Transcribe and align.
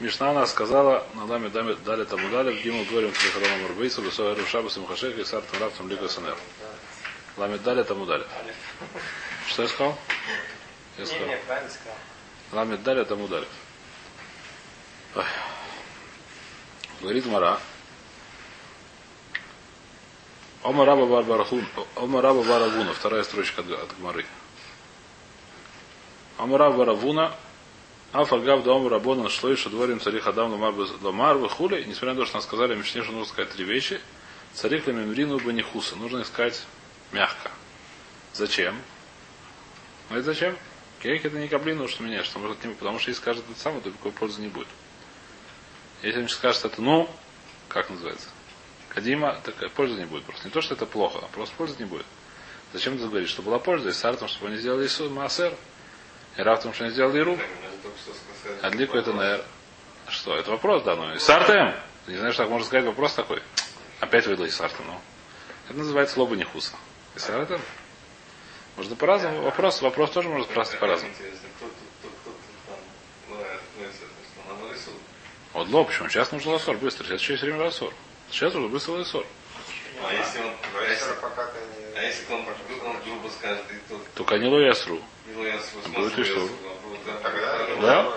Мишна 0.00 0.30
она 0.30 0.46
сказала, 0.46 1.06
на 1.14 1.24
ламе 1.24 1.50
даме 1.50 1.74
дали 1.74 2.04
тому 2.04 2.28
дали, 2.28 2.52
в 2.52 2.62
Гиму 2.62 2.84
говорим 2.84 3.12
к 3.12 3.22
Лихарону 3.22 3.62
Мурбейсу, 3.62 4.02
Высоя 4.02 4.34
Рушабас 4.34 4.76
и 4.76 4.80
Мухашек, 4.80 5.16
и 5.16 5.24
Сартам 5.24 5.60
Рафтам 5.60 5.88
Лига 5.88 6.08
СНР. 6.08 6.36
Ламе 7.36 7.58
дали 7.58 7.82
тому 7.84 8.04
дали. 8.04 8.24
Что 9.48 9.62
я 9.62 9.68
сказал? 9.68 9.98
Я 10.98 11.06
сказал. 11.06 11.28
Ламе 12.52 12.76
дали 12.76 13.04
тому 13.04 13.28
дали. 13.28 13.46
Говорит 17.00 17.26
Мара. 17.26 17.60
Ома 20.62 20.84
раба 20.84 21.06
барбарахун. 21.06 21.66
Ома 21.96 22.22
раба 22.22 22.42
баравуна. 22.42 22.94
Вторая 22.94 23.22
строчка 23.22 23.60
от, 23.60 23.70
от 23.70 23.96
Гмары. 23.98 24.26
Ома 26.38 26.58
раба 26.58 26.78
баравуна. 26.78 27.36
Афагав 28.14 28.62
дом 28.62 28.86
рабона 28.86 29.28
шло 29.28 29.50
и 29.50 29.56
дворим 29.56 29.98
царих 30.00 30.28
адам 30.28 30.52
ломар 31.02 31.36
выхули. 31.36 31.82
Несмотря 31.82 32.14
на 32.14 32.20
то, 32.20 32.26
что 32.26 32.36
нам 32.36 32.42
сказали 32.42 32.76
Мишне, 32.76 33.02
что 33.02 33.10
нужно 33.10 33.26
сказать 33.26 33.50
три 33.50 33.64
вещи. 33.64 34.00
Царих 34.52 34.86
лемемрину 34.86 35.40
бы 35.40 35.52
не 35.52 35.62
хуса. 35.62 35.96
Нужно 35.96 36.22
искать 36.22 36.62
мягко. 37.10 37.50
Зачем? 38.32 38.80
Ну 40.10 40.16
это 40.16 40.26
зачем? 40.26 40.56
Кейк 41.02 41.24
это 41.24 41.36
не 41.40 41.48
каблину, 41.48 41.88
что 41.88 42.04
меня, 42.04 42.22
что 42.22 42.38
может 42.38 42.64
не 42.64 42.72
потому 42.74 43.00
что 43.00 43.10
если 43.10 43.20
скажет 43.20 43.44
это 43.50 43.58
самое, 43.58 43.82
то 43.82 43.88
никакой 43.88 44.12
пользы 44.12 44.40
не 44.40 44.48
будет. 44.48 44.68
Если 46.02 46.22
он 46.22 46.28
скажет 46.28 46.64
это, 46.64 46.80
ну, 46.80 47.10
как 47.66 47.90
называется? 47.90 48.28
Кадима, 48.90 49.40
так 49.42 49.72
пользы 49.72 49.98
не 49.98 50.06
будет 50.06 50.22
просто. 50.22 50.46
Не 50.46 50.52
то, 50.52 50.60
что 50.60 50.74
это 50.74 50.86
плохо, 50.86 51.18
а 51.20 51.26
просто 51.34 51.56
пользы 51.56 51.74
не 51.80 51.86
будет. 51.86 52.06
Зачем 52.72 52.96
ты 52.96 53.08
говоришь, 53.08 53.30
что 53.30 53.42
была 53.42 53.58
польза? 53.58 53.88
И 53.88 53.92
сартом, 53.92 54.28
чтобы 54.28 54.52
они 54.52 54.58
сделали 54.58 54.88
Маасер. 55.08 55.52
И 56.36 56.42
Рафтом, 56.42 56.72
что 56.74 56.84
они 56.84 56.92
сделали 56.92 57.18
Иру. 57.18 57.38
А 58.62 58.70
Длику 58.70 58.96
это, 58.96 59.12
наверное, 59.12 59.46
что? 60.08 60.36
Это 60.36 60.50
вопрос, 60.50 60.82
да, 60.82 60.96
ну 60.96 61.14
и 61.14 61.18
Сартем. 61.18 61.74
Не 62.06 62.16
знаешь, 62.16 62.36
так 62.36 62.48
можно 62.48 62.66
сказать 62.66 62.84
вопрос 62.84 63.14
такой. 63.14 63.42
Опять 64.00 64.26
выдал 64.26 64.46
Сарта, 64.48 64.82
ну. 64.86 65.00
Это 65.68 65.78
называется 65.78 66.18
лоба 66.20 66.36
нехуса. 66.36 66.74
И 67.16 67.18
Сартем. 67.18 67.60
Можно 68.76 68.96
по-разному. 68.96 69.42
Вопрос, 69.42 69.80
вопрос 69.82 70.10
тоже 70.10 70.28
может 70.28 70.48
просто 70.48 70.76
по-разному. 70.76 71.14
Вот 75.52 75.68
лоб, 75.68 75.86
почему? 75.88 76.08
Сейчас 76.08 76.32
нужно 76.32 76.52
лосор, 76.52 76.76
быстро. 76.76 77.04
Сейчас 77.04 77.20
еще 77.20 77.32
есть 77.34 77.42
время 77.44 77.62
лосор. 77.64 77.92
Сейчас 78.30 78.54
уже 78.54 78.68
быстро 78.68 78.92
лосор. 78.92 79.24
А 80.02 80.12
если 80.12 80.40
он, 80.40 80.52
а 80.76 80.82
если, 80.90 81.06
не... 81.10 81.98
а 81.98 82.02
если 82.02 82.32
он, 82.32 82.40
он 82.40 82.96
грубо 83.04 83.28
скажет, 83.28 83.64
и 83.70 83.94
То 84.16 84.24
канило 84.24 84.58
ясру. 84.58 85.00
ну, 85.26 85.44
я 85.44 85.58
с- 85.60 85.72
Будет 85.88 86.12
смысл 86.14 86.32
Исур. 86.32 86.50
Да? 87.80 88.12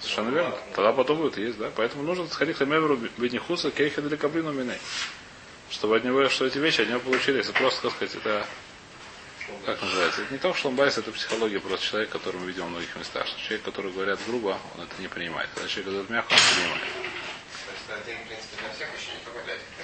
Совершенно 0.00 0.30
верно. 0.30 0.56
Тогда 0.74 0.92
потом 0.92 1.18
будет 1.18 1.38
есть, 1.38 1.58
да? 1.58 1.70
Поэтому 1.74 2.04
нужно 2.04 2.28
сходить 2.28 2.56
к 2.56 2.64
Меверу 2.64 2.96
Бетнихуса, 3.16 3.70
Кейха 3.70 4.00
для 4.02 4.16
Каблину 4.16 4.52
Миней. 4.52 4.78
Чтобы 5.70 5.96
от 5.96 6.04
него, 6.04 6.28
что 6.28 6.46
эти 6.46 6.58
вещи 6.58 6.82
от 6.82 6.88
него 6.88 7.00
получились. 7.00 7.46
Это 7.46 7.58
просто, 7.58 7.82
как 7.82 7.92
сказать, 7.92 8.14
это 8.16 8.46
как 9.64 9.82
называется? 9.82 10.22
Это 10.22 10.32
не 10.32 10.38
то, 10.38 10.54
что 10.54 10.68
он 10.68 10.76
байс, 10.76 10.98
это 10.98 11.10
психология 11.10 11.60
просто 11.60 11.86
человек, 11.86 12.10
который 12.10 12.40
мы 12.40 12.46
видим 12.46 12.66
в 12.66 12.70
многих 12.70 12.94
местах. 12.96 13.26
Что 13.26 13.40
человек, 13.40 13.62
который 13.62 13.92
говорят 13.92 14.18
грубо, 14.26 14.58
он 14.76 14.84
это 14.84 15.00
не 15.00 15.08
принимает. 15.08 15.48
Когда 15.54 15.68
человек 15.68 15.90
говорит 15.90 16.10
мягко, 16.10 16.32
он 16.32 16.38
принимает. 16.54 16.82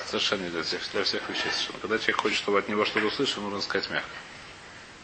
Совершенно 0.07 0.43
не 0.43 0.51
для 0.51 0.63
всех, 0.63 0.81
для 0.93 1.05
всех 1.05 1.29
вещей 1.29 1.51
совершенно. 1.51 1.79
Когда 1.81 1.99
человек 1.99 2.21
хочет, 2.21 2.39
чтобы 2.39 2.59
от 2.59 2.69
него 2.69 2.85
что-то 2.85 3.07
услышать, 3.07 3.39
нужно 3.39 3.61
сказать 3.63 3.91
мягко. 3.91 4.09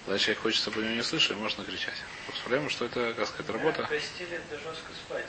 Когда 0.04 0.18
человек 0.18 0.42
хочет, 0.42 0.60
чтобы 0.60 0.82
него 0.82 0.94
не 0.94 1.02
слышали, 1.02 1.36
можно 1.36 1.64
кричать. 1.64 1.94
Проблема, 2.42 2.70
что 2.70 2.86
это, 2.86 3.12
как 3.14 3.28
сказать, 3.28 3.50
работа. 3.50 3.84
То 3.84 3.94
есть 3.94 4.06
стиль 4.14 4.28
это 4.32 4.56
жестко 4.56 4.92
спать. 5.06 5.26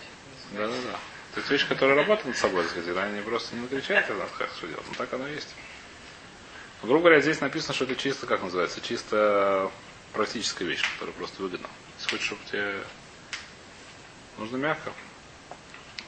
Да, 0.51 0.67
да, 0.67 0.73
да. 0.91 0.99
Это 1.35 1.53
вещь, 1.53 1.67
которая 1.67 1.95
работает 1.95 2.27
над 2.27 2.37
собой, 2.37 2.63
так 2.63 2.71
сказать, 2.71 2.89
она 2.89 3.09
не 3.09 3.21
просто 3.21 3.55
не 3.55 3.61
накричает, 3.61 4.09
а 4.09 4.27
как 4.37 4.49
что 4.57 4.67
делать. 4.67 4.85
Ну 4.87 4.95
так 4.95 5.13
оно 5.13 5.27
и 5.27 5.33
есть. 5.35 5.49
Но, 6.81 6.87
грубо 6.87 7.03
говоря, 7.03 7.21
здесь 7.21 7.41
написано, 7.41 7.73
что 7.73 7.85
это 7.85 7.95
чисто, 7.95 8.25
как 8.27 8.41
называется, 8.41 8.81
чисто 8.81 9.71
практическая 10.13 10.65
вещь, 10.65 10.83
которая 10.93 11.15
просто 11.15 11.41
выгодна. 11.41 11.69
Если 11.97 12.09
хочешь, 12.09 12.25
чтобы 12.25 12.41
тебе 12.51 12.83
нужно 14.37 14.57
мягко. 14.57 14.91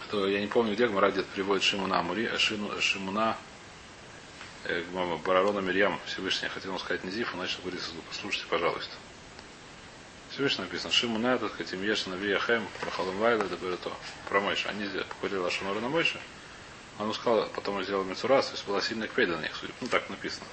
Это, 0.07 0.25
я 0.25 0.41
не 0.41 0.47
помню, 0.47 0.73
где 0.73 0.88
Гмара 0.88 1.12
приводит 1.12 1.63
Шимуна 1.63 2.00
Амури, 2.00 2.25
Шину- 2.38 2.79
Шимуна 2.81 3.38
э, 4.66 4.84
мама, 4.94 5.18
Барарона 5.18 5.59
Мирьям 5.59 6.00
Всевышний. 6.06 6.47
Хотел 6.50 6.78
сказать 6.79 7.03
Низифу, 7.03 7.38
начал 7.38 7.62
говорить 7.62 7.81
со 7.81 7.90
звука. 7.91 8.07
Слушайте, 8.13 8.47
пожалуйста. 8.50 8.94
Всевышний 10.31 10.63
написано, 10.63 10.91
Шимуна, 10.91 11.38
так 11.38 11.53
сказать, 11.53 11.74
Имьеш 11.75 12.07
Навия 12.07 12.40
Хэм, 12.40 12.66
про 12.79 12.90
Халам 12.90 13.18
Вайла, 13.18 13.44
это 13.44 13.56
говорит 13.56 13.79
то, 13.81 13.96
про 14.28 14.40
Мойша. 14.40 14.69
Они 14.69 14.88
покурили 14.88 15.38
Лашонора 15.38 15.79
на 15.79 15.90
Мойша. 15.90 16.19
Он 16.97 17.13
сказал, 17.13 17.47
потом 17.53 17.78
он 17.78 17.84
сделал 17.84 18.03
Мецурас, 18.03 18.47
то 18.47 18.53
есть 18.53 18.66
была 18.66 18.81
сильная 18.81 19.07
квейда 19.07 19.38
на 19.38 19.41
них, 19.41 19.52
судя. 19.56 19.73
Ну 19.81 19.88
так 19.88 20.09
написано. 20.09 20.46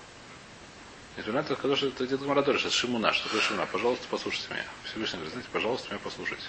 На 1.16 1.43
то, 1.43 1.56
сказал, 1.56 1.76
что 1.76 1.88
это 1.88 2.06
где-то 2.06 2.25
Марадор, 2.25 2.59
сейчас 2.59 2.72
Шимуна, 2.72 3.12
что 3.12 3.25
такое 3.25 3.41
Шимуна, 3.41 3.66
пожалуйста, 3.66 4.06
послушайте 4.10 4.49
меня. 4.50 4.65
Всевышний 4.84 5.16
говорит, 5.16 5.32
знаете, 5.32 5.50
пожалуйста, 5.53 5.88
меня 5.91 6.00
послушайте. 6.03 6.44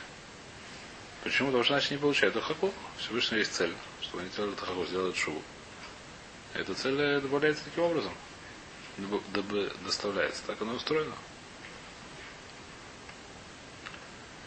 Почему? 1.24 1.50
Потому 1.50 1.64
что 1.64 1.74
иначе 1.74 1.94
не 1.94 2.00
получают 2.00 2.34
Дахаку. 2.34 2.74
Всевышний 2.98 3.40
есть 3.40 3.54
цель, 3.54 3.74
чтобы 4.02 4.22
они 4.22 4.30
делали 4.36 4.56
Дахаку, 4.56 4.86
сделали 4.86 5.14
шубу. 5.14 5.42
Эта 6.54 6.74
цель 6.74 7.00
э, 7.00 7.22
добавляется 7.22 7.64
таким 7.64 7.84
образом. 7.84 8.14
Дабы- 9.34 9.74
доставляется. 9.86 10.42
Так 10.46 10.62
оно 10.62 10.74
устроено. 10.74 11.16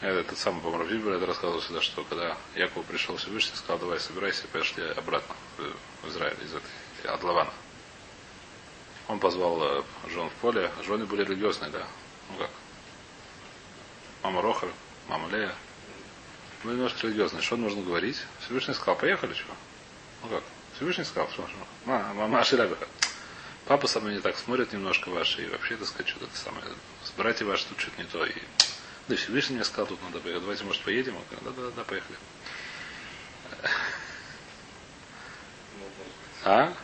Э, 0.01 0.21
Этот 0.21 0.39
самый, 0.39 0.61
по-моему, 0.63 1.11
это 1.11 1.27
рассказывал 1.27 1.63
сюда, 1.63 1.81
что 1.81 2.05
когда 2.05 2.37
Яков 2.55 2.85
пришел 2.87 3.17
Всевышний, 3.17 3.57
сказал, 3.57 3.79
давай, 3.79 3.99
собирайся, 4.01 4.47
пошли 4.49 4.85
обратно 4.91 5.35
в 6.03 6.09
Израиль 6.09 6.37
из 6.45 6.55
этой, 6.55 7.11
от 7.11 7.23
Лавана. 7.23 7.53
Он 9.09 9.19
позвал 9.19 9.63
э, 9.63 9.83
жен 10.11 10.29
в 10.29 10.33
поле. 10.35 10.71
Жены 10.87 11.07
были 11.07 11.25
религиозные, 11.25 11.71
да. 11.71 11.87
Ну 12.31 12.39
как? 12.39 12.51
Мама 14.23 14.43
Рохар, 14.43 14.69
мама 15.09 15.29
Лея. 15.29 15.55
Ну, 16.65 16.73
немножко 16.73 17.07
религиозные. 17.07 17.43
Что 17.43 17.57
нужно 17.57 17.83
говорить? 17.83 18.17
Всевышний 18.41 18.75
сказал, 18.75 18.97
поехали, 18.97 19.35
что? 19.35 19.53
Ну 20.23 20.29
как? 20.29 20.43
Всевышний 20.85 21.05
сказал, 21.05 21.31
что 21.31 21.49
что? 21.49 21.57
Мама, 21.87 22.13
мама 22.13 22.41
Аширабиха. 22.41 22.87
Папа 23.65 23.87
со 23.87 24.01
мной 24.01 24.17
не 24.17 24.21
так 24.21 24.37
смотрит 24.37 24.75
немножко 24.75 25.09
ваши, 25.09 25.43
и 25.43 25.49
вообще, 25.49 25.77
так 25.77 25.89
сказать, 25.89 26.09
что-то 26.09 26.37
самое. 26.37 26.67
С 27.03 27.11
братья 27.13 27.47
ваши 27.47 27.65
тут 27.65 27.81
что-то 27.81 28.03
не 28.03 28.07
то. 28.07 28.27
И... 28.27 28.35
Да, 29.09 29.17
Всевышний 29.17 29.57
мне 29.57 29.65
сказал, 29.65 29.87
тут 29.87 30.03
надо 30.03 30.21
поехать. 30.21 30.43
Давайте, 30.43 30.65
может, 30.65 30.83
поедем? 30.83 31.17
Он 31.17 31.23
говорит, 31.31 31.57
да, 31.57 31.63
да, 31.63 31.71
да, 31.75 31.85
поехали. 31.85 32.19
А? 36.45 36.75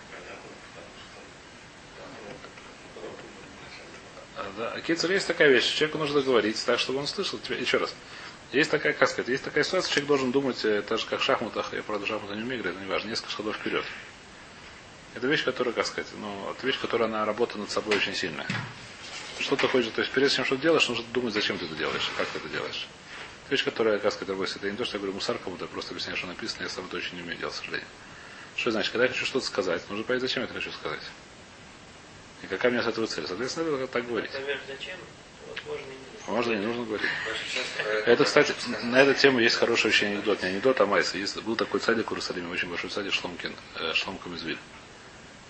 А, 4.38 4.52
Да, 4.56 4.80
Кицер, 4.80 5.12
есть 5.12 5.26
такая 5.26 5.50
вещь, 5.50 5.74
человеку 5.74 5.98
нужно 5.98 6.22
говорить 6.22 6.64
так, 6.64 6.78
чтобы 6.78 7.00
он 7.00 7.06
слышал 7.06 7.38
тебя. 7.38 7.56
Еще 7.56 7.76
раз. 7.76 7.92
Есть 8.52 8.70
такая, 8.70 8.92
как 8.92 9.08
сказать, 9.08 9.28
есть 9.28 9.44
такая 9.44 9.62
ситуация, 9.62 9.90
человек 9.90 10.08
должен 10.08 10.32
думать, 10.32 10.64
э, 10.64 10.82
так 10.82 10.98
же 10.98 11.06
как 11.06 11.20
в 11.20 11.22
шахматах, 11.22 11.72
я 11.72 11.82
правда 11.84 12.04
в 12.04 12.08
шахматы 12.08 12.34
не 12.34 12.42
умею 12.42 12.60
играть, 12.60 12.74
это 12.74 12.82
не 12.82 12.90
важно, 12.90 13.08
несколько 13.08 13.30
шагов 13.30 13.56
вперед. 13.56 13.84
Это 15.14 15.26
вещь, 15.28 15.44
которая, 15.44 15.72
как 15.72 15.86
сказать, 15.86 16.10
ну, 16.18 16.50
это 16.50 16.66
вещь, 16.66 16.78
которая 16.80 17.08
она 17.08 17.24
работает 17.24 17.60
над 17.60 17.70
собой 17.70 17.96
очень 17.96 18.14
сильная. 18.14 18.46
Что 19.38 19.54
ты 19.54 19.68
хочешь, 19.68 19.92
то 19.92 20.00
есть 20.00 20.12
перед 20.12 20.30
тем, 20.30 20.44
что 20.44 20.56
ты 20.56 20.62
делаешь, 20.62 20.88
нужно 20.88 21.04
думать, 21.12 21.32
зачем 21.32 21.58
ты 21.58 21.66
это 21.66 21.76
делаешь, 21.76 22.10
как 22.16 22.26
ты 22.28 22.38
это 22.38 22.48
делаешь. 22.48 22.88
Это 23.44 23.54
вещь, 23.54 23.64
которая, 23.64 23.98
как 24.00 24.12
сказать, 24.12 24.30
работает. 24.30 24.56
Это 24.56 24.70
не 24.70 24.76
то, 24.76 24.84
что 24.84 24.96
я 24.96 24.98
говорю 24.98 25.14
мусар 25.14 25.38
кому-то, 25.38 25.66
просто 25.66 25.92
объясняю, 25.92 26.16
что 26.16 26.26
написано, 26.26 26.64
я 26.64 26.68
сам 26.68 26.86
это 26.86 26.96
очень 26.96 27.16
не 27.16 27.22
умею 27.22 27.38
делать, 27.38 27.54
к 27.54 27.58
сожалению. 27.58 27.88
Что 28.56 28.72
значит, 28.72 28.90
когда 28.92 29.04
я 29.04 29.12
хочу 29.12 29.24
что-то 29.26 29.46
сказать, 29.46 29.88
нужно 29.88 30.04
понять, 30.04 30.22
зачем 30.22 30.42
я 30.42 30.44
это 30.44 30.54
хочу 30.54 30.72
сказать. 30.72 31.00
И 32.42 32.46
какая 32.46 32.68
у 32.68 32.72
меня 32.72 32.82
с 32.82 32.86
этого 32.88 33.06
цель. 33.06 33.26
Соответственно, 33.26 33.70
надо 33.70 33.86
так 33.86 34.06
говорить. 34.06 34.32
Например, 34.32 34.60
зачем? 34.66 34.96
Вот 35.48 35.80
Можно 36.26 36.52
и 36.52 36.56
не 36.58 36.66
нужно 36.66 36.84
говорить. 36.84 37.08
Очень 37.30 37.94
Это, 38.06 38.24
кстати, 38.24 38.54
на 38.82 39.02
эту 39.02 39.18
тему 39.18 39.40
есть 39.40 39.56
хороший 39.56 39.86
вообще 39.86 40.06
анекдот. 40.06 40.42
Не 40.42 40.50
анекдот, 40.50 40.80
а 40.80 40.86
майса. 40.86 41.18
Есть, 41.18 41.40
был 41.42 41.56
такой 41.56 41.80
цадик 41.80 42.08
в 42.08 42.12
Иерусалиме, 42.12 42.48
очень 42.48 42.68
большой 42.68 42.90
цадик 42.90 43.12
Шломкин, 43.12 43.54
э, 43.76 43.92
Шломка 43.94 44.28
Мизвиль. 44.28 44.58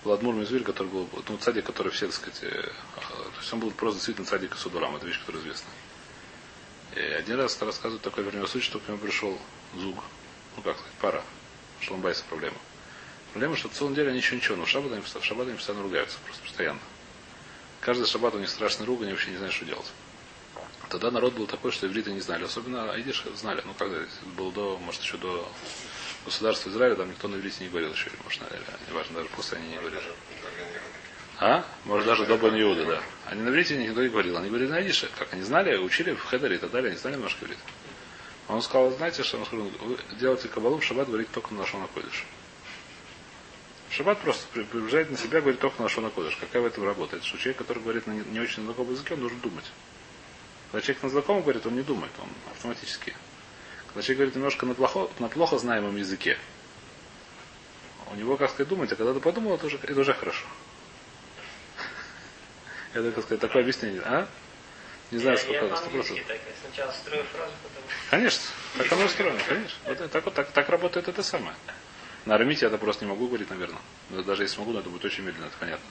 Был 0.03 0.13
Адмур 0.13 0.33
Мизвиль, 0.33 0.63
который 0.63 0.87
был, 0.87 1.07
ну, 1.27 1.37
цадик, 1.37 1.65
который 1.65 1.91
все, 1.91 2.07
так 2.07 2.15
сказать, 2.15 2.39
э, 2.43 2.49
то 2.51 3.39
есть 3.39 3.53
он 3.53 3.59
был 3.59 3.71
просто 3.71 3.97
действительно 3.97 4.25
цадик 4.25 4.55
Судурам, 4.55 4.95
это 4.95 5.05
вещь, 5.05 5.19
которая 5.19 5.41
известна. 5.43 5.69
И 6.95 6.99
один 6.99 7.37
раз 7.39 7.61
рассказывают 7.61 8.01
такой 8.01 8.23
вернее 8.23 8.47
случай, 8.47 8.65
что 8.65 8.79
к 8.79 8.87
нему 8.87 8.97
пришел 8.97 9.37
Зуг, 9.75 10.03
ну 10.57 10.63
как 10.63 10.77
сказать, 10.77 10.93
пара, 10.99 11.23
Шломбайса 11.79 12.23
проблема. 12.27 12.57
Проблема, 13.31 13.55
что 13.55 13.69
целую 13.69 13.91
неделю 13.91 14.09
они 14.09 14.17
еще 14.17 14.35
ничего, 14.35 14.57
но 14.57 14.65
в 14.65 14.69
шаббат 14.69 14.91
они, 14.91 15.01
в 15.01 15.23
шаббат 15.23 15.47
они 15.47 15.55
постоянно 15.55 15.83
ругаются, 15.83 16.17
просто 16.25 16.43
постоянно. 16.43 16.79
Каждый 17.79 18.07
шаббат 18.07 18.35
у 18.35 18.39
них 18.39 18.49
страшный 18.49 18.85
ругань, 18.85 19.05
они 19.05 19.13
вообще 19.13 19.31
не 19.31 19.37
знают, 19.37 19.53
что 19.53 19.65
делать. 19.65 19.85
Тогда 20.89 21.11
народ 21.11 21.33
был 21.33 21.47
такой, 21.47 21.71
что 21.71 21.87
ивриты 21.87 22.11
не 22.11 22.19
знали. 22.19 22.43
Особенно 22.43 22.91
айдиш 22.91 23.23
знали. 23.35 23.61
Ну, 23.65 23.73
когда 23.73 23.99
было 24.37 24.51
до, 24.51 24.77
может, 24.77 25.01
еще 25.01 25.17
до 25.17 25.49
государства 26.25 26.69
Израиля, 26.69 26.95
там 26.95 27.09
никто 27.09 27.27
на 27.27 27.35
иврите 27.35 27.63
не 27.63 27.69
говорил 27.69 27.91
еще. 27.91 28.11
Может, 28.23 28.41
неважно, 28.89 29.15
даже 29.15 29.29
после 29.29 29.57
они 29.57 29.69
не 29.69 29.77
говорили. 29.77 30.01
А? 31.39 31.65
Может, 31.85 32.05
даже 32.05 32.25
до 32.25 32.37
Бен 32.37 32.59
Иуда, 32.61 32.85
да. 32.85 33.01
Они 33.25 33.41
на 33.41 33.49
иврите 33.49 33.77
никто 33.77 34.01
не 34.01 34.09
говорил. 34.09 34.37
Они 34.37 34.49
говорили 34.49 34.69
на 34.69 34.77
айдише. 34.77 35.09
Как 35.17 35.33
они 35.33 35.43
знали, 35.43 35.75
учили 35.77 36.13
в 36.13 36.23
Хедере 36.23 36.55
и 36.55 36.59
так 36.59 36.71
далее, 36.71 36.89
они 36.91 36.99
знали 36.99 37.15
немножко 37.15 37.45
иврит. 37.45 37.57
Он 38.47 38.61
сказал, 38.61 38.91
знаете, 38.91 39.23
что 39.23 39.37
он 39.37 39.45
сказал, 39.45 39.65
вы 39.79 39.97
делаете 40.19 40.49
кабалу 40.49 40.77
в 40.77 40.83
шаббат, 40.83 41.07
говорит 41.07 41.29
только 41.31 41.53
на 41.53 41.65
Шона 41.65 41.87
Кодыш. 41.93 42.25
Шаббат 43.89 44.19
просто 44.19 44.45
при- 44.53 44.63
приближает 44.63 45.09
на 45.09 45.17
себя, 45.17 45.39
говорит 45.41 45.59
только 45.61 45.81
на 45.81 45.89
Шона 45.89 46.09
Кодыш. 46.09 46.35
Какая 46.35 46.61
в 46.61 46.65
этом 46.65 46.85
работа? 46.85 47.15
Это 47.15 47.25
что 47.25 47.37
человек, 47.37 47.57
который 47.57 47.81
говорит 47.81 48.07
на 48.07 48.11
не, 48.11 48.39
очень 48.39 48.63
знакомом 48.63 48.91
языке, 48.91 49.13
он 49.13 49.21
должен 49.21 49.39
думать. 49.39 49.65
Когда 50.71 50.85
человек 50.85 51.03
на 51.03 51.09
знакомом 51.09 51.41
говорит, 51.43 51.65
он 51.65 51.75
не 51.75 51.81
думает, 51.81 52.11
он 52.19 52.29
автоматически. 52.51 53.15
Когда 53.87 54.01
человек 54.01 54.17
говорит 54.17 54.35
немножко 54.35 54.65
на 54.65 54.73
плохо, 54.73 55.09
на 55.19 55.27
плохо 55.27 55.57
знаемом 55.57 55.97
языке, 55.97 56.37
у 58.11 58.15
него, 58.15 58.37
как 58.37 58.49
сказать, 58.51 58.69
думать, 58.69 58.91
а 58.91 58.95
когда 58.95 59.13
ты 59.13 59.19
подумал, 59.19 59.55
это 59.55 59.65
уже, 59.65 59.77
это 59.81 59.99
уже 59.99 60.13
хорошо. 60.13 60.45
Это, 62.93 63.11
как 63.11 63.23
сказать, 63.23 63.39
такое 63.39 63.61
объяснение. 63.61 64.01
А? 64.03 64.27
Не 65.11 65.17
знаю, 65.19 65.37
сколько, 65.37 65.65
я 65.65 65.75
сто 65.75 65.89
процентов. 65.89 66.25
сначала 66.65 66.91
строю 66.93 67.23
фразу, 67.25 67.51
потом... 67.63 67.83
Конечно, 68.09 68.41
так 68.77 68.91
оно 68.93 69.05
устроено, 69.05 69.39
конечно. 69.47 69.77
Вот 69.85 69.93
это- 69.93 70.07
так, 70.07 70.25
вот, 70.25 70.33
так, 70.33 70.51
так 70.51 70.69
работает 70.69 71.07
это 71.09 71.21
самое. 71.21 71.55
На 72.25 72.35
арамите 72.35 72.61
я 72.61 72.67
это 72.67 72.77
просто 72.77 73.03
не 73.03 73.11
могу 73.11 73.27
говорить, 73.27 73.49
наверное. 73.49 73.81
Но 74.09 74.23
даже 74.23 74.43
если 74.43 74.59
могу, 74.59 74.71
но 74.71 74.79
это 74.79 74.89
будет 74.89 75.03
очень 75.03 75.23
медленно, 75.23 75.47
это 75.47 75.57
понятно. 75.57 75.85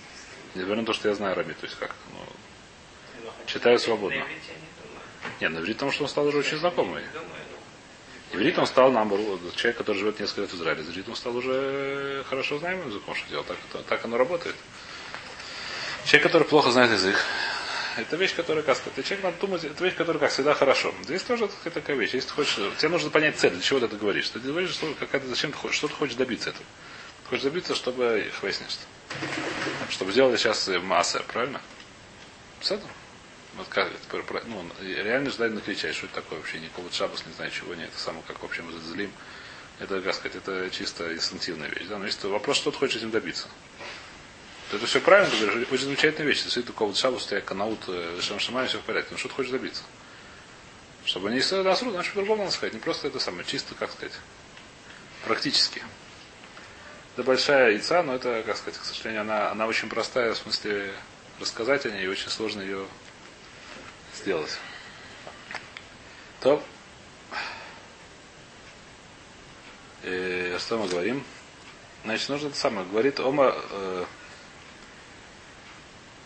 Несмотря 0.55 0.77
на 0.77 0.87
то, 0.87 0.93
что 0.95 1.09
я 1.09 1.15
знаю 1.15 1.33
арамит, 1.33 1.59
то 1.59 1.67
есть 1.67 1.79
как. 1.79 1.95
Ну, 2.13 3.31
читаю 3.47 3.79
свободно. 3.79 4.25
Не 5.41 5.49
на 5.49 5.59
иврит, 5.59 5.77
потому 5.77 5.93
что 5.93 6.05
он 6.05 6.09
стал 6.09 6.27
уже 6.27 6.39
очень 6.39 6.59
знакомый. 6.59 7.03
Ну, 7.15 7.21
Иврит 8.33 8.59
он 8.59 8.67
стал 8.67 8.93
нам, 8.93 9.11
человек, 9.57 9.79
который 9.79 9.99
живет 9.99 10.21
несколько 10.21 10.43
лет 10.43 10.51
в 10.51 10.55
Израиле. 10.55 10.83
Иврит 10.83 11.09
он 11.09 11.17
стал 11.17 11.37
уже 11.37 12.25
хорошо 12.29 12.59
знаемым 12.59 12.89
языком, 12.89 13.15
что 13.15 13.29
делать. 13.29 13.47
Так, 13.47 13.85
так 13.85 14.05
оно 14.05 14.17
работает. 14.17 14.55
Человек, 16.05 16.23
который 16.23 16.47
плохо 16.47 16.71
знает 16.71 16.93
язык, 16.93 17.17
это 17.97 18.17
вещь, 18.17 18.35
которая, 18.35 18.63
как 18.63 18.77
сказать, 18.77 19.05
человек 19.05 19.25
надо 19.25 19.37
думать, 19.41 19.65
это 19.65 19.83
вещь, 19.83 19.97
которая, 19.97 20.21
как 20.21 20.31
всегда, 20.31 20.55
хорошо. 20.55 20.95
Здесь 21.03 21.23
тоже 21.23 21.49
такая 21.65 21.97
вещь. 21.97 22.15
Если 22.15 22.29
ты 22.29 22.35
хочешь, 22.35 22.57
тебе 22.79 22.89
нужно 22.89 23.11
понять 23.11 23.37
цель, 23.37 23.51
для 23.51 23.61
чего 23.61 23.81
ты 23.81 23.87
это 23.87 23.97
говоришь. 23.97 24.29
Ты 24.29 24.39
говоришь, 24.39 24.71
что 24.71 24.95
какая-то, 24.95 25.27
зачем 25.27 25.51
ты 25.51 25.59
хочешь, 25.59 25.77
что 25.77 25.89
ты 25.89 25.95
хочешь 25.95 26.15
добиться 26.15 26.51
этого. 26.51 26.65
Ты 27.25 27.31
хочешь 27.31 27.45
добиться, 27.45 27.75
чтобы 27.75 28.25
их 28.27 28.43
выяснишь. 28.43 28.79
Чтобы 29.91 30.13
сделали 30.13 30.37
сейчас 30.37 30.69
масса, 30.83 31.23
правильно? 31.27 31.61
С 32.61 32.71
этого? 32.71 32.91
Вот 33.57 33.67
как, 33.69 33.89
это 33.89 34.43
ну, 34.47 34.65
реально 34.81 35.31
ждать 35.31 35.53
накричать, 35.53 35.95
что 35.95 36.07
это 36.07 36.17
такое 36.17 36.39
вообще, 36.39 36.61
никакого 36.61 36.91
шабас, 36.93 37.27
не 37.27 37.33
знаю 37.33 37.51
чего, 37.51 37.75
нет, 37.75 37.89
это 37.93 37.99
самое, 37.99 38.23
как 38.27 38.41
в 38.41 38.45
общем 38.45 38.71
злим. 38.81 39.13
Это, 39.81 40.01
как 40.03 40.15
сказать, 40.15 40.37
это 40.37 40.71
чисто 40.71 41.13
инстинктивная 41.15 41.69
вещь. 41.69 41.87
Да? 41.89 41.99
Но 41.99 42.07
если 42.07 42.27
вопрос, 42.29 42.59
что 42.59 42.71
ты 42.71 42.79
хочешь 42.79 42.97
этим 42.97 43.11
добиться. 43.11 43.49
То 44.71 44.77
это 44.77 44.87
все 44.87 45.01
правильно, 45.01 45.31
ты 45.31 45.45
говоришь, 45.45 45.69
очень 45.71 45.85
замечательная 45.85 46.29
вещь. 46.29 46.45
Если 46.45 46.61
ты 46.61 46.67
такого 46.69 46.95
шабас, 46.95 47.25
у 47.27 47.29
тебя 47.29 47.41
канаут, 47.41 47.81
шам 48.21 48.39
шамай, 48.39 48.69
все 48.69 48.79
в 48.79 48.83
порядке. 48.83 49.09
Но 49.13 49.19
что 49.19 49.29
ты 49.29 49.35
хочешь 49.35 49.51
добиться? 49.51 49.83
Чтобы 51.05 51.31
не 51.31 51.41
стоило 51.41 51.65
насру, 51.65 51.91
значит 51.91 52.13
по-другому 52.13 52.45
надо 52.45 52.55
сказать. 52.55 52.75
Не 52.75 52.81
просто 52.81 53.09
это 53.09 53.19
самое, 53.19 53.45
чисто, 53.45 53.75
как 53.75 53.91
сказать, 53.91 54.13
практически. 55.25 55.83
Это 57.15 57.25
большая 57.25 57.73
яйца, 57.73 58.03
но 58.03 58.15
это, 58.15 58.43
как 58.47 58.57
сказать, 58.59 58.79
к 58.79 58.85
сожалению, 58.85 59.23
она, 59.23 59.51
она 59.51 59.67
очень 59.67 59.89
простая, 59.89 60.35
в 60.35 60.39
смысле 60.39 60.93
рассказать 61.41 61.87
о 61.87 61.91
ней, 61.91 62.05
и 62.05 62.09
очень 62.09 62.29
сложно 62.29 62.61
ее 62.61 62.87
сделать. 64.15 64.59
То. 66.41 66.63
Э, 70.03 70.57
что 70.59 70.79
мы 70.79 70.89
говорим? 70.89 71.25
Значит, 72.05 72.29
нужно 72.29 72.49
это 72.49 72.57
самое. 72.57 72.87
Говорит 72.87 73.21
Омар, 73.21 73.55
э, 73.71 74.05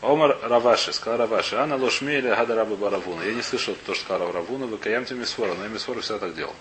Омар 0.03 0.39
Раваши, 0.43 0.93
сказал 0.93 1.19
Раваши, 1.19 1.57
Анна 1.57 1.77
Лошмеля 1.77 2.37
Гадараба 2.37 2.77
Баравуна. 2.77 3.23
Я 3.23 3.35
не 3.35 3.43
слышал 3.43 3.75
то, 3.87 3.95
что 3.95 4.05
сказал 4.05 4.33
Равуна, 4.33 4.67
вы 4.67 4.79
каямте 4.79 5.15
Мисфора, 5.15 5.55
но 5.55 5.65
я 5.65 5.69
Мисфора 5.69 6.01
всегда 6.01 6.21
так 6.21 6.37
делал. 6.37 6.55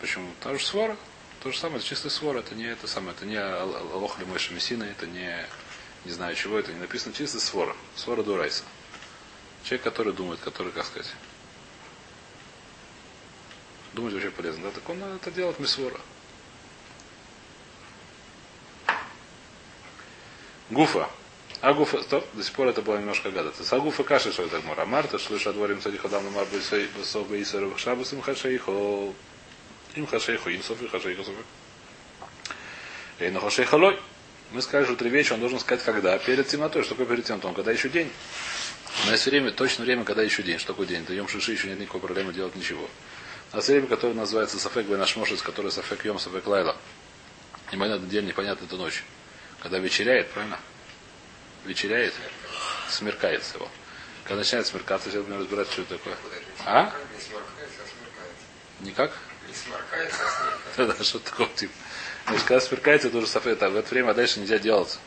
Почему? 0.00 0.30
Потому 0.38 0.58
что 0.58 0.68
свора. 0.68 0.96
То 1.42 1.52
же 1.52 1.58
самое, 1.58 1.78
это 1.78 1.86
чистый 1.86 2.10
свор, 2.10 2.36
это 2.36 2.54
не 2.54 2.64
это 2.64 2.88
самое, 2.88 3.14
это 3.14 3.24
не 3.24 3.36
Алохли 3.36 4.24
Мойша 4.24 4.52
Мессина, 4.54 4.84
это 4.84 5.06
не 5.06 5.46
не 6.04 6.12
знаю 6.12 6.34
чего, 6.34 6.58
это 6.58 6.72
не 6.72 6.80
написано 6.80 7.14
чистый 7.14 7.38
свора. 7.38 7.76
Свора 7.94 8.22
Дурайса. 8.22 8.62
Человек, 9.68 9.84
который 9.84 10.14
думает, 10.14 10.40
который, 10.40 10.72
как 10.72 10.86
сказать, 10.86 11.12
думать 13.92 14.14
вообще 14.14 14.30
полезно, 14.30 14.62
да, 14.62 14.70
так 14.70 14.88
он 14.88 15.02
это 15.02 15.30
делает 15.30 15.58
мисвора. 15.58 16.00
Гуфа. 20.70 21.10
А 21.60 21.74
гуфа, 21.74 22.00
стоп, 22.02 22.24
до 22.32 22.42
сих 22.42 22.54
пор 22.54 22.68
это 22.68 22.80
было 22.80 22.96
немножко 22.96 23.30
гадаться. 23.30 23.62
А 23.76 23.78
гуфа 23.78 24.04
каши, 24.04 24.32
что 24.32 24.44
это 24.44 24.58
гмора. 24.60 24.86
Марта, 24.86 25.18
что 25.18 25.34
лишь 25.34 25.46
отворим 25.46 25.82
сади 25.82 25.98
ходам 25.98 26.24
на 26.24 26.30
марбы 26.30 26.62
соба 27.04 27.36
и 27.36 27.44
саров 27.44 27.78
шабас 27.78 28.14
им 28.14 28.22
хашейхо. 28.22 29.12
Им 29.96 30.06
хашейхо, 30.06 30.48
им 30.48 30.62
софи 30.62 30.88
хашейхо 30.88 31.24
софи. 31.24 31.42
Эйну 33.18 33.40
хашейхолой. 33.40 34.00
Мы 34.52 34.62
сказали, 34.62 34.86
что 34.86 34.96
три 34.96 35.10
вещи 35.10 35.34
он 35.34 35.40
должен 35.40 35.60
сказать 35.60 35.84
когда? 35.84 36.16
Перед 36.16 36.48
темнотой. 36.48 36.84
Что 36.84 36.94
такое 36.94 37.06
перед 37.06 37.26
темнотой? 37.26 37.52
Когда 37.52 37.70
еще 37.70 37.90
день. 37.90 38.10
Нас 39.06 39.24
время, 39.26 39.50
точно 39.52 39.84
время, 39.84 40.04
когда 40.04 40.22
еще 40.22 40.42
день. 40.42 40.58
Что 40.58 40.68
такое 40.68 40.86
день? 40.86 41.04
Даем 41.04 41.28
шиши, 41.28 41.52
еще 41.52 41.68
нет 41.68 41.78
никакой 41.78 42.00
проблемы 42.00 42.32
делать 42.32 42.54
ничего. 42.56 42.88
У 43.52 43.56
нас 43.56 43.66
время, 43.68 43.86
которое 43.86 44.14
называется 44.14 44.58
Сафек 44.58 44.86
Бенашмошец, 44.86 45.40
который 45.40 45.70
Сафек 45.70 46.04
Йом, 46.04 46.18
Сафек 46.18 46.46
Лайла. 46.46 46.76
Непонятно 47.72 48.06
день, 48.06 48.26
непонятно 48.26 48.64
это 48.64 48.76
ночь. 48.76 49.04
Когда 49.60 49.78
вечеряет, 49.78 50.30
правильно? 50.30 50.58
Вечеряет, 51.64 52.14
смеркается 52.88 53.56
его. 53.56 53.68
Когда 54.24 54.40
начинает 54.40 54.66
смеркаться, 54.66 55.10
сейчас 55.10 55.24
будем 55.24 55.40
разбирать, 55.40 55.70
что 55.70 55.82
это 55.82 55.96
такое. 55.96 56.16
А? 56.66 56.92
А. 56.92 56.92
Никак? 58.80 59.12
А 59.12 59.54
смеркается. 59.54 60.22
Да, 60.76 61.04
что 61.04 61.18
такого 61.18 61.48
типа. 61.50 61.72
Значит, 62.26 62.46
когда 62.46 62.60
смеркается, 62.60 63.08
это 63.08 63.16
уже 63.18 63.26
Сафек, 63.26 63.62
а 63.62 63.70
в 63.70 63.76
это 63.76 63.88
время 63.88 64.12
дальше 64.12 64.40
нельзя 64.40 64.58
делать. 64.58 64.98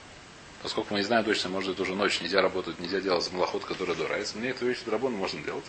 Поскольку 0.63 0.93
мы 0.93 0.99
не 0.99 1.05
знаем 1.05 1.25
точно, 1.25 1.49
может 1.49 1.73
это 1.73 1.81
уже 1.81 1.95
ночь, 1.95 2.21
нельзя 2.21 2.41
работать, 2.41 2.79
нельзя 2.79 2.99
делать 2.99 3.31
малоход, 3.31 3.65
который 3.65 3.95
дурается. 3.95 4.37
Мне 4.37 4.49
эту 4.49 4.65
вещь 4.65 4.79
драбон 4.85 5.13
можно 5.13 5.41
делать. 5.41 5.65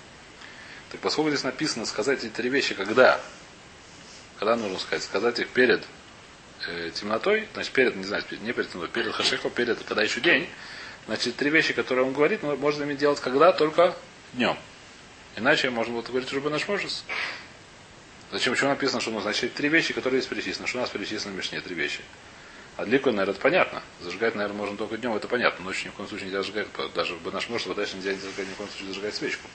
Так 0.90 1.00
поскольку 1.00 1.30
здесь 1.30 1.44
написано 1.44 1.86
сказать 1.86 2.22
эти 2.22 2.30
три 2.30 2.50
вещи, 2.50 2.74
когда? 2.74 3.20
Когда 4.38 4.56
нужно 4.56 4.78
сказать? 4.78 5.02
Сказать 5.02 5.38
их 5.38 5.48
перед 5.48 5.82
э, 6.68 6.90
темнотой, 6.94 7.48
значит, 7.54 7.72
перед, 7.72 7.96
не 7.96 8.04
знаю, 8.04 8.22
не 8.42 8.52
перед 8.52 8.70
темнотой, 8.70 8.92
перед 8.92 9.14
хашехо, 9.14 9.48
перед, 9.48 9.82
когда 9.84 10.02
еще 10.02 10.20
день. 10.20 10.46
Значит, 11.06 11.36
три 11.36 11.48
вещи, 11.48 11.72
которые 11.72 12.06
он 12.06 12.12
говорит, 12.12 12.42
можно 12.42 12.84
ими 12.84 12.94
делать 12.94 13.20
когда? 13.20 13.52
Только 13.52 13.96
днем. 14.34 14.58
Иначе 15.36 15.70
можно 15.70 15.94
было 15.94 16.02
говорить 16.02 16.30
уже 16.30 16.50
наш 16.50 16.68
можес. 16.68 17.04
Зачем? 18.30 18.52
Почему 18.52 18.70
написано, 18.70 19.00
что 19.00 19.10
нужно? 19.10 19.32
Значит, 19.32 19.54
три 19.54 19.68
вещи, 19.70 19.94
которые 19.94 20.20
здесь 20.20 20.28
перечислены. 20.28 20.68
Что 20.68 20.78
у 20.78 20.80
нас 20.82 20.90
перечислены 20.90 21.34
в 21.34 21.38
Мишне? 21.38 21.60
Три 21.60 21.74
вещи. 21.74 22.00
А 22.76 22.84
длику, 22.84 23.10
наверное, 23.10 23.34
это 23.34 23.42
понятно. 23.42 23.82
Зажигать, 24.00 24.34
наверное, 24.34 24.56
можно 24.56 24.76
только 24.76 24.96
днем, 24.96 25.14
это 25.14 25.28
понятно. 25.28 25.64
Ночью 25.64 25.86
ни 25.86 25.90
в 25.90 25.94
коем 25.94 26.08
случае 26.08 26.26
нельзя 26.26 26.42
зажигать. 26.42 26.68
Даже 26.94 27.14
в 27.14 27.32
наш 27.32 27.48
может, 27.48 27.74
дальше 27.74 27.96
нельзя 27.96 28.14
зажигать, 28.14 28.48
ни 28.48 28.52
в 28.54 28.56
коем 28.56 28.70
случае 28.70 28.88
зажигать 28.88 29.14
свечку. 29.14 29.48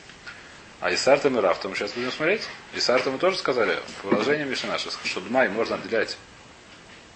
А 0.80 0.94
Исартом 0.94 1.38
и 1.38 1.42
Рафтом 1.42 1.76
сейчас 1.76 1.94
будем 1.94 2.12
смотреть. 2.12 2.44
Исартом 2.74 3.14
мы 3.14 3.20
тоже 3.20 3.38
сказали, 3.38 3.80
продолжение 4.04 4.46
Мишны 4.46 4.70
нашей, 4.70 4.92
что 5.04 5.22
Дмай 5.22 5.50
можно 5.50 5.76
отделять 5.76 6.18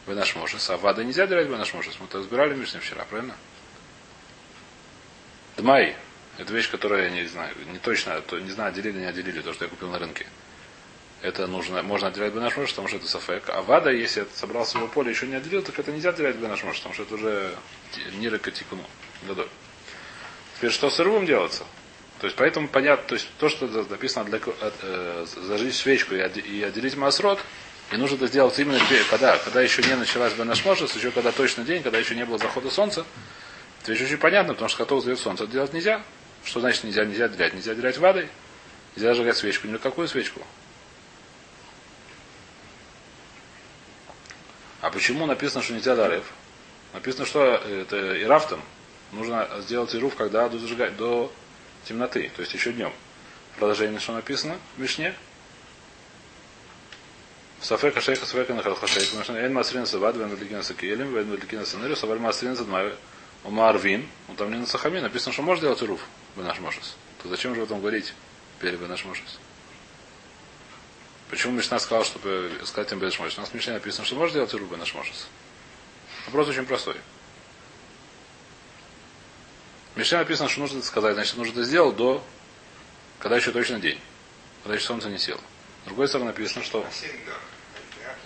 в 0.08 0.16
наш 0.16 0.36
можес, 0.36 0.68
а 0.72 0.78
Вада 0.78 1.04
нельзя 1.04 1.24
отделять 1.24 1.48
в 1.48 1.52
наш 1.52 1.74
можес. 1.76 1.96
Мы 2.00 2.08
это 2.08 2.18
разбирали 2.18 2.56
Мишны 2.56 2.80
вчера, 2.80 3.06
правильно? 3.06 3.36
Дмай 5.58 5.96
это 6.38 6.54
вещь, 6.54 6.72
которую 6.72 7.04
я 7.04 7.10
не 7.10 7.26
знаю, 7.28 7.54
не 7.72 7.78
точно, 7.78 8.20
то 8.22 8.40
не 8.40 8.50
знаю, 8.50 8.70
отделили, 8.70 9.00
не 9.00 9.06
отделили, 9.06 9.42
то, 9.42 9.54
что 9.54 9.66
я 9.66 9.70
купил 9.70 9.90
на 9.90 10.00
рынке. 10.00 10.26
Это 11.22 11.46
нужно, 11.46 11.84
можно 11.84 12.08
отделять 12.08 12.34
бы 12.34 12.40
наш 12.40 12.58
муж, 12.58 12.70
потому 12.72 12.88
что 12.88 12.98
это 12.98 13.08
сафек. 13.08 13.44
А 13.50 13.62
вада, 13.62 13.92
если 13.92 14.22
я 14.22 14.26
собрал 14.34 14.66
своего 14.66 14.88
поля 14.88 15.12
еще 15.12 15.28
не 15.28 15.36
отделил, 15.36 15.62
так 15.62 15.78
это 15.78 15.92
нельзя 15.92 16.10
отделять 16.10 16.38
бы 16.38 16.48
наш 16.48 16.64
муж, 16.64 16.78
потому 16.78 16.94
что 16.96 17.04
это 17.04 17.14
уже 17.16 17.56
нира 18.14 18.40
катикуну. 18.40 18.84
Теперь 20.58 20.72
что 20.72 20.90
с 20.90 21.00
рыбом 21.00 21.26
делаться? 21.26 21.64
То 22.20 22.26
есть 22.26 22.36
поэтому 22.38 22.68
понятно, 22.68 23.08
то 23.08 23.16
есть 23.16 23.28
то, 23.40 23.50
что 23.50 23.68
написано 23.90 24.26
для, 24.26 24.40
э, 24.82 25.26
зажечь 25.48 25.76
свечку 25.76 26.16
и, 26.16 26.20
отде- 26.20 26.42
и 26.42 26.62
отделить 26.64 26.96
масрот, 26.96 27.40
и 27.92 27.98
нужно 27.98 28.16
это 28.16 28.28
сделать 28.28 28.58
именно 28.60 28.80
когда, 29.10 29.38
когда 29.38 29.62
еще 29.62 29.84
не 29.84 29.96
началась 29.96 30.34
бы 30.34 30.44
наш 30.44 30.64
можес, 30.66 30.96
еще 30.96 31.12
когда 31.12 31.32
точно 31.32 31.64
день, 31.64 31.84
когда 31.84 31.98
еще 31.98 32.16
не 32.16 32.26
было 32.26 32.38
захода 32.38 32.70
солнца. 32.70 33.06
Это 33.82 33.92
ведь 33.94 34.02
очень 34.02 34.18
понятно, 34.18 34.54
потому 34.54 34.70
что 34.70 34.80
готов 34.80 35.02
сдает 35.02 35.20
солнце. 35.20 35.44
Это 35.44 35.54
делать 35.54 35.74
нельзя. 35.74 36.04
Что 36.44 36.60
значит 36.60 36.84
нельзя? 36.84 37.04
Нельзя 37.06 37.26
отделять. 37.26 37.54
Нельзя 37.54 37.72
отделять 37.72 37.98
водой. 37.98 38.30
Нельзя 38.96 39.10
зажигать 39.10 39.38
свечку. 39.38 39.68
Ни 39.68 39.78
какую 39.78 40.08
свечку. 40.08 40.42
А 44.82 44.90
почему 44.90 45.28
написано, 45.28 45.64
что 45.64 45.74
нельзя 45.74 45.96
дарев? 45.96 46.26
Написано, 46.94 47.26
что 47.26 47.44
это 47.44 48.22
ирафтом. 48.22 48.62
Нужно 49.12 49.48
сделать 49.60 49.94
ируф, 49.94 50.16
когда 50.16 50.50
до, 50.50 50.58
зажигать, 50.58 50.98
до 50.98 51.32
темноты, 51.86 52.32
то 52.36 52.42
есть 52.42 52.54
еще 52.54 52.74
днем. 52.74 52.92
Продолжение, 53.58 54.00
что 54.00 54.14
написано 54.14 54.58
в 54.76 54.80
Мишне. 54.80 55.14
Сафека 57.62 58.02
шейха 58.02 58.26
сафека 58.26 58.56
на 58.56 58.64
халхашейка. 58.64 59.08
Потому 59.08 59.24
что 59.24 59.34
эн 59.34 59.54
масрин 59.54 59.86
савад, 59.86 60.16
вен 60.16 60.30
великина 60.30 60.64
сакиелем, 60.64 61.14
вен 61.14 61.30
великина 61.32 61.64
санерю, 61.64 61.96
саваль 61.96 62.18
масрин 62.18 62.56
задмай 62.56 62.94
умарвин. 63.44 64.08
Там 64.38 64.50
не 64.50 64.58
на 64.58 64.66
сахами 64.66 65.00
написано, 65.00 65.34
что 65.34 65.44
можно 65.44 65.62
делать 65.62 65.84
ируф, 65.84 66.02
бенаш 66.36 66.60
мошес. 66.60 66.96
То 67.22 67.30
зачем 67.30 67.54
же 67.54 67.62
в 67.62 67.66
этом 67.66 67.80
говорить 67.82 68.14
перед 68.60 68.80
бенаш 68.80 69.06
мошес? 69.06 69.40
Почему 71.32 71.54
Мишна 71.54 71.80
сказал, 71.80 72.04
чтобы 72.04 72.52
сказать 72.66 72.92
им 72.92 73.00
Бенашмошес? 73.00 73.38
У 73.38 73.42
нас 73.42 73.50
в 73.50 73.54
Мишне 73.54 73.72
написано, 73.72 74.06
что 74.06 74.16
можно 74.16 74.34
делать 74.34 74.54
Иру 74.54 74.66
Бенашмошес. 74.66 75.28
Вопрос 76.26 76.50
очень 76.50 76.66
простой. 76.66 76.98
В 79.96 79.98
Мишне 79.98 80.18
написано, 80.18 80.50
что 80.50 80.60
нужно 80.60 80.80
это 80.80 80.88
сказать, 80.88 81.14
значит, 81.14 81.38
нужно 81.38 81.54
это 81.54 81.64
сделать 81.64 81.96
до, 81.96 82.22
когда 83.20 83.38
еще 83.38 83.52
точно 83.52 83.80
день. 83.80 83.98
Когда 84.64 84.76
еще 84.76 84.86
солнце 84.86 85.08
не 85.08 85.18
село. 85.18 85.40
С 85.84 85.88
другой 85.88 86.10
стороны 86.10 86.32
написано, 86.32 86.66
что 86.66 86.86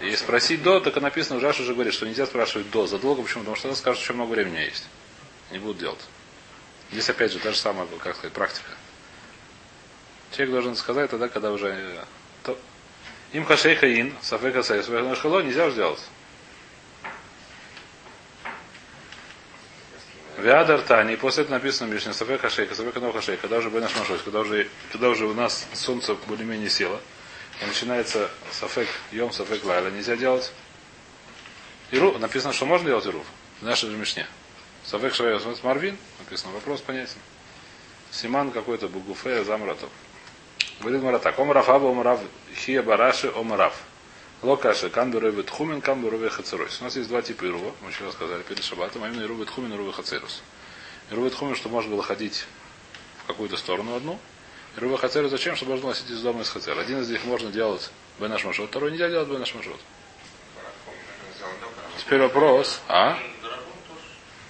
если 0.02 0.16
спросить 0.16 0.64
до, 0.64 0.80
так 0.80 0.98
и 0.98 1.00
написано, 1.00 1.40
Жаш 1.40 1.60
уже 1.60 1.74
говорит, 1.74 1.94
что 1.94 2.08
нельзя 2.08 2.26
спрашивать 2.26 2.72
до 2.72 2.88
задолго. 2.88 3.22
Почему? 3.22 3.42
Потому 3.42 3.56
что 3.56 3.64
тогда 3.68 3.78
скажут, 3.78 4.04
что 4.04 4.14
много 4.14 4.32
времени 4.32 4.58
есть. 4.58 4.84
Не 5.52 5.60
будут 5.60 5.78
делать. 5.78 6.02
Здесь 6.92 7.08
опять 7.08 7.32
же 7.32 7.38
та 7.38 7.52
же 7.52 7.58
самая, 7.58 7.88
как 8.00 8.16
сказать, 8.16 8.34
практика. 8.34 8.72
Человек 10.32 10.54
должен 10.54 10.76
сказать 10.76 11.12
тогда, 11.12 11.30
когда 11.30 11.52
уже... 11.52 12.04
Им 13.36 13.44
хашейха 13.44 13.86
ин, 13.86 14.14
сафека 14.22 14.64
сайс, 14.64 14.86
хало, 14.86 15.42
нельзя 15.42 15.66
уже 15.66 15.76
делать. 15.76 16.00
Вядар 20.38 20.82
Тани, 20.82 21.18
после 21.18 21.44
этого 21.44 21.56
написано 21.56 21.92
Мишне, 21.92 22.14
Сафек 22.14 22.40
Хашейка, 22.40 22.76
Сафек 22.76 22.96
Нов 22.96 23.14
Хашейка, 23.14 23.42
когда 23.42 23.58
уже 23.58 23.70
Бенаш 23.70 23.94
Машой, 23.98 24.20
когда 24.20 24.40
уже, 24.40 24.70
когда 24.90 25.10
уже 25.10 25.26
у 25.26 25.34
нас 25.34 25.68
солнце 25.74 26.16
более-менее 26.28 26.70
село, 26.70 27.02
и 27.62 27.66
начинается 27.66 28.32
Сафек 28.54 28.88
Йом, 29.12 29.34
Сафек 29.34 29.66
Лайла, 29.66 29.90
нельзя 29.90 30.16
делать. 30.16 30.54
Иру, 31.92 32.18
написано, 32.18 32.54
что 32.54 32.66
можно 32.66 32.88
делать 32.88 33.06
Ируф, 33.06 33.26
в 33.60 33.66
нашей 33.66 33.90
же 33.90 33.98
Мишне. 33.98 34.28
Сафек 34.86 35.14
Шайос 35.14 35.62
Марвин, 35.62 35.98
написано, 36.20 36.54
вопрос 36.54 36.80
понятен. 36.80 37.18
Симан 38.12 38.52
какой-то 38.52 38.88
Бугуфе 38.88 39.44
Замратов. 39.44 39.90
Говорит 40.82 41.02
Марата, 41.02 41.34
Омрав 41.38 41.70
Аба 41.70 41.90
Омрав 41.90 42.20
Хия 42.56 42.84
Бараши 42.84 43.32
Омрав. 43.36 43.74
Локаши, 44.42 44.90
Камберове 44.90 45.44
Тхумин, 45.44 45.82
Камберове 45.82 46.30
Хацерос. 46.30 46.82
У 46.82 46.84
нас 46.84 46.96
есть 46.96 47.10
два 47.10 47.22
типа 47.22 47.46
Ирува, 47.46 47.74
мы 47.82 47.90
еще 47.90 48.12
сказали 48.12 48.44
перед 48.44 48.64
Шабатом, 48.64 49.04
а 49.04 49.08
именно 49.08 49.24
Ируве 49.24 49.46
Тхумин, 49.46 49.74
Ируве 49.74 49.92
Хацерус. 49.92 50.44
Ируве 51.10 51.30
Тхумин, 51.30 51.56
что 51.56 51.70
можно 51.70 51.92
было 51.92 52.04
ходить 52.04 52.46
в 53.24 53.28
какую-то 53.28 53.58
сторону 53.58 53.96
одну. 53.96 54.20
Ируве 54.78 54.98
Хацерус 54.98 55.32
зачем? 55.32 55.56
Чтобы 55.56 55.72
можно 55.72 55.88
носить 55.90 56.10
из 56.10 56.22
дома 56.22 56.42
из 56.42 56.50
Хацер. 56.50 56.78
Один 56.78 57.02
из 57.02 57.10
них 57.10 57.24
можно 57.24 57.50
делать 57.50 57.90
Бенаш 58.20 58.44
Машот, 58.44 58.70
второй 58.70 58.92
нельзя 58.92 59.10
делать 59.10 59.30
Бенаш 59.30 59.56
Машот. 59.56 59.80
Теперь 61.98 62.22
вопрос, 62.22 62.82
а? 62.88 63.18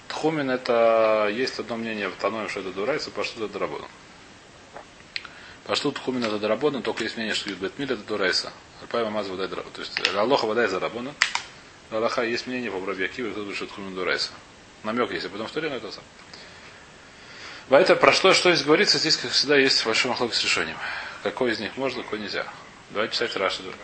Тхумин 0.08 0.50
это 0.50 1.30
есть 1.32 1.58
одно 1.58 1.76
мнение 1.76 2.08
в 2.08 2.16
Таноем, 2.16 2.48
что 2.48 2.60
это 2.60 2.72
дурайца, 2.72 3.10
по 3.10 3.24
что 3.24 3.44
это 3.44 3.52
дорабону. 3.52 3.86
По 5.66 5.74
что 5.74 5.90
Тхумин 5.90 6.24
это 6.24 6.38
дорабону, 6.38 6.80
только 6.80 7.02
есть 7.02 7.16
мнение, 7.16 7.34
что 7.34 7.50
Бетмиль 7.50 7.92
это 7.92 8.02
дурайса. 8.02 8.52
Рапай 8.80 9.02
Мамаз 9.02 9.26
водай 9.26 9.48
дорабону. 9.48 9.74
То 9.74 9.80
есть 9.80 10.14
Аллоха 10.14 10.46
водай 10.46 10.68
за 10.68 10.78
рабону. 10.78 11.12
Аллаха 11.90 12.22
есть 12.22 12.46
мнение 12.46 12.70
по 12.70 12.78
Браби 12.78 13.04
Акиве, 13.04 13.32
кто 13.32 13.52
что 13.52 13.66
Тхумин 13.66 13.94
дурайса. 13.94 14.30
Намек 14.84 15.10
есть, 15.10 15.26
а 15.26 15.28
потом 15.28 15.48
в 15.48 15.50
Торе, 15.50 15.68
но 15.68 15.76
это 15.76 15.90
сам. 15.90 16.04
Это 17.68 17.96
про 17.96 18.12
что, 18.12 18.32
что 18.32 18.54
здесь 18.54 18.64
говорится, 18.64 18.98
здесь, 18.98 19.16
как 19.16 19.32
всегда, 19.32 19.56
есть 19.56 19.84
большой 19.84 20.12
махлок 20.12 20.34
с 20.34 20.42
решением. 20.44 20.76
Какой 21.24 21.50
из 21.50 21.58
них 21.58 21.76
можно, 21.76 22.04
какой 22.04 22.20
нельзя. 22.20 22.46
Давайте 22.90 23.12
писать 23.12 23.34
Раши. 23.34 23.62
Э, 23.62 23.64
что 23.64 23.70
будет. 23.72 23.76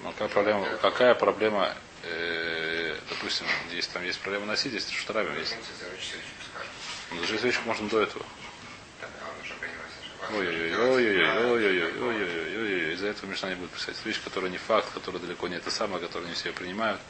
Ну, 0.00 0.12
какая 0.12 0.28
проблема, 0.28 0.66
какая 0.82 1.14
проблема 1.14 1.74
э, 2.02 2.96
допустим, 3.08 3.46
здесь 3.70 3.86
там 3.88 4.04
есть 4.04 4.20
проблема 4.20 4.46
носить, 4.46 4.72
здесь 4.72 4.90
штарами 4.90 5.38
есть. 5.38 5.56
Скажет. 7.08 7.10
Ну, 7.10 7.20
даже 7.20 7.38
свечку 7.38 7.66
можно 7.66 7.88
до 7.88 8.02
этого. 8.02 8.24
Ой-ой-ой-ой-ой-ой-ой-ой-ой-ой-ой-ой. 10.30 12.92
Из-за 12.94 13.06
этого 13.08 13.30
Мишна 13.30 13.48
не 13.48 13.54
будет 13.54 13.70
писать. 13.70 13.96
Вещь, 14.04 14.20
которая 14.22 14.50
не 14.50 14.58
факт, 14.58 14.92
которая 14.92 15.22
далеко 15.22 15.48
не 15.48 15.56
это 15.56 15.70
самое, 15.70 16.02
которую 16.02 16.28
не 16.28 16.34
все 16.34 16.52
принимают. 16.52 17.00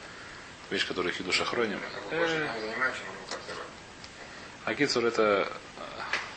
Вещь, 0.69 0.87
которая 0.87 1.11
хидуш 1.11 1.41
охроним. 1.41 1.81
Больше 2.09 2.49
не 2.55 2.61
занимает, 2.61 2.95
чем 2.95 3.09
он 3.09 3.15
как 3.29 3.41
Акицур 4.65 5.05
это... 5.05 5.51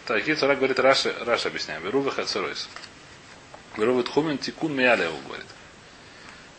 Так, 0.07 0.16
Акицур 0.19 0.52
говорит 0.57 0.81
Раши, 0.81 1.14
Раши 1.21 1.47
объясняем. 1.49 1.85
Берувы 1.85 2.11
хацеройс. 2.11 2.69
Берувы 3.76 4.02
тхумин 4.02 4.38
тикун 4.38 4.75
мияля 4.75 5.04
его 5.04 5.19
говорит. 5.19 5.47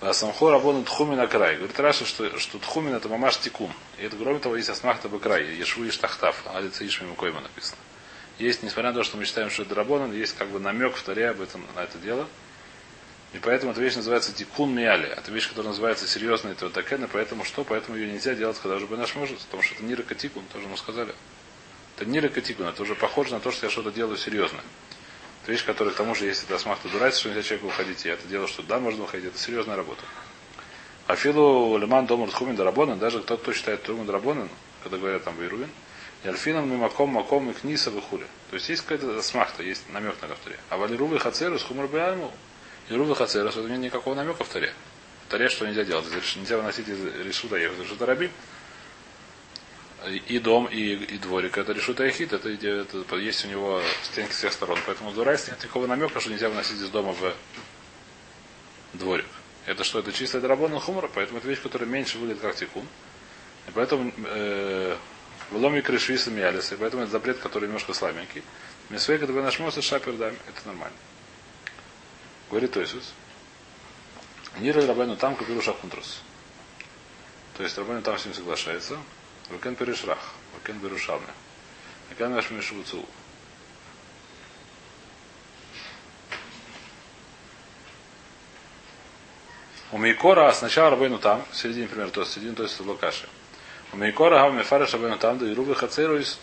Асамхо 0.10 0.52
рабону 0.52 0.84
тхумин 0.84 1.20
акрай. 1.20 1.56
Говорит 1.56 1.80
Раши, 1.80 2.06
что, 2.06 2.38
что 2.38 2.60
тхумин 2.60 2.94
это 2.94 3.08
мамаш 3.10 3.38
тикун. 3.38 3.72
И 3.98 4.04
это, 4.04 4.18
кроме 4.18 4.40
того, 4.40 4.58
есть 4.58 4.70
асмахта 4.70 5.08
бакрай. 5.08 5.46
Ешву 5.56 5.86
и 5.86 5.92
штахтав. 5.92 6.44
А 6.46 6.62
это 6.62 6.86
ишми 6.86 7.14
койма 7.16 7.42
написано. 7.42 7.78
Есть, 8.40 8.64
несмотря 8.64 8.92
на 8.92 8.98
то, 8.98 9.04
что 9.04 9.18
мы 9.18 9.26
считаем, 9.26 9.50
что 9.50 9.64
это 9.64 9.76
рабонан, 9.76 10.12
есть 10.12 10.36
как 10.36 10.50
бы 10.50 10.60
намек 10.60 10.96
в 10.96 11.04
Таре 11.04 11.30
об 11.30 11.42
этом, 11.42 11.66
на 11.76 11.82
это 11.82 11.98
дело. 12.00 12.28
И 13.34 13.40
поэтому 13.40 13.72
эта 13.72 13.82
вещь 13.82 13.96
называется 13.96 14.34
тикун 14.34 14.74
миали. 14.74 15.08
Это 15.08 15.32
вещь, 15.32 15.48
которая 15.48 15.70
называется 15.70 16.08
серьезной 16.08 16.52
этого 16.52 16.72
такена, 16.72 17.08
поэтому 17.12 17.44
что? 17.44 17.64
Поэтому 17.64 17.98
ее 17.98 18.12
нельзя 18.12 18.36
делать, 18.36 18.60
когда 18.60 18.76
уже 18.76 18.88
наш 18.88 19.16
может, 19.16 19.40
потому 19.40 19.64
что 19.64 19.76
это 19.76 19.84
не 19.84 19.96
ракатикун, 19.96 20.44
тоже 20.52 20.68
мы 20.68 20.78
сказали. 20.78 21.14
Это 21.96 22.06
не 22.06 22.20
ракатикун, 22.20 22.68
это 22.68 22.82
уже 22.82 22.96
похоже 22.96 23.34
на 23.34 23.40
то, 23.40 23.52
что 23.52 23.66
я 23.66 23.72
что-то 23.72 23.92
делаю 23.92 24.18
серьезное. 24.18 24.64
Это 25.44 25.52
вещь, 25.52 25.66
которая 25.66 25.94
к 25.94 25.98
тому 25.98 26.16
же, 26.16 26.26
если 26.26 26.46
это 26.46 26.56
асмахта 26.56 26.88
дурайся, 26.88 27.20
что 27.20 27.30
нельзя 27.30 27.44
человеку 27.44 27.68
уходить, 27.68 28.06
и 28.06 28.10
это 28.10 28.26
дело, 28.30 28.48
что 28.48 28.64
да, 28.64 28.80
можно 28.80 29.04
уходить, 29.04 29.28
это 29.28 29.38
серьезная 29.38 29.76
работа. 29.76 30.02
А 31.06 31.18
филу 31.18 31.78
лиман 31.78 32.06
домар 32.06 32.30
тхумин 32.30 32.56
дарабонан, 32.56 32.98
даже 32.98 33.20
тот, 33.20 33.42
кто 33.42 33.52
считает 33.52 33.84
трумин 33.84 34.06
дарабонан, 34.06 34.48
когда 34.84 34.98
говорят 34.98 35.26
там 35.26 35.36
Бейрувин, 35.36 35.70
и 36.24 36.28
альфином 36.30 36.72
мимаком 36.72 37.10
маком 37.10 37.50
и 37.50 37.54
книса 37.54 37.92
выхули. 37.92 38.26
То 38.50 38.56
есть 38.56 38.70
есть 38.70 38.84
какая-то 38.84 39.22
смахта, 39.22 39.64
есть 39.64 39.84
намек 39.90 40.16
на 40.22 40.30
ковторе. 40.30 40.58
А 40.70 40.78
валирувы 40.78 41.20
хацерус 41.20 41.64
хумар 41.64 41.88
беайму. 41.88 42.32
И 42.90 42.94
рувы 42.94 43.14
хацерус, 43.14 43.58
это 43.58 43.68
нет 43.68 43.80
никакого 43.80 44.16
намека 44.16 44.46
в 44.46 44.48
таре. 44.48 44.74
В 45.28 45.32
таре 45.32 45.50
что 45.50 45.66
нельзя 45.66 45.84
делать? 45.84 46.06
Нельзя 46.38 46.56
выносить 46.56 46.88
из 46.88 47.04
решута 47.26 47.58
ехать 47.58 47.78
в 47.78 47.82
решута 47.82 48.06
рабим. 48.06 48.32
И 50.28 50.40
дом, 50.40 50.66
и, 50.66 50.94
и 50.94 51.18
дворик. 51.18 51.58
Это 51.58 51.72
решута 51.72 52.04
ехит, 52.04 52.34
это, 52.34 52.50
это, 52.50 53.16
есть 53.16 53.46
у 53.46 53.48
него 53.48 53.82
стенки 54.04 54.34
с 54.34 54.38
всех 54.38 54.52
сторон. 54.52 54.78
Поэтому 54.86 55.12
в 55.12 55.16
Дурайсе 55.16 55.52
нет 55.52 55.64
никакого 55.64 55.88
намека, 55.88 56.20
что 56.20 56.30
нельзя 56.30 56.50
выносить 56.50 56.78
из 56.78 56.90
дома 56.90 57.14
в 57.14 57.34
дворик. 58.94 59.28
Это 59.66 59.84
что? 59.84 60.00
Это 60.00 60.12
чистая 60.12 60.42
драбона 60.42 60.80
хумора, 60.80 61.10
поэтому 61.14 61.40
это 61.40 61.48
вещь, 61.48 61.62
которая 61.62 61.88
меньше 61.88 62.18
выглядит 62.18 62.42
как 62.42 62.56
тикун. 62.56 62.86
И 63.68 63.72
поэтому 63.72 64.12
э, 64.26 64.98
в 65.52 65.56
ломе 65.56 65.82
крышвиса 65.82 66.32
миалиса, 66.32 66.76
и 66.76 66.78
поэтому 66.78 67.04
это 67.04 67.12
запрет, 67.12 67.40
который 67.40 67.68
немножко 67.68 67.94
слабенький. 67.94 68.44
Месвейк 68.90 69.22
это 69.22 69.32
наш 69.32 69.60
мост 69.60 69.82
шапер 69.82 70.14
дам, 70.14 70.36
это 70.50 70.68
нормально. 70.68 70.98
Говорит 72.50 72.76
Иисус. 72.78 73.14
Нира 74.60 74.86
Рабену 74.86 75.16
там 75.16 75.36
купил 75.36 75.62
шахунтрус. 75.62 76.22
То 77.58 77.64
есть 77.64 77.78
Рабену 77.78 78.02
там 78.02 78.18
с 78.20 78.26
ним 78.26 78.34
соглашается. 78.34 78.98
Вакен 79.50 79.76
перешрах, 79.76 80.20
вакен 80.54 80.80
берушалме. 80.80 81.28
Вакен 82.10 82.34
наш 82.34 82.50
мишуцу. 82.50 83.06
У 89.92 89.98
Мейкора 89.98 90.52
сначала 90.54 90.90
Рабейну 90.90 91.20
там, 91.20 91.46
в 91.52 91.56
середине, 91.56 91.84
например, 91.84 92.10
то 92.10 92.22
есть 92.22 92.34
середине, 92.34 92.56
то 92.56 92.64
есть 92.64 92.80
в 92.80 92.88
Лукаше. 92.88 93.30
У 93.92 93.98
Мейкора 93.98 94.40
Гав 94.40 94.54
Мефареш 94.54 94.94
Рабейну 94.94 95.20
там, 95.20 95.38
да 95.38 95.48
Ирувы 95.48 95.76
Хацеру 95.76 96.18
из 96.18 96.40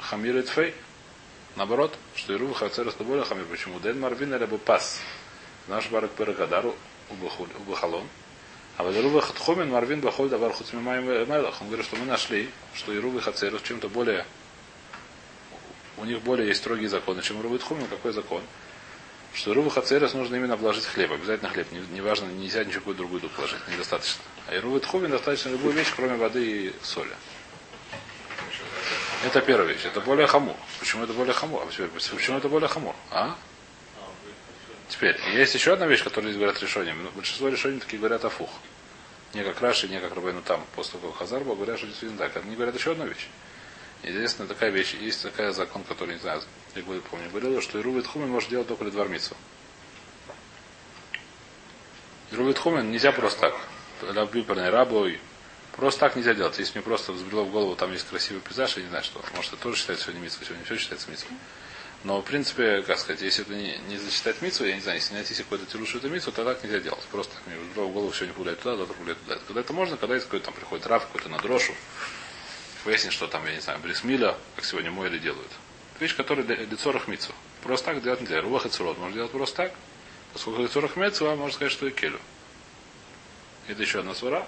Хамир 0.00 0.42
Тфей. 0.42 0.74
Наоборот, 1.56 1.94
что 2.14 2.32
Ирувы 2.32 2.54
Хацеру 2.54 2.90
с 2.90 2.94
более 2.94 3.24
Хамир. 3.24 3.44
Почему? 3.44 3.78
Дэн 3.78 4.00
Марвин 4.00 4.34
или 4.34 4.46
Пас. 4.56 5.00
Наш 5.66 5.90
Барак 5.90 6.12
Перагадару 6.12 6.74
Убахалон. 7.10 8.06
А 8.78 8.84
вот 8.84 8.94
Ирувы 8.94 9.20
Хатхомин 9.20 9.70
Марвин 9.70 10.00
Бахоль 10.00 10.28
Давар 10.28 10.52
Хуцмимай 10.52 11.02
Мелах. 11.02 11.60
Он 11.60 11.66
говорит, 11.66 11.84
что 11.84 11.96
мы 11.96 12.06
нашли, 12.06 12.48
что 12.74 12.96
Ирувы 12.96 13.20
Хацеру 13.20 13.58
чем-то 13.58 13.88
более 13.88 14.24
у 15.96 16.04
них 16.04 16.22
более 16.22 16.46
есть 16.46 16.60
строгие 16.60 16.88
законы, 16.88 17.20
чем 17.22 17.40
Ирувы 17.40 17.58
Тхумин. 17.58 17.88
Какой 17.88 18.12
закон? 18.12 18.40
что 19.34 19.52
Ирува 19.52 19.70
Хацерес 19.70 20.14
нужно 20.14 20.36
именно 20.36 20.54
обложить 20.54 20.84
хлеб. 20.84 21.12
Обязательно 21.12 21.50
хлеб. 21.50 21.66
Неважно, 21.92 22.26
не 22.26 22.44
нельзя 22.44 22.64
ничего 22.64 22.92
другую 22.92 23.20
еду 23.20 23.28
положить. 23.28 23.58
Недостаточно. 23.68 24.22
А 24.46 24.56
Ирува 24.56 24.80
Тхувин 24.80 25.10
достаточно 25.10 25.50
любую 25.50 25.74
вещь, 25.74 25.92
кроме 25.94 26.16
воды 26.16 26.44
и 26.44 26.74
соли. 26.82 27.14
Это 29.24 29.40
первая 29.40 29.68
вещь. 29.68 29.84
Это 29.84 30.00
более 30.00 30.26
хамур. 30.26 30.56
Почему 30.78 31.04
это 31.04 31.12
более 31.12 31.34
хамур? 31.34 31.66
Почему 31.66 32.38
это 32.38 32.48
более 32.48 32.68
хамур? 32.68 32.94
А? 33.10 33.36
Теперь, 34.98 35.16
есть 35.32 35.54
еще 35.54 35.74
одна 35.74 35.86
вещь, 35.86 36.02
которую 36.02 36.32
здесь 36.32 36.40
говорят 36.40 36.60
решениями. 36.60 37.04
Но 37.04 37.10
большинство 37.12 37.48
решений 37.48 37.78
такие 37.78 38.00
говорят 38.00 38.24
о 38.24 38.30
фух. 38.30 38.50
Не 39.32 39.44
как 39.44 39.60
Раши, 39.60 39.86
не 39.86 40.00
как 40.00 40.12
Рабейну 40.12 40.42
там, 40.42 40.64
после 40.74 40.98
того, 40.98 41.12
Хазарба, 41.12 41.54
говорят, 41.54 41.78
что 41.78 41.86
действительно 41.86 42.18
так. 42.18 42.36
Они 42.38 42.56
говорят 42.56 42.74
еще 42.74 42.90
одну 42.90 43.06
вещь. 43.06 43.28
Единственная 44.02 44.48
такая 44.48 44.70
вещь, 44.70 44.94
есть 44.94 45.22
такая 45.22 45.52
закон, 45.52 45.84
который, 45.84 46.14
не 46.14 46.20
знаю, 46.20 46.42
я 46.74 46.82
говорю, 46.82 47.00
помню, 47.02 47.30
говорил, 47.30 47.60
что 47.60 47.80
Ирувит 47.80 48.08
Хумин 48.08 48.28
может 48.28 48.50
делать 48.50 48.66
только 48.66 48.84
Ледвармицу. 48.84 49.36
Ирувит 52.32 52.58
Хумин 52.58 52.90
нельзя 52.90 53.12
просто 53.12 53.40
так. 53.40 53.54
Лабиперный 54.02 54.70
рабой. 54.70 55.20
Просто 55.76 56.00
так 56.00 56.16
нельзя 56.16 56.34
делать. 56.34 56.58
Если 56.58 56.74
мне 56.74 56.82
просто 56.82 57.12
взбрело 57.12 57.44
в 57.44 57.52
голову, 57.52 57.76
там 57.76 57.92
есть 57.92 58.08
красивый 58.08 58.42
пейзаж, 58.42 58.76
я 58.76 58.82
не 58.82 58.88
знаю 58.88 59.04
что. 59.04 59.22
Может, 59.36 59.52
это 59.52 59.62
тоже 59.62 59.76
считается 59.76 60.06
сегодня 60.06 60.22
митцвой, 60.22 60.44
сегодня 60.44 60.64
все 60.64 60.76
считается 60.76 61.08
митцвой. 61.08 61.36
Но, 62.04 62.20
в 62.20 62.24
принципе, 62.24 62.82
как 62.82 62.98
сказать, 62.98 63.22
если 63.22 63.44
это 63.44 63.54
не, 63.54 63.76
не 63.88 63.98
зачитать 63.98 64.40
мицу, 64.40 64.64
я 64.64 64.74
не 64.74 64.80
знаю, 64.80 64.98
если 64.98 65.14
найти 65.14 65.34
себе 65.34 65.44
какой-то 65.44 65.66
тирус, 65.66 65.88
что 65.88 65.98
это 65.98 66.08
мицу, 66.08 66.30
то 66.30 66.44
так 66.44 66.62
нельзя 66.62 66.78
делать. 66.78 67.02
Просто 67.10 67.34
так, 67.34 67.46
мне 67.46 67.56
в 67.56 67.92
голову 67.92 68.12
сегодня 68.12 68.34
гуляет 68.34 68.60
туда, 68.60 68.76
завтра 68.76 68.94
гуляет 68.96 69.20
туда. 69.22 69.38
Когда 69.46 69.60
это 69.60 69.72
можно, 69.72 69.96
когда 69.96 70.14
есть 70.14 70.26
какой-то 70.26 70.46
там 70.46 70.54
приходит 70.54 70.86
рав, 70.86 71.06
какой-то 71.06 71.28
на 71.28 71.38
дрошу, 71.38 71.72
выяснить, 72.84 73.12
что 73.12 73.26
там, 73.26 73.44
я 73.46 73.54
не 73.54 73.60
знаю, 73.60 73.80
брисмиля, 73.80 74.36
как 74.54 74.64
сегодня 74.64 74.92
мойли 74.92 75.18
делают. 75.18 75.50
Вещь, 75.98 76.14
которая 76.14 76.46
лицорах 76.46 77.08
мицу. 77.08 77.32
Просто 77.62 77.86
так 77.86 78.02
делать 78.02 78.20
нельзя. 78.20 78.40
Рувах 78.40 78.66
и 78.66 78.68
цурот 78.68 78.96
можно 78.98 79.14
делать 79.14 79.32
просто 79.32 79.56
так. 79.56 79.72
Поскольку 80.32 80.62
лицорах 80.62 80.94
мицу, 80.96 81.24
можно 81.34 81.52
сказать, 81.52 81.72
что 81.72 81.88
и 81.88 81.90
келю. 81.90 82.20
Это 83.66 83.82
еще 83.82 83.98
одна 83.98 84.14
свара. 84.14 84.46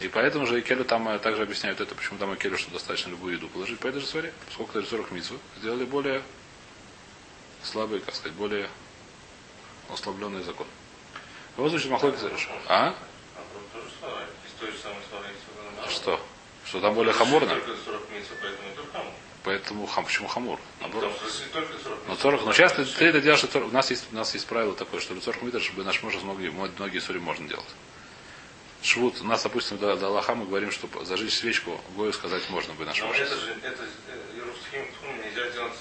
И 0.00 0.08
поэтому 0.08 0.46
же 0.46 0.60
Икелю 0.60 0.84
там 0.84 1.08
э, 1.08 1.18
также 1.18 1.42
объясняют 1.42 1.80
это, 1.80 1.94
почему 1.94 2.18
там 2.18 2.34
Икелю, 2.34 2.58
что 2.58 2.70
достаточно 2.70 3.10
любую 3.10 3.34
еду 3.34 3.48
положить 3.48 3.78
по 3.78 3.86
этой 3.86 4.00
же 4.00 4.06
своре. 4.06 4.32
Поскольку 4.46 4.78
это 4.78 4.88
40 4.88 5.10
мицу, 5.12 5.38
сделали 5.58 5.84
более 5.84 6.22
слабый, 7.66 8.00
как 8.00 8.14
сказать, 8.14 8.32
более 8.34 8.68
ослабленный 9.90 10.42
закон. 10.42 10.66
В 11.54 11.58
любом 11.58 11.70
случае, 11.70 11.92
Махлокис 11.92 12.20
А? 12.68 12.94
Что? 15.88 16.20
Что 16.64 16.80
там 16.80 16.94
более 16.94 17.12
хамурно? 17.12 17.48
Только 17.48 17.76
40 17.84 18.10
месяцев, 18.10 18.36
поэтому 19.46 19.86
хам, 19.86 20.04
почему 20.04 20.26
хамур? 20.26 20.58
Наоборот. 20.80 21.12
Если 21.24 21.44
только 21.50 21.72
40 21.78 22.08
Но 22.08 22.16
40, 22.16 22.44
но 22.46 22.52
часто 22.52 22.84
ты 22.84 23.04
это 23.04 23.20
делаешь, 23.20 23.38
что 23.38 23.48
40 23.52 23.68
у 23.68 23.72
нас 23.72 23.90
есть, 23.90 24.06
у 24.10 24.16
нас 24.16 24.34
есть 24.34 24.46
правило 24.46 24.74
такое, 24.74 25.00
что 25.00 25.18
40 25.18 25.42
метров, 25.42 25.62
чтобы 25.62 25.84
наш 25.84 26.02
муж 26.02 26.16
смогли, 26.18 26.50
многие 26.50 26.98
сури 26.98 27.18
можно 27.18 27.48
делать. 27.48 27.64
Швуд, 28.82 29.20
у 29.20 29.24
нас, 29.24 29.44
допустим, 29.44 29.78
до, 29.78 29.96
до 29.96 30.08
Аллаха 30.08 30.34
мы 30.34 30.46
говорим, 30.46 30.72
что 30.72 30.88
зажечь 31.04 31.34
свечку, 31.34 31.80
Гою 31.96 32.12
сказать 32.12 32.50
можно 32.50 32.74
бы 32.74 32.84
наш 32.84 33.00
Но 33.00 33.06
муж. 33.06 33.18
это 33.18 33.36
же, 33.36 33.56
это 33.62 33.84
э, 34.08 34.36
Иерусалим 34.36 35.24
нельзя 35.24 35.50
делать 35.50 35.74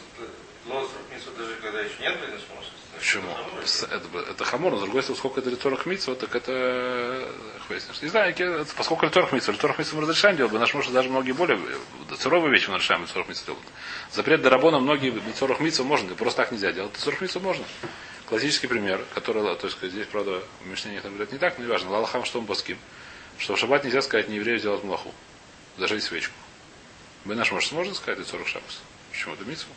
лозер 0.68 0.98
месяцев 1.12 1.34
даже 1.38 1.56
когда 1.56 1.82
еще 1.82 1.96
нет 2.02 2.20
бизнес 2.20 2.42
Почему? 2.98 3.28
Это, 3.92 4.32
это 4.32 4.46
хамор, 4.46 4.72
но 4.72 4.78
с 4.78 4.82
другой 4.82 5.02
стороны, 5.04 5.20
сколько 5.20 5.40
это 5.42 5.50
литорах 5.50 5.86
митцва, 5.86 6.16
так 6.16 6.34
это 6.34 6.52
э. 6.52 7.80
Не 8.02 8.08
знаю, 8.08 8.34
это 8.34 8.66
поскольку 8.76 9.06
литорах 9.06 9.34
митцва, 9.34 9.54
литорах 9.54 9.80
митцва 9.80 9.98
мы 9.98 10.04
разрешаем 10.04 10.38
делать, 10.38 10.54
наш 10.54 10.74
может 10.74 10.94
даже 10.94 11.10
многие 11.10 11.34
более 11.34 11.58
э, 11.58 12.16
суровые 12.18 12.52
вещи 12.52 12.68
мы 12.68 12.76
разрешаем 12.76 13.04
литорах 13.04 13.28
митцва 13.28 13.48
делать. 13.48 13.68
Запрет 14.14 14.42
Дарабона 14.42 14.80
многие 14.80 15.10
литорах 15.10 15.60
митцва 15.60 15.84
можно, 15.84 16.16
просто 16.16 16.44
так 16.44 16.52
нельзя 16.52 16.72
делать. 16.72 16.98
Литорах 16.98 17.22
митцва 17.22 17.42
можно. 17.42 17.66
Классический 18.28 18.68
пример, 18.68 19.04
который, 19.14 19.44
то 19.56 19.68
есть 19.68 19.78
здесь, 19.82 20.08
правда, 20.08 20.42
Мишне 20.64 21.00
там 21.02 21.12
говорят 21.12 21.32
не 21.32 21.38
так, 21.38 21.58
но 21.58 21.66
не 21.66 21.70
важно. 21.70 21.92
Лалахам 21.92 22.26
что 22.26 22.40
он 22.40 22.46
баским. 22.46 22.78
Что 23.38 23.56
в 23.56 23.60
шаббат 23.60 23.84
нельзя 23.84 24.02
сказать 24.02 24.30
не 24.30 24.38
еврею 24.38 24.58
сделать 24.58 24.84
млаху. 24.84 25.14
Зажечь 25.78 26.04
свечку. 26.04 26.34
Бы 27.26 27.36
наш 27.36 27.52
может 27.52 27.70
сможет 27.70 27.96
сказать 27.98 28.20
это 28.20 28.30
40 28.30 28.48
шаббас. 28.48 28.82
Почему 29.12 29.34
это 29.34 29.44
митцва? 29.44 29.70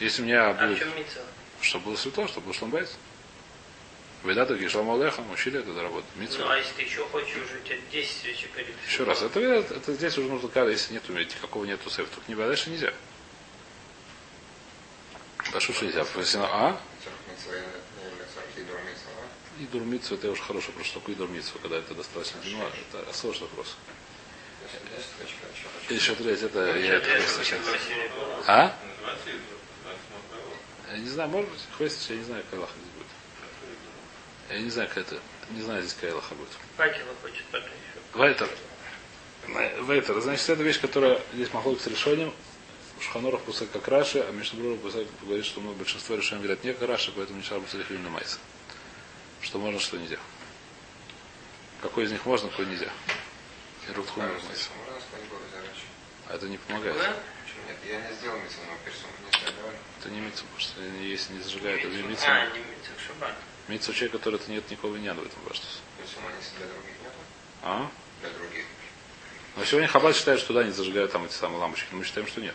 Если 0.00 0.22
у 0.22 0.24
меня 0.24 0.50
А 0.50 0.54
будет... 0.54 0.84
митцва? 0.96 1.22
Чтобы 1.60 1.86
было 1.86 1.96
светло, 1.96 2.26
чтобы 2.28 2.46
был 2.46 2.54
шломбайс. 2.54 2.96
Ведата 4.24 4.56
Гишлам 4.56 4.90
Алеха, 4.90 5.20
учили 5.32 5.60
это 5.60 5.80
работать. 5.80 6.10
Ну, 6.16 6.22
Митцва. 6.22 6.52
а 6.52 6.56
если 6.56 6.72
ты 6.74 6.82
еще 6.82 7.04
хочешь, 7.06 7.36
уже 7.36 7.58
у 7.58 7.64
тебя 7.64 7.78
10 7.92 8.10
свечек 8.10 8.50
или 8.56 8.74
Еще 8.86 9.04
раз, 9.04 9.22
это, 9.22 9.38
это, 9.38 9.74
это 9.74 9.94
здесь 9.94 10.18
уже 10.18 10.28
нужно 10.28 10.48
сказать, 10.48 10.72
если 10.72 10.94
нету 10.94 11.12
никакого 11.12 11.64
нету 11.64 11.88
сейфа, 11.90 12.12
только 12.12 12.28
не 12.28 12.34
дальше 12.34 12.70
нельзя. 12.70 12.92
Прошу, 15.52 15.72
что 15.72 15.84
нельзя. 15.84 16.00
А? 16.02 16.06
40 16.06 16.20
митцва 17.30 17.54
или 17.54 18.24
40 18.34 18.46
идур 18.56 18.80
митцва, 18.80 19.12
а? 19.22 19.62
И 19.62 19.66
дурмицу, 19.66 20.14
это 20.16 20.30
уже 20.30 20.42
хорошо, 20.42 20.72
просто 20.72 20.90
что 20.90 21.00
такое 21.00 21.14
дурмицу, 21.14 21.52
когда 21.62 21.76
это 21.78 21.94
достаточно 21.94 22.40
длинно, 22.40 22.64
это 22.90 23.12
сложный 23.14 23.46
вопрос. 23.48 23.76
Если 24.64 24.96
10 24.96 25.08
свечек, 25.18 25.38
а 25.88 25.92
еще 25.94 26.12
И 26.12 26.16
треть, 26.16 26.42
это 26.42 26.72
Ну, 26.74 26.80
я 26.80 26.94
это. 26.94 27.08
А? 28.46 28.76
Я 30.90 30.98
не 30.98 31.08
знаю, 31.08 31.28
может 31.30 31.50
быть, 31.50 31.60
хвестич, 31.76 32.10
я 32.10 32.16
не 32.16 32.24
знаю, 32.24 32.44
какая 32.44 32.60
лаха 32.60 32.72
здесь 32.74 32.92
будет. 32.94 33.06
Я 34.50 34.58
не 34.60 34.70
знаю, 34.70 34.88
какая 34.88 35.04
это, 35.04 35.18
не 35.50 35.62
знаю, 35.62 35.82
здесь 35.82 35.94
какая 35.94 36.14
лаха 36.14 36.34
будет. 36.34 36.48
Факела 36.76 37.14
хочет 37.22 37.44
потом 37.46 37.68
еще. 37.68 38.18
Вайтер. 38.18 38.48
Вайтер. 39.82 40.20
Значит, 40.20 40.48
это 40.48 40.62
вещь, 40.62 40.80
которая 40.80 41.20
здесь 41.32 41.52
могло 41.52 41.76
с 41.76 41.86
решением. 41.86 42.32
Шханоров 43.00 43.42
пускай 43.42 43.68
как 43.68 43.86
Раши, 43.88 44.20
а 44.20 44.32
Мишнабруров 44.32 44.80
пускай 44.80 45.06
говорит, 45.20 45.44
что 45.44 45.60
мы 45.60 45.74
большинство 45.74 46.16
решений 46.16 46.42
говорят 46.42 46.64
не 46.64 46.72
как 46.72 46.88
Раши, 46.88 47.12
поэтому 47.14 47.38
не 47.38 47.44
шар 47.44 47.60
пускай 47.60 47.84
на 47.98 48.08
майса. 48.08 48.38
Что 49.42 49.58
можно, 49.58 49.78
что 49.78 49.98
нельзя. 49.98 50.18
Какой 51.82 52.04
из 52.04 52.12
них 52.12 52.24
можно, 52.24 52.48
какой 52.48 52.66
нельзя. 52.66 52.90
А, 53.88 54.20
майса. 54.48 54.70
А 56.28 56.34
это 56.34 56.48
не 56.48 56.56
помогает. 56.56 56.96
Да? 57.86 57.92
Нет? 57.92 58.02
Я 58.02 58.10
не 58.10 58.16
сделал 58.16 58.36
но 58.38 58.76
персону. 58.84 59.12
Это 60.00 60.10
не 60.10 60.20
митцу, 60.20 60.44
потому 60.44 60.60
что 60.60 60.80
если 61.02 61.32
не 61.34 61.40
зажигает, 61.40 61.84
это 61.84 61.94
не 61.94 62.02
митцу. 62.02 62.24
А, 62.26 62.46
не 62.46 62.58
митцва, 62.58 62.94
шаббат. 63.06 63.34
Митцу 63.68 63.92
человек, 63.92 64.12
который 64.12 64.36
это 64.36 64.50
нет 64.50 64.70
никого 64.70 64.96
не 64.96 65.08
надо 65.08 65.22
в 65.22 65.26
этом 65.26 65.38
баштус. 65.48 65.80
Персону 65.98 66.26
если 66.38 66.56
для 66.58 66.66
других 66.66 66.94
нету? 67.02 67.18
А? 67.62 67.90
Для 68.20 68.30
других. 68.30 68.64
Но 69.56 69.64
сегодня 69.64 69.88
Хаббат 69.88 70.14
считает, 70.14 70.38
что 70.38 70.48
туда 70.48 70.64
не 70.64 70.70
зажигают 70.70 71.12
там 71.12 71.24
эти 71.24 71.32
самые 71.32 71.58
лампочки. 71.60 71.88
Но 71.90 71.98
мы 71.98 72.04
считаем, 72.04 72.26
что 72.28 72.40
нет. 72.42 72.54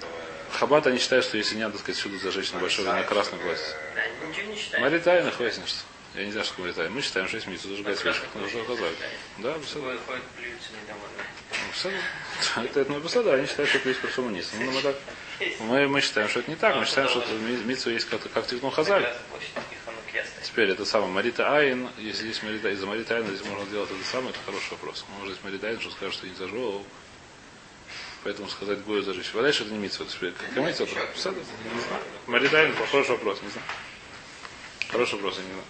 Того, 0.00 0.12
Хаббат 0.52 0.86
они 0.86 0.98
считают, 0.98 1.24
что 1.24 1.36
если 1.36 1.56
не 1.56 1.62
надо, 1.62 1.76
сказать, 1.78 1.98
всюду 1.98 2.18
зажечь 2.18 2.52
на 2.52 2.60
большой 2.60 2.84
на 2.84 3.02
красный 3.02 3.38
чтобы, 3.38 3.44
глаз. 3.44 3.60
э, 3.60 3.94
Да, 3.96 4.26
ничего 4.28 4.52
не 4.52 4.56
считаю. 4.56 4.82
Маритайна, 4.84 5.30
хвастин, 5.32 5.66
что? 5.66 5.78
Я 6.14 6.24
не 6.24 6.30
знаю, 6.30 6.44
что 6.44 6.52
такое 6.54 6.66
Маритайна. 6.66 6.90
Мы 6.94 7.02
считаем, 7.02 7.26
что 7.26 7.36
есть 7.36 7.48
митцу 7.48 7.68
зажигать 7.68 7.98
свечку. 7.98 8.38
Нужно 8.38 8.62
указать. 8.62 8.94
Да, 9.38 9.58
все. 9.58 9.80
Выходит, 9.80 10.22
плюются 10.36 10.68
недовольны. 10.80 11.22
Это, 12.56 12.80
это 12.80 12.92
мы 12.92 13.00
да, 13.00 13.34
они 13.34 13.46
считают, 13.46 13.68
что 13.68 13.78
это 13.78 13.88
есть 13.88 14.00
парфуманист. 14.00 14.54
Ну, 14.58 14.70
мы, 14.70 14.82
так, 14.82 14.96
мы, 15.60 15.88
мы 15.88 16.00
считаем, 16.00 16.28
что 16.28 16.40
это 16.40 16.50
не 16.50 16.56
так. 16.56 16.76
Мы 16.76 16.86
считаем, 16.86 17.08
что 17.08 17.20
это 17.20 17.90
есть 17.90 18.08
как, 18.08 18.20
как 18.32 18.46
Тихнул 18.46 18.70
Хазаль. 18.70 19.06
Теперь 20.42 20.70
это 20.70 20.84
самое 20.84 21.10
Марита 21.10 21.52
Айн. 21.52 21.88
Если 21.98 22.24
здесь 22.24 22.42
Марита, 22.42 22.70
из-за 22.70 22.86
Марита 22.86 23.16
Айна 23.16 23.28
здесь 23.28 23.44
можно 23.44 23.64
сделать 23.66 23.90
это 23.90 24.04
самое, 24.04 24.30
это 24.30 24.38
хороший 24.46 24.70
вопрос. 24.70 25.04
Может 25.18 25.34
здесь 25.34 25.44
Марита 25.44 25.66
Айн, 25.66 25.80
что 25.80 25.90
скажет, 25.90 26.14
что 26.14 26.26
не 26.28 26.34
зажел. 26.34 26.84
Поэтому 28.22 28.48
сказать 28.48 28.84
Гою 28.84 29.02
зажечь. 29.02 29.30
А 29.34 29.42
дальше 29.42 29.64
это 29.64 29.72
не 29.72 29.78
митцва. 29.78 30.06
Теперь 30.06 30.32
как 30.32 30.56
митцва, 30.64 30.86
это 30.86 31.06
Псада? 31.14 31.38
Не 31.38 31.80
знаю. 31.80 32.02
Марита 32.26 32.60
Айн, 32.60 32.74
хороший 32.74 33.10
вопрос, 33.10 33.42
не 33.42 33.48
знаю. 33.48 33.66
Хороший 34.90 35.14
вопрос, 35.14 35.36
я 35.38 35.42
не 35.42 35.50
знаю. 35.50 35.64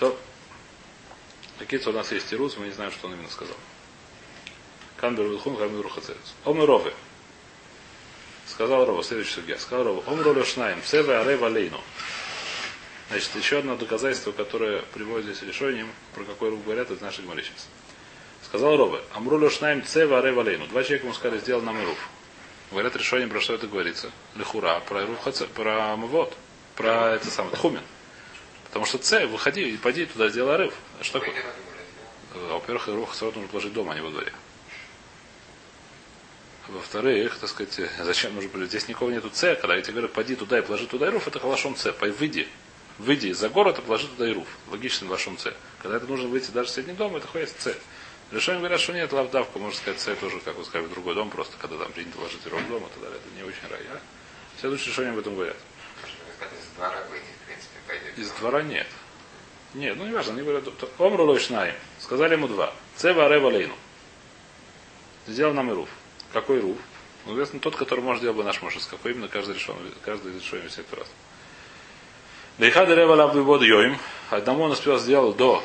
То, 0.00 0.20
какие-то 1.60 1.90
у 1.90 1.92
нас 1.92 2.10
есть 2.10 2.28
тирус, 2.28 2.56
мы 2.56 2.66
не 2.66 2.72
знаем, 2.72 2.90
что 2.90 3.06
он 3.06 3.14
именно 3.14 3.30
сказал. 3.30 3.56
Канбер 5.02 5.24
Вилхун, 5.24 5.56
Канбер 5.56 5.88
Хацерец. 5.88 6.32
Омы 6.44 6.64
Ровы. 6.64 6.94
Сказал 8.46 8.84
Рова, 8.84 9.02
следующий 9.02 9.32
судья. 9.32 9.58
Сказал 9.58 9.82
Рова, 9.82 10.04
Омру 10.06 10.32
Лешнаем, 10.32 10.80
Цеве 10.84 11.16
Аре 11.16 11.36
Валейну. 11.36 11.80
Значит, 13.08 13.34
еще 13.34 13.58
одно 13.58 13.74
доказательство, 13.74 14.30
которое 14.30 14.82
приводит 14.94 15.26
здесь 15.26 15.42
решением, 15.42 15.90
про 16.14 16.22
какой 16.22 16.50
рук 16.50 16.62
говорят, 16.62 16.92
это 16.92 17.02
наши 17.02 17.20
говори 17.20 17.42
сейчас. 17.42 17.66
Сказал 18.44 18.76
Рове, 18.76 19.00
Амру 19.12 19.40
Лешнаем, 19.40 19.84
Цеве 19.84 20.14
Аре 20.14 20.30
Валейну. 20.30 20.68
Два 20.68 20.84
человека 20.84 21.06
ему 21.06 21.14
сказали, 21.16 21.40
сделал 21.40 21.62
нам 21.62 21.82
Ируф. 21.82 21.98
Говорят 22.70 22.94
решением, 22.94 23.28
про 23.28 23.40
что 23.40 23.54
это 23.54 23.66
говорится. 23.66 24.12
Лехура, 24.36 24.78
про 24.78 25.02
Ируф 25.02 25.20
Хаце, 25.24 25.48
про 25.48 25.96
Мавод, 25.96 26.32
про 26.76 27.16
это 27.16 27.28
самое, 27.28 27.56
Тхумин. 27.56 27.82
Потому 28.66 28.86
что 28.86 28.98
Це, 28.98 29.26
выходи 29.26 29.68
и 29.68 29.76
пойди 29.78 30.06
туда, 30.06 30.28
сделай 30.28 30.58
рыв. 30.58 30.74
А 31.00 31.02
что 31.02 31.18
такое? 31.18 31.34
Во-первых, 32.34 32.88
Ируф 32.88 33.10
Хацерот 33.10 33.34
нужно 33.34 33.48
положить 33.48 33.72
дома, 33.72 33.94
а 33.94 33.94
не 33.96 34.00
во 34.00 34.10
дворе. 34.10 34.32
Во-вторых, 36.68 37.38
так 37.38 37.50
сказать, 37.50 37.90
зачем 37.98 38.34
нужно 38.34 38.50
было? 38.50 38.64
Здесь 38.66 38.86
никого 38.88 39.10
нету 39.10 39.30
С, 39.32 39.56
когда 39.56 39.74
я 39.74 39.82
тебе 39.82 39.94
говорю, 39.94 40.08
пойди 40.08 40.36
туда 40.36 40.58
и 40.58 40.62
положи 40.62 40.86
туда 40.86 41.08
Ируф, 41.08 41.26
это 41.26 41.40
халашом 41.40 41.76
С. 41.76 41.92
Пой, 41.92 42.10
выйди. 42.12 42.48
Выйди 42.98 43.32
за 43.32 43.48
город 43.48 43.78
и 43.78 43.82
положи 43.82 44.06
туда 44.06 44.30
Ируф. 44.30 44.46
Логичный 44.70 45.08
вашем 45.08 45.38
С. 45.38 45.52
Когда 45.82 45.96
это 45.96 46.06
нужно 46.06 46.28
выйти 46.28 46.50
даже 46.50 46.68
в 46.68 46.70
соседний 46.70 46.94
дом, 46.94 47.16
это 47.16 47.26
ходит 47.26 47.50
С. 47.58 47.76
Решение 48.30 48.60
говорят, 48.60 48.80
что 48.80 48.92
нет, 48.92 49.12
лавдавка, 49.12 49.58
можно 49.58 49.76
сказать, 49.76 50.00
С 50.00 50.14
тоже, 50.16 50.38
как 50.40 50.56
вы 50.56 50.64
сказали, 50.64 50.86
в 50.86 50.90
другой 50.92 51.14
дом, 51.14 51.30
просто 51.30 51.56
когда 51.58 51.78
там 51.78 51.90
принято 51.92 52.20
ложить 52.20 52.46
Ируф 52.46 52.66
дома, 52.68 52.88
тогда 52.94 53.08
это 53.08 53.28
не 53.36 53.42
очень 53.42 53.68
рай. 53.68 53.80
А? 53.92 54.00
Следующее 54.60 54.92
решение 54.92 55.12
об 55.12 55.18
этом 55.18 55.34
говорят. 55.34 55.56
Из 56.40 56.76
двора 56.76 57.02
выйти, 57.10 57.24
в 57.42 57.46
принципе, 57.46 57.78
пойдет. 57.88 58.18
Из 58.18 58.30
двора 58.30 58.62
нет. 58.62 58.86
Нет, 59.74 59.96
ну 59.96 60.06
не 60.06 60.12
важно, 60.12 60.34
они 60.34 60.42
говорят, 60.42 60.64
Омру 60.98 61.24
Лойшнаим. 61.24 61.74
Сказали 61.98 62.34
ему 62.34 62.46
два. 62.46 62.72
Цева 62.96 63.26
Арева 63.26 63.48
Лейну. 63.48 63.74
Сделал 65.26 65.54
нам 65.54 65.70
и 65.70 65.74
руф. 65.74 65.88
Какой 66.32 66.60
руф? 66.60 66.78
Ну, 67.26 67.34
известно, 67.34 67.60
тот, 67.60 67.76
который 67.76 68.00
может 68.00 68.22
делать 68.22 68.44
наш 68.44 68.62
Мошес. 68.62 68.86
Какой 68.86 69.12
именно 69.12 69.28
каждый 69.28 69.54
решен, 69.54 69.76
каждый 70.04 70.32
из 70.32 70.42
решений 70.42 70.68
всех 70.68 70.86
раз. 70.92 71.06
Лейхада 72.58 72.94
Рева 72.94 73.14
Лабду 73.14 73.44
Воду 73.44 73.64
Йоим. 73.64 73.98
Одному 74.30 74.64
он 74.64 74.72
успел 74.72 74.98
сделать 74.98 75.36
до 75.36 75.62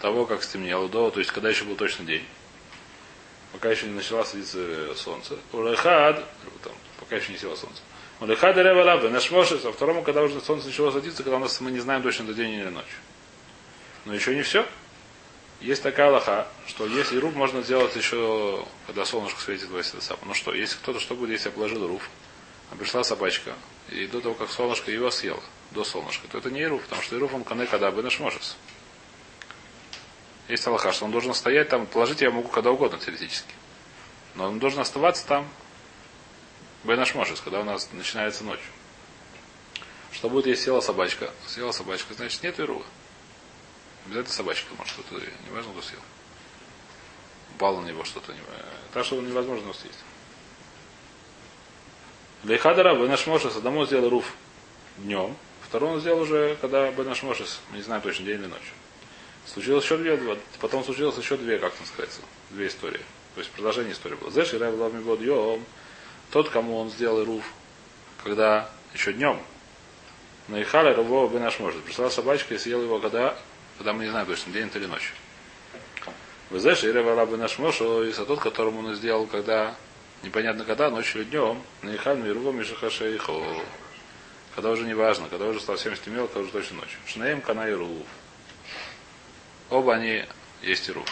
того, 0.00 0.26
как 0.26 0.42
стемнело, 0.42 0.88
до, 0.88 1.10
то 1.10 1.20
есть 1.20 1.32
когда 1.32 1.48
еще 1.48 1.64
был 1.64 1.76
точно 1.76 2.04
день. 2.04 2.24
Пока 3.52 3.70
еще 3.70 3.86
не 3.86 3.94
начала 3.94 4.24
садиться 4.24 4.94
солнце. 4.94 5.36
Улехад, 5.52 6.24
там, 6.62 6.72
пока 7.00 7.16
еще 7.16 7.32
не 7.32 7.38
село 7.38 7.56
солнце. 7.56 7.80
Улехад 8.20 8.56
Рева 8.56 8.84
Лабду. 8.84 9.10
Наш 9.10 9.30
Мошес, 9.30 9.64
а 9.64 9.72
второму, 9.72 10.02
когда 10.02 10.22
уже 10.22 10.40
солнце 10.40 10.66
начало 10.66 10.90
садиться, 10.90 11.22
когда 11.22 11.36
у 11.36 11.40
нас 11.40 11.60
мы 11.60 11.70
не 11.70 11.80
знаем 11.80 12.02
точно, 12.02 12.24
это 12.24 12.34
день 12.34 12.52
или 12.52 12.68
ночь. 12.68 12.84
Но 14.04 14.14
еще 14.14 14.34
не 14.34 14.42
все. 14.42 14.66
Есть 15.60 15.82
такая 15.82 16.10
лоха, 16.10 16.46
что 16.66 16.86
если 16.86 17.16
руф 17.18 17.34
можно 17.34 17.62
сделать 17.62 17.96
еще, 17.96 18.64
когда 18.86 19.04
солнышко 19.04 19.40
светит 19.40 19.68
в 19.68 19.76
это 19.76 20.00
самое. 20.00 20.26
Ну 20.26 20.34
что, 20.34 20.54
если 20.54 20.76
кто-то, 20.76 21.00
что 21.00 21.14
будет, 21.14 21.30
если 21.30 21.48
я 21.48 21.54
положил 21.54 21.86
руф, 21.86 22.08
а 22.70 22.76
пришла 22.76 23.02
собачка, 23.04 23.54
и 23.88 24.06
до 24.06 24.20
того, 24.20 24.34
как 24.34 24.50
солнышко 24.50 24.90
его 24.90 25.10
съело, 25.10 25.42
до 25.70 25.84
солнышка, 25.84 26.28
то 26.28 26.38
это 26.38 26.50
не 26.50 26.62
ируф, 26.62 26.82
потому 26.82 27.02
что 27.02 27.16
ируф 27.16 27.34
он 27.34 27.44
кане 27.44 27.66
когда 27.66 27.90
бы 27.90 28.02
наш 28.02 28.18
можес. 28.20 28.56
Есть 30.48 30.66
Аллаха, 30.66 30.92
что 30.92 31.06
он 31.06 31.10
должен 31.10 31.34
стоять 31.34 31.68
там, 31.68 31.86
положить 31.86 32.20
я 32.20 32.30
могу 32.30 32.48
когда 32.48 32.70
угодно 32.70 32.98
теоретически. 32.98 33.52
Но 34.36 34.48
он 34.48 34.58
должен 34.58 34.80
оставаться 34.80 35.26
там 35.26 35.48
Бенаш 36.84 37.14
Мошес, 37.14 37.40
когда 37.40 37.60
у 37.60 37.64
нас 37.64 37.88
начинается 37.92 38.44
ночь. 38.44 38.60
Что 40.12 40.30
будет, 40.30 40.46
если 40.46 40.66
села 40.66 40.80
собачка? 40.80 41.32
Села 41.48 41.72
собачка, 41.72 42.14
значит 42.14 42.42
нет 42.42 42.60
ируа. 42.60 42.84
Обязательно 44.06 44.34
собачка, 44.34 44.74
может, 44.78 44.92
что-то, 44.92 45.14
не 45.14 45.50
важно, 45.52 45.72
кто 45.72 45.82
съел. 45.82 46.00
Упало 47.54 47.80
на 47.80 47.86
него 47.86 48.04
что-то. 48.04 48.32
Так 48.92 49.04
что 49.04 49.20
невозможно 49.20 49.72
съесть. 49.72 49.98
Лейхадара 52.44 52.94
Бенаш 52.94 53.26
Мошес 53.26 53.56
одному 53.56 53.84
сделал 53.86 54.08
руф 54.08 54.32
днем, 54.98 55.36
второму 55.62 55.94
он 55.94 56.00
сделал 56.00 56.20
уже, 56.20 56.56
когда 56.60 56.90
Бенаш 56.92 57.22
Мошес, 57.24 57.60
мы 57.70 57.78
не 57.78 57.82
знаем 57.82 58.02
точно, 58.02 58.24
день 58.24 58.40
или 58.40 58.46
ночь. 58.46 58.72
Случилось 59.46 59.84
еще 59.84 59.96
две, 59.96 60.38
потом 60.60 60.84
случилось 60.84 61.16
еще 61.18 61.36
две, 61.36 61.58
как 61.58 61.72
там 61.74 61.86
сказать, 61.86 62.10
две 62.50 62.68
истории. 62.68 63.00
То 63.34 63.40
есть 63.40 63.50
продолжение 63.50 63.92
истории 63.92 64.14
было. 64.14 64.30
Зэш 64.30 64.54
и 64.54 64.58
Ламибод 64.58 65.20
Йом, 65.20 65.64
тот, 66.30 66.50
кому 66.50 66.78
он 66.78 66.90
сделал 66.90 67.24
руф, 67.24 67.44
когда 68.22 68.70
еще 68.94 69.12
днем, 69.12 69.40
на 70.48 70.62
Ихале 70.62 70.94
наш 70.94 71.58
может. 71.58 71.82
Пришла 71.82 72.10
собачка 72.10 72.54
и 72.54 72.58
съела 72.58 72.82
его, 72.82 72.98
когда, 72.98 73.36
мы 73.92 74.04
не 74.04 74.10
знаем 74.10 74.26
точно, 74.26 74.52
день 74.52 74.70
или 74.74 74.86
ночь. 74.86 75.12
Вы 76.50 76.60
знаете, 76.60 76.88
Ирева 76.88 77.26
бы 77.26 77.36
наш 77.36 77.58
Мошу, 77.58 78.04
и 78.04 78.12
тот, 78.12 78.40
которому 78.40 78.80
он 78.80 78.94
сделал, 78.94 79.26
когда, 79.26 79.74
непонятно 80.22 80.64
когда, 80.64 80.90
ночью 80.90 81.22
или 81.22 81.28
днем, 81.28 81.62
на 81.82 81.94
Ихале 81.94 82.22
Мирува 82.22 82.52
Мишахаша 82.52 83.14
Ихо. 83.14 83.42
Когда 84.54 84.70
уже 84.70 84.84
не 84.84 84.94
важно, 84.94 85.28
когда 85.28 85.46
уже 85.46 85.60
совсем 85.60 85.96
стемнело, 85.96 86.28
когда 86.28 86.40
уже 86.40 86.50
точно 86.50 86.76
ночью. 86.76 86.98
Шнаем 87.06 87.40
Кана 87.40 87.68
и 87.68 87.72
Рув. 87.72 88.06
Оба 89.70 89.94
они 89.94 90.24
есть 90.62 90.88
и 90.88 90.92
Рув. 90.92 91.06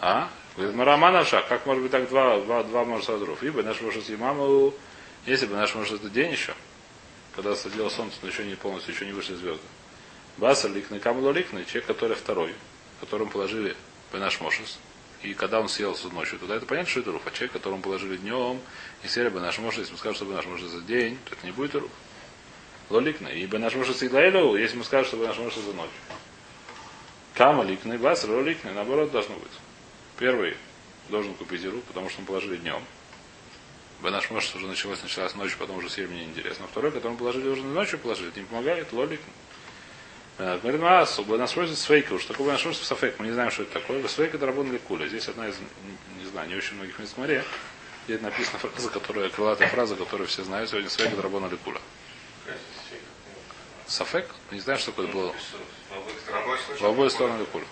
А? 0.00 0.28
Говорит, 0.56 0.74
Марамана 0.74 1.24
шаг, 1.24 1.46
как 1.46 1.66
может 1.66 1.84
быть 1.84 1.92
так 1.92 2.08
два, 2.08 2.40
два, 2.40 2.64
два 2.64 2.84
может 2.84 3.08
руф? 3.08 3.44
Ибо 3.44 3.62
наш 3.62 3.80
может 3.80 4.08
маму, 4.18 4.74
если 5.24 5.46
бы 5.46 5.54
наш 5.54 5.74
может 5.76 6.00
это 6.00 6.10
день 6.10 6.32
еще, 6.32 6.52
когда 7.36 7.54
садило 7.54 7.88
солнце, 7.88 8.16
но 8.22 8.28
еще 8.28 8.44
не 8.44 8.56
полностью, 8.56 8.92
еще 8.92 9.06
не 9.06 9.12
вышли 9.12 9.34
звезды. 9.34 9.62
Басар 10.38 10.70
ликный, 10.70 11.00
камуло 11.00 11.32
ликный, 11.32 11.64
человек, 11.64 11.86
который 11.86 12.16
второй, 12.16 12.54
которому 13.00 13.30
положили 13.30 13.76
бы 14.12 14.18
наш 14.18 14.40
мошес, 14.40 14.78
и 15.22 15.34
когда 15.34 15.60
он 15.60 15.68
съел 15.68 15.96
ночью, 16.12 16.38
тогда 16.38 16.56
это 16.56 16.66
понятно, 16.66 16.90
что 16.90 17.00
это 17.00 17.10
руф. 17.10 17.22
А 17.26 17.30
человек, 17.32 17.52
которому 17.52 17.82
положили 17.82 18.16
днем, 18.16 18.60
и 19.02 19.08
сели 19.08 19.28
бы 19.28 19.40
наш 19.40 19.58
мошес, 19.58 19.80
если 19.80 19.92
мы 19.92 19.98
скажем, 19.98 20.14
что 20.14 20.24
бы 20.26 20.34
наш 20.34 20.46
мошес 20.46 20.70
за 20.70 20.80
день, 20.82 21.18
то 21.24 21.34
это 21.34 21.44
не 21.44 21.52
будет 21.52 21.74
руф. 21.74 21.90
Лоликный. 22.88 23.40
Ибо 23.40 23.58
наш 23.58 23.74
мошес 23.74 24.00
и 24.02 24.06
если 24.06 24.76
мы 24.76 24.84
скажем, 24.84 25.06
что 25.06 25.16
бы 25.16 25.26
наш 25.26 25.36
мошес 25.38 25.62
за 25.62 25.72
ночь. 25.72 25.90
Кама 27.34 27.64
ликный, 27.64 27.98
басар 27.98 28.30
лоликный, 28.30 28.72
наоборот 28.72 29.10
должно 29.10 29.34
быть. 29.34 29.52
Первый 30.18 30.56
должен 31.08 31.34
купить 31.34 31.64
иру, 31.64 31.80
потому 31.88 32.08
что 32.10 32.20
мы 32.20 32.26
положили 32.28 32.56
днем. 32.56 32.82
Бенаш 34.02 34.30
может 34.30 34.54
уже 34.54 34.68
началось, 34.68 35.02
началась 35.02 35.34
ночью, 35.34 35.58
потом 35.58 35.78
уже 35.78 35.90
съели 35.90 36.06
мне 36.06 36.24
интересно. 36.24 36.66
А 36.66 36.68
второй, 36.68 36.92
который 36.92 37.12
мы 37.12 37.18
положили 37.18 37.48
уже 37.48 37.64
ночью 37.64 37.98
положили, 37.98 38.28
это 38.28 38.38
не 38.38 38.46
помогает, 38.46 38.92
лолик. 38.92 39.20
Говорит, 40.38 40.80
Маасу, 40.80 41.24
Бенаш 41.24 41.56
может 41.56 41.76
свейка, 41.76 42.12
уж 42.12 42.24
такой 42.24 42.46
Бенаш 42.46 42.64
может 42.64 42.82
сафек, 42.82 43.18
мы 43.18 43.26
не 43.26 43.32
знаем, 43.32 43.50
что 43.50 43.64
это 43.64 43.72
такое. 43.72 44.06
Свейка 44.06 44.36
это 44.36 44.46
работа 44.46 44.78
куля. 44.78 45.08
Здесь 45.08 45.28
одна 45.28 45.48
из, 45.48 45.56
не 46.16 46.26
знаю, 46.26 46.48
не 46.48 46.54
очень 46.54 46.76
многих 46.76 46.96
мест 47.00 47.14
в 47.14 47.18
море. 47.18 47.44
Здесь 48.06 48.20
написана 48.20 48.58
фраза, 48.60 48.88
которая, 48.88 49.30
крылатая 49.30 49.68
фраза, 49.68 49.96
которую 49.96 50.28
все 50.28 50.44
знают, 50.44 50.70
сегодня 50.70 50.90
свейка 50.90 51.14
это 51.14 51.22
работа 51.22 51.56
куля. 51.56 51.80
Сафек? 53.88 54.30
Не 54.52 54.60
знаю, 54.60 54.78
что 54.78 54.92
такое 54.92 55.08
было. 55.08 55.34
В 56.78 56.84
обоих 56.84 57.10
сторонах 57.10 57.48
куля. 57.48 57.66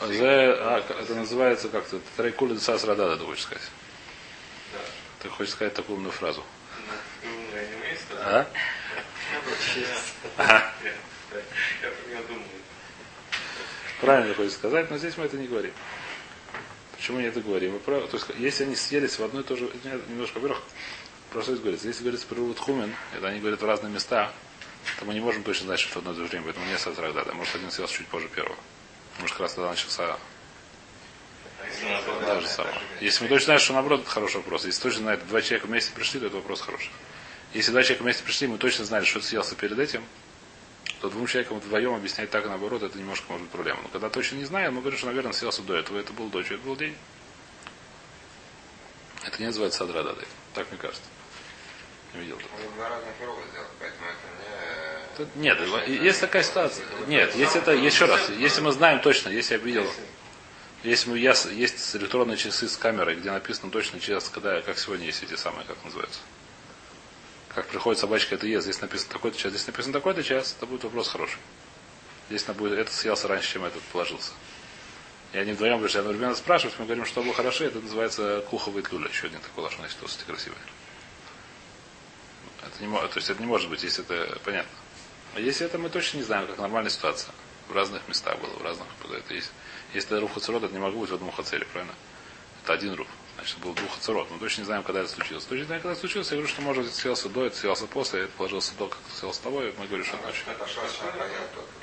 А, 0.00 0.84
это 1.00 1.14
называется 1.14 1.68
как-то 1.68 2.00
Трайкули 2.16 2.54
Десас 2.54 2.84
Радада, 2.84 3.16
ты 3.16 3.24
хочешь 3.24 3.44
сказать. 3.44 3.70
Да. 4.72 4.78
Ты 5.22 5.28
хочешь 5.28 5.52
сказать 5.52 5.74
такую 5.74 5.96
умную 5.96 6.12
фразу. 6.12 6.44
А? 8.20 8.46
Про. 10.36 10.72
Правильно 14.00 14.34
хочешь 14.34 14.52
сказать, 14.52 14.90
но 14.90 14.98
здесь 14.98 15.16
мы 15.16 15.24
это 15.24 15.36
не 15.36 15.46
говорим. 15.46 15.72
Почему 16.96 17.18
не 17.20 17.26
это 17.26 17.40
говорим? 17.40 17.72
Мы 17.72 17.78
про... 17.78 18.00
То 18.02 18.16
есть, 18.16 18.26
если 18.38 18.64
они 18.64 18.76
съелись 18.76 19.18
в 19.18 19.24
одно 19.24 19.40
и 19.40 19.42
то 19.42 19.56
же, 19.56 19.70
немножко 20.08 20.38
вверх, 20.38 20.62
просто 21.30 21.56
говорится, 21.56 21.88
если 21.88 22.02
говорится 22.02 22.26
про 22.26 22.54
Хумин, 22.54 22.94
это 23.16 23.28
они 23.28 23.40
говорят 23.40 23.60
в 23.60 23.66
разные 23.66 23.92
места, 23.92 24.32
то 24.98 25.04
мы 25.04 25.14
не 25.14 25.20
можем 25.20 25.42
точно 25.42 25.66
знать, 25.66 25.80
что 25.80 25.94
в 25.94 25.96
одно 25.98 26.12
и 26.12 26.14
то 26.14 26.22
же 26.22 26.28
время, 26.28 26.44
поэтому 26.44 26.66
не 26.66 26.78
сразу 26.78 27.00
да. 27.12 27.34
Может, 27.34 27.56
один 27.56 27.70
съел 27.70 27.88
чуть 27.88 28.06
позже 28.08 28.28
первого. 28.28 28.56
Может, 29.20 29.32
как 29.32 29.40
раз 29.42 29.54
тогда 29.54 29.70
начался 29.70 30.16
то 32.26 32.40
же 32.40 32.48
самое. 32.48 32.74
Если 33.00 33.24
мы 33.24 33.28
точно 33.28 33.44
знаем, 33.46 33.60
что 33.60 33.72
наоборот, 33.72 34.02
это 34.02 34.10
хороший 34.10 34.36
вопрос. 34.36 34.64
Если 34.64 34.82
точно 34.82 35.02
знаем, 35.02 35.20
два 35.28 35.42
человека 35.42 35.66
вместе 35.66 35.92
пришли, 35.92 36.20
то 36.20 36.26
это 36.26 36.36
вопрос 36.36 36.60
хороший. 36.60 36.90
Если 37.54 37.70
два 37.70 37.82
человека 37.82 38.02
вместе 38.02 38.22
пришли, 38.22 38.46
мы 38.46 38.58
точно 38.58 38.84
знали, 38.84 39.04
что 39.04 39.20
съелся 39.20 39.54
перед 39.54 39.78
этим, 39.78 40.04
то 41.00 41.10
двум 41.10 41.26
человекам 41.26 41.58
вдвоем 41.58 41.94
объяснять 41.94 42.30
так 42.30 42.44
и 42.44 42.48
наоборот, 42.48 42.82
это 42.82 42.98
немножко 42.98 43.26
может 43.28 43.42
быть 43.42 43.52
проблема. 43.52 43.80
Но 43.82 43.88
когда 43.88 44.10
точно 44.10 44.36
не 44.36 44.44
знаем, 44.44 44.74
мы 44.74 44.80
говорим, 44.80 44.98
что, 44.98 45.06
наверное, 45.06 45.32
съелся 45.32 45.62
до 45.62 45.74
этого. 45.76 45.98
Это 45.98 46.12
был 46.12 46.28
дочь, 46.28 46.50
это 46.50 46.62
был 46.62 46.76
день. 46.76 46.96
Это 49.24 49.38
не 49.40 49.46
называется 49.46 49.80
садрада. 49.80 50.16
Так 50.54 50.70
мне 50.70 50.78
кажется. 50.78 51.02
Не 52.14 52.20
видел. 52.20 52.38
Поэтому 53.78 54.06
это. 54.08 55.16
Тут 55.16 55.34
Нет, 55.36 55.58
есть 55.86 56.20
такая 56.20 56.42
ситуация. 56.42 56.84
Нет, 57.06 57.34
если 57.36 57.60
это, 57.60 57.72
еще 57.72 58.04
раз, 58.04 58.28
если 58.30 58.60
мы 58.60 58.70
знаем 58.72 59.00
точно, 59.00 59.30
если 59.30 59.54
я 59.54 59.60
видел, 59.60 59.90
если 60.82 61.10
мы, 61.10 61.18
есть 61.18 61.96
электронные 61.96 62.36
часы 62.36 62.68
с 62.68 62.76
камерой, 62.76 63.16
где 63.16 63.30
написано 63.30 63.70
точно 63.70 63.98
час, 63.98 64.28
когда, 64.28 64.60
как 64.60 64.78
сегодня 64.78 65.06
есть 65.06 65.22
эти 65.22 65.34
самые, 65.34 65.64
как 65.64 65.82
называются. 65.84 66.20
Как 67.56 67.68
приходит 67.68 67.98
собачка, 67.98 68.34
это 68.34 68.46
ест. 68.46 68.64
Здесь 68.64 68.82
написано 68.82 69.14
такой-то 69.14 69.38
час, 69.38 69.50
здесь 69.50 69.66
написано 69.66 69.94
такой-то 69.94 70.22
час, 70.22 70.54
это 70.58 70.66
будет 70.66 70.84
вопрос 70.84 71.08
хороший. 71.08 71.38
Здесь 72.28 72.42
будет, 72.42 72.78
это 72.78 72.92
съелся 72.92 73.28
раньше, 73.28 73.54
чем 73.54 73.64
этот 73.64 73.82
положился. 73.84 74.32
И 75.32 75.38
они 75.38 75.52
вдвоем 75.52 75.80
пришли, 75.80 76.00
одновременно 76.00 76.34
спрашивают, 76.34 76.78
мы 76.78 76.84
говорим, 76.84 77.06
что 77.06 77.22
было 77.22 77.32
хорошо, 77.32 77.64
это 77.64 77.80
называется 77.80 78.44
куховый 78.50 78.82
тлюля. 78.82 79.08
Еще 79.08 79.28
один 79.28 79.40
такой 79.40 79.64
лошадь, 79.64 79.78
значит, 79.78 79.96
кстати, 80.04 80.26
красивый. 80.26 80.58
Это 82.60 82.84
не, 82.84 82.94
то 82.94 83.10
есть 83.14 83.30
это 83.30 83.40
не 83.40 83.46
может 83.46 83.70
быть, 83.70 83.82
если 83.82 84.04
это 84.04 84.38
понятно. 84.44 84.76
А 85.34 85.40
если 85.40 85.64
это 85.64 85.78
мы 85.78 85.88
точно 85.88 86.18
не 86.18 86.24
знаем, 86.24 86.46
как 86.46 86.58
нормальная 86.58 86.90
ситуация. 86.90 87.32
В 87.68 87.74
разных 87.74 88.06
местах 88.06 88.38
было, 88.38 88.50
в 88.50 88.62
разных. 88.62 88.86
Это 89.10 89.32
есть. 89.32 89.50
Если 89.94 90.10
это 90.10 90.20
руф 90.20 90.34
хацерот, 90.34 90.62
это 90.62 90.74
не 90.74 90.78
могло 90.78 91.00
быть 91.00 91.10
в 91.10 91.14
одном 91.14 91.32
хацере, 91.32 91.64
правильно? 91.72 91.94
Это 92.64 92.74
один 92.74 92.92
руф. 92.92 93.08
Значит, 93.36 93.58
был 93.58 93.74
двух 93.74 93.94
хацерот. 93.94 94.30
Мы 94.30 94.38
точно 94.38 94.62
не 94.62 94.66
знаем, 94.66 94.82
когда 94.82 95.00
это 95.00 95.10
случилось. 95.10 95.44
Точно 95.44 95.60
не 95.60 95.66
знаем, 95.66 95.82
когда 95.82 95.92
это 95.92 96.00
случилось. 96.00 96.28
Я 96.30 96.36
говорю, 96.36 96.48
что 96.48 96.62
может 96.62 96.94
съелся 96.94 97.28
до, 97.28 97.44
это 97.44 97.56
съелся 97.56 97.86
после, 97.86 98.22
это 98.22 98.32
положился 98.32 98.74
до, 98.76 98.88
как 98.88 98.98
съелся 99.14 99.38
с 99.38 99.42
тобой. 99.42 99.74
Мы 99.78 99.86
говорим, 99.86 100.06
что 100.06 100.16
ночью. 100.18 100.44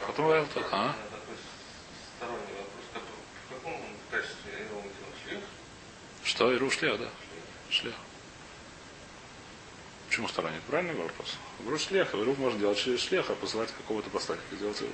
Потом 0.07 0.25
вариант 0.25 0.49
тот. 0.53 0.65
А? 0.71 0.95
Шлих? 5.23 5.39
Что? 6.23 6.51
Иру 6.51 6.71
шлех, 6.71 6.99
да. 6.99 7.09
Шлех. 7.69 7.93
Почему 10.07 10.27
сторонний? 10.27 10.57
Это 10.57 10.65
правильный 10.67 10.95
вопрос. 10.95 11.37
Иру 11.65 11.77
шлех. 11.77 12.13
Иру 12.15 12.35
можно 12.35 12.59
делать 12.59 12.77
шле- 12.79 12.97
шлеха, 12.97 13.35
посылать 13.35 13.69
какого-то 13.77 14.09
посланника. 14.09 14.55
Делать 14.55 14.81
иру. 14.81 14.91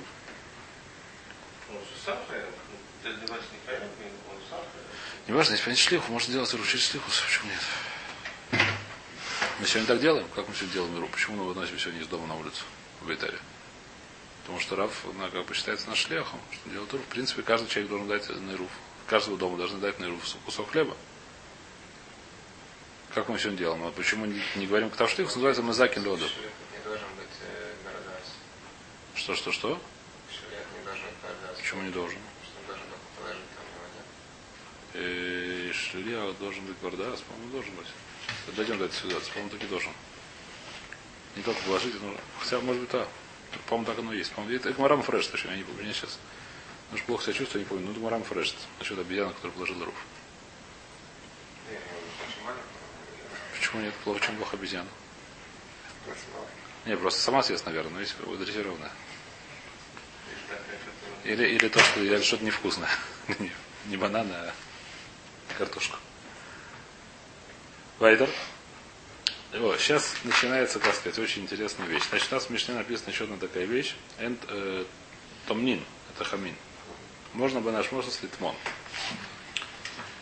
Он 1.70 1.76
же 1.76 2.04
сам. 2.04 2.18
Для 3.02 3.12
девать 3.12 3.42
не 3.52 3.70
он 4.30 4.38
сам. 4.50 4.60
Не 5.30 5.36
важно, 5.36 5.52
если 5.52 5.66
понять 5.66 5.78
шлиху, 5.78 6.10
можно 6.10 6.32
делать 6.32 6.52
иру 6.52 6.64
через 6.64 6.90
шлиху, 6.90 7.08
почему 7.08 7.52
нет? 7.52 8.60
Мы 9.60 9.66
сегодня 9.68 9.86
так 9.86 10.00
делаем? 10.00 10.26
Как 10.34 10.48
мы 10.48 10.54
сегодня 10.56 10.72
делаем 10.72 10.96
иру? 10.96 11.06
Почему 11.06 11.36
мы 11.36 11.44
выносим 11.44 11.78
сегодня 11.78 12.00
из 12.00 12.08
дома 12.08 12.26
на 12.26 12.34
улицу 12.34 12.64
в 13.00 13.14
Италии? 13.14 13.38
Потому 14.42 14.58
что 14.58 14.74
Раф, 14.74 15.04
как 15.32 15.46
бы 15.46 15.54
считается 15.54 15.88
наш 15.88 15.98
шляхом, 15.98 16.40
что 16.50 16.68
делать 16.70 16.92
иру. 16.92 17.04
В 17.04 17.06
принципе, 17.06 17.42
каждый 17.42 17.68
человек 17.68 17.90
должен 17.90 18.08
дать 18.08 18.28
на 18.28 18.50
иру. 18.50 18.66
Каждого 19.06 19.38
дома 19.38 19.56
должны 19.56 19.78
дать 19.78 20.00
на 20.00 20.06
иру 20.06 20.18
кусок 20.44 20.68
хлеба. 20.72 20.96
Как 23.14 23.28
мы 23.28 23.38
сегодня 23.38 23.58
делаем? 23.58 23.84
А 23.84 23.92
почему 23.92 24.26
не, 24.26 24.42
не 24.56 24.66
говорим 24.66 24.90
ктавштых? 24.90 25.26
Называется 25.26 25.62
мазакин 25.62 26.04
лода. 26.08 26.26
Э. 26.26 27.70
Что, 29.14 29.36
что, 29.36 29.52
что? 29.52 29.80
Почему 31.56 31.82
не 31.82 31.90
должен? 31.90 32.18
Э, 34.94 35.70
Шлия 35.72 36.32
должен 36.34 36.64
быть 36.64 36.76
бардас, 36.78 37.20
по-моему, 37.20 37.52
должен 37.52 37.74
быть. 37.74 37.86
Дойдем 38.56 38.78
до 38.78 38.86
этой 38.86 38.94
ситуации, 38.96 39.30
по-моему, 39.30 39.50
таки 39.50 39.66
должен. 39.66 39.92
Не 41.36 41.42
только 41.42 41.60
положить, 41.62 41.94
но 42.02 42.16
хотя, 42.40 42.60
может 42.60 42.82
быть, 42.82 42.90
да. 42.90 43.06
По-моему, 43.66 43.86
так 43.86 43.98
оно 43.98 44.12
и 44.12 44.18
есть. 44.18 44.32
По-моему, 44.32 44.56
это 44.56 44.72
Гмарам 44.72 45.02
Фреш, 45.02 45.26
точно, 45.28 45.50
я 45.50 45.56
не 45.56 45.62
помню. 45.64 45.86
Я 45.86 45.92
сейчас 45.92 46.18
Может, 46.90 47.06
плохо 47.06 47.24
себя 47.24 47.34
чувствую, 47.34 47.62
не 47.62 47.68
помню. 47.68 47.86
Ну, 47.86 47.94
Гмарам 47.94 48.24
Фреш. 48.24 48.54
Насчет 48.78 48.98
обезьяны, 48.98 49.32
который 49.34 49.52
положил 49.52 49.84
руф. 49.84 49.94
Ну. 51.70 51.76
Почему 53.56 53.82
нет? 53.82 53.94
Плохо, 54.04 54.20
чем 54.20 54.36
плохо 54.36 54.56
обезьяна? 54.56 54.88
Не, 56.86 56.96
просто 56.96 57.20
сама 57.20 57.42
съест, 57.42 57.66
наверное, 57.66 57.92
но 57.92 58.00
если 58.00 58.16
дрессированная. 58.36 58.90
Или 61.24 61.44
Или, 61.46 61.68
то, 61.68 61.78
что 61.78 62.00
или 62.00 62.20
что-то 62.22 62.44
невкусное. 62.44 62.88
Не- 63.38 63.52
Не 63.86 63.96
бананы, 63.96 64.32
а 64.32 64.54
картошку. 65.54 65.96
Вайдер. 67.98 68.28
О, 69.52 69.76
сейчас 69.78 70.14
начинается, 70.24 70.78
как 70.78 70.94
сказать, 70.94 71.18
очень 71.18 71.42
интересная 71.42 71.86
вещь. 71.86 72.04
Значит, 72.08 72.30
у 72.30 72.34
нас 72.36 72.44
в 72.44 72.50
Мишне 72.50 72.74
написана 72.74 73.10
еще 73.10 73.24
одна 73.24 73.36
такая 73.36 73.64
вещь. 73.64 73.94
Энд, 74.18 74.40
томнин. 75.46 75.84
Это 76.14 76.24
хамин. 76.24 76.54
Можно 77.34 77.60
бы 77.60 77.72
наш 77.72 77.90
можно 77.92 78.10
с 78.10 78.22
литмон. 78.22 78.54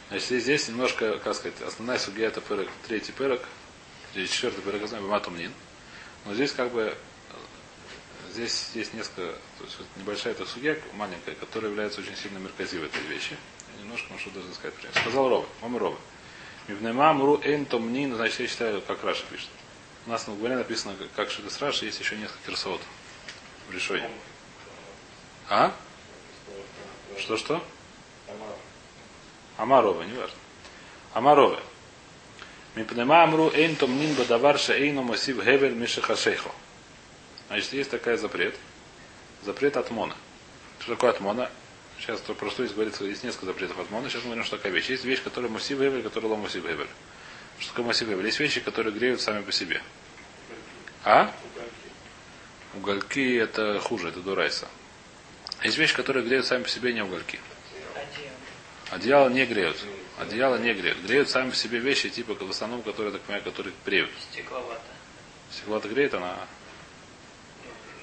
Значит, 0.08 0.42
здесь 0.42 0.68
немножко, 0.68 1.18
как 1.18 1.34
сказать, 1.34 1.60
основная 1.60 1.98
судья 1.98 2.28
это 2.28 2.40
пырок, 2.40 2.68
третий 2.86 3.12
пырок, 3.12 3.42
четвертый 4.14 4.62
пырок, 4.62 4.80
я 4.80 4.86
знаю, 4.86 5.04
бама 5.04 5.20
томнин. 5.20 5.52
Но 6.24 6.34
здесь 6.34 6.52
как 6.52 6.72
бы 6.72 6.82
э, 6.82 6.94
здесь 8.32 8.70
есть 8.74 8.94
несколько, 8.94 9.32
то 9.58 9.64
есть 9.64 9.78
вот 9.78 9.86
небольшая 9.96 10.32
эта 10.32 10.46
судья, 10.46 10.76
маленькая, 10.94 11.34
которая 11.34 11.70
является 11.70 12.00
очень 12.00 12.16
сильно 12.16 12.38
меркази 12.38 12.78
в 12.78 12.84
этой 12.84 13.02
вещи. 13.02 13.36
Немножко, 13.78 14.06
ну 14.10 14.18
что 14.18 14.30
должен 14.30 14.52
сказать. 14.54 14.74
пример. 14.74 14.94
Сказал 15.00 15.28
Рова, 15.28 15.46
мама 15.62 15.78
Рова. 15.78 15.98
Мивнемамру 16.68 17.40
эн 17.42 17.64
томнин, 17.64 18.14
значит, 18.14 18.40
я 18.40 18.48
считаю, 18.48 18.82
как 18.82 19.02
Раша 19.04 19.24
пишет. 19.30 19.48
У 20.06 20.10
нас 20.10 20.26
на 20.26 20.34
Гуаре 20.34 20.56
написано, 20.56 20.94
как- 20.96 21.12
как 21.14 21.30
Шида 21.30 21.50
с 21.50 21.60
Раши, 21.60 21.86
есть 21.86 22.00
еще 22.00 22.16
несколько 22.16 22.50
рисовод 22.50 22.80
в 23.68 23.72
решении. 23.74 24.08
А? 25.48 25.72
Что-что? 27.18 27.62
Амарова, 29.56 30.02
не 30.02 30.12
важно. 30.14 30.36
Амарова. 31.14 31.60
Мипнемамру 32.74 33.50
эйн 33.52 33.74
томнин 33.76 34.14
бадаварша 34.14 34.74
эйну 34.74 35.02
масив 35.02 35.42
гевель 35.44 35.72
мишахашейхо. 35.74 36.50
Значит, 37.48 37.72
есть 37.72 37.90
такая 37.90 38.16
запрет. 38.18 38.54
Запрет 39.44 39.76
от 39.76 39.90
мона. 39.90 40.14
Что 40.80 40.94
такое 40.94 41.10
от 41.10 41.20
мона? 41.20 41.50
Сейчас 42.00 42.20
то 42.20 42.34
просто 42.34 42.62
есть 42.62 42.74
говорится, 42.74 43.04
есть 43.04 43.24
несколько 43.24 43.46
запретов 43.46 43.78
от 43.78 43.90
мона. 43.90 44.08
Сейчас 44.08 44.22
мы 44.22 44.28
говорим, 44.28 44.44
что 44.44 44.56
такая 44.56 44.72
вещь. 44.72 44.88
Есть 44.88 45.04
вещь, 45.04 45.22
которая 45.22 45.50
мусив 45.50 45.78
гевель, 45.78 46.02
которая 46.02 46.30
лом 46.30 46.40
мусив 46.40 46.64
гевель. 46.64 46.88
Что 47.58 47.70
такое 47.70 47.86
мусив 47.86 48.08
гевель? 48.08 48.26
Есть 48.26 48.40
вещи, 48.40 48.60
которые 48.60 48.94
греют 48.94 49.20
сами 49.20 49.42
по 49.42 49.52
себе. 49.52 49.82
А? 51.04 51.32
Угольки 52.74 53.36
это 53.36 53.80
хуже, 53.80 54.08
это 54.08 54.20
дурайса. 54.20 54.68
Есть 55.62 55.78
вещи, 55.78 55.94
которые 55.94 56.24
греют 56.24 56.46
сами 56.46 56.62
по 56.62 56.68
себе, 56.68 56.92
не 56.92 57.02
угольки. 57.02 57.40
Одеяло 58.90 59.28
не 59.28 59.44
греют. 59.44 59.76
Одеяло 60.18 60.56
не 60.56 60.72
греют. 60.72 60.98
Греют 61.00 61.28
сами 61.28 61.50
по 61.50 61.56
себе 61.56 61.78
вещи, 61.78 62.08
типа 62.08 62.34
в 62.34 62.50
основном, 62.50 62.82
которые, 62.82 63.12
так 63.12 63.22
понимаю, 63.22 63.44
которые 63.44 63.74
бреют. 63.84 64.10
Стекловато. 64.32 64.80
Стекло-то 65.50 65.88
греет, 65.88 66.14
она 66.14 66.36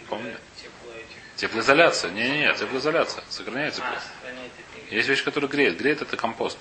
Помню. 0.09 0.37
Тепло 0.55 0.84
этих. 1.05 1.35
Теплоизоляция. 1.35 2.11
Не-не-не, 2.11 2.53
теплоизоляция. 2.53 3.23
Сохраняет 3.29 3.75
тепло. 3.75 3.89
А, 3.89 4.29
эти. 4.29 4.93
Есть 4.93 5.09
вещь, 5.09 5.23
которая 5.23 5.49
греет. 5.49 5.77
Греет 5.77 6.01
это 6.01 6.17
компост. 6.17 6.57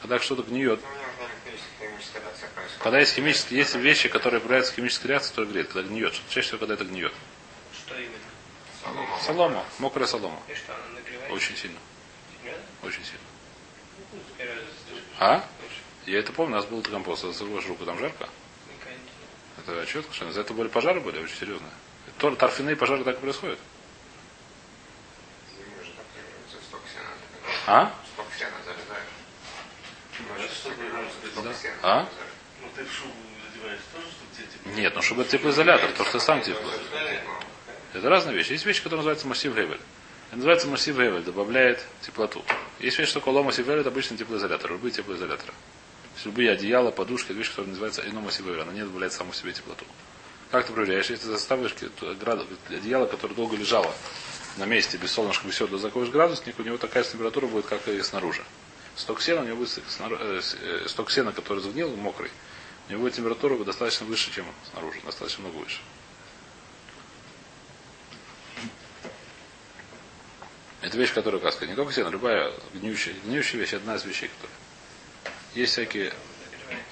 Когда 0.00 0.18
что-то 0.18 0.42
гниет. 0.42 0.80
Ну. 0.80 1.88
Когда 2.80 3.00
есть 3.00 3.14
химические, 3.14 3.60
есть 3.60 3.74
вещи, 3.74 4.08
которые 4.08 4.40
проявляются 4.40 4.72
химической 4.74 5.08
реакцией, 5.08 5.34
то 5.34 5.44
греет. 5.44 5.68
Когда 5.68 5.88
гниет. 5.88 6.14
Чаще 6.28 6.48
всего, 6.48 6.58
когда 6.58 6.74
это 6.74 6.84
гниет. 6.84 7.12
Что 7.72 7.94
именно? 7.96 8.12
Солома. 8.82 9.20
Солома. 9.20 9.64
Мокрая 9.78 10.06
солома. 10.06 10.40
И 10.48 10.54
что, 10.54 10.74
она 10.74 10.84
нагревает? 10.94 11.32
Очень 11.32 11.56
сильно. 11.56 11.78
Очень 12.82 13.04
сильно. 13.04 13.18
А? 15.18 15.44
Я 16.06 16.20
это 16.20 16.32
помню, 16.32 16.54
у 16.54 16.56
нас 16.56 16.66
был 16.66 16.80
компост. 16.82 17.22
Засовываешь 17.22 17.66
руку, 17.66 17.84
там 17.84 17.98
жарко. 17.98 18.28
Не. 18.28 19.72
Это 19.72 19.86
четко, 19.86 20.14
что 20.14 20.30
за 20.30 20.40
это 20.42 20.54
были 20.54 20.68
пожары 20.68 21.00
были 21.00 21.18
очень 21.18 21.36
серьезные. 21.36 21.72
То- 22.18 22.34
Торфяные 22.36 22.76
пожары 22.76 23.04
так 23.04 23.16
и 23.16 23.20
происходят. 23.20 23.58
А? 27.66 27.92
Ну, 28.16 28.24
Да. 31.42 31.50
А? 31.82 32.08
залезает. 32.08 32.08
Ну, 32.62 32.68
ты 32.74 32.84
в 32.84 32.92
шубу 32.92 33.12
надеваешь 33.46 33.80
тоже, 33.94 34.06
чтобы 34.06 34.34
тебе 34.36 34.46
тепло? 34.46 34.72
Нет, 34.72 34.94
ну 34.94 35.02
чтобы 35.02 35.22
это 35.22 35.30
теплоизолятор, 35.32 35.90
то, 35.92 36.04
что 36.04 36.18
сам 36.18 36.40
тепло. 36.40 36.70
Это 37.94 38.08
разные 38.08 38.36
вещи. 38.36 38.52
Есть 38.52 38.66
вещи, 38.66 38.82
которые 38.82 38.98
называются 38.98 39.26
массив 39.28 39.54
Гевель. 39.54 39.80
Это 40.28 40.36
называется 40.36 40.66
массив 40.68 40.96
Гевель, 40.96 41.22
добавляет 41.22 41.84
теплоту. 42.02 42.44
Есть 42.80 42.98
вещь, 42.98 43.08
что 43.08 43.20
коло 43.20 43.42
массив 43.42 43.64
Гевель, 43.66 43.80
это 43.80 43.90
обычный 43.90 44.16
теплоизолятор, 44.16 44.72
любые 44.72 44.92
теплоизоляторы. 44.92 45.52
То 45.52 46.14
есть 46.14 46.26
любые 46.26 46.50
одеяла, 46.50 46.90
подушки, 46.90 47.26
это 47.26 47.34
вещь, 47.34 47.50
которая 47.50 47.68
называется 47.68 48.02
ино 48.08 48.20
массив 48.20 48.44
Гевель, 48.44 48.60
она 48.62 48.72
не 48.72 48.82
добавляет 48.82 49.12
саму 49.12 49.32
себе 49.32 49.52
теплоту. 49.52 49.84
Как 50.50 50.66
ты 50.66 50.72
проверяешь? 50.72 51.10
Если 51.10 51.24
ты 51.24 51.32
заставишь 51.32 51.74
одеяло, 52.70 53.06
которое 53.06 53.34
долго 53.34 53.56
лежало 53.56 53.94
на 54.56 54.64
месте, 54.64 54.96
без 54.96 55.12
солнышка, 55.12 55.46
без 55.46 55.54
всего, 55.54 55.76
закроешь 55.76 56.08
градусник, 56.08 56.58
у 56.58 56.62
него 56.62 56.78
такая 56.78 57.04
температура 57.04 57.46
будет, 57.46 57.66
как 57.66 57.86
и 57.88 58.00
снаружи. 58.02 58.42
Сток 58.96 59.20
сена, 59.20 59.42
у 59.42 59.44
него 59.44 59.58
будет 59.58 59.78
э, 59.78 60.40
э, 60.62 60.88
сток 60.88 61.10
сена, 61.10 61.32
который 61.32 61.62
сгнил, 61.62 61.94
мокрый, 61.96 62.30
у 62.88 62.92
него 62.92 63.08
температура 63.10 63.54
будет 63.54 63.66
достаточно 63.66 64.06
выше, 64.06 64.32
чем 64.32 64.46
снаружи, 64.72 64.98
достаточно 65.04 65.42
много 65.42 65.58
выше. 65.58 65.78
Это 70.80 70.96
вещь, 70.96 71.12
которая, 71.12 71.40
как 71.40 71.52
сказать, 71.52 71.70
не 71.70 71.76
только 71.76 71.92
сено, 71.92 72.08
любая 72.08 72.52
гниющая, 72.72 73.14
гниющая 73.24 73.60
вещь, 73.60 73.74
одна 73.74 73.96
из 73.96 74.04
вещей, 74.04 74.28
которые. 74.28 74.56
Есть 75.54 75.72
всякие. 75.72 76.12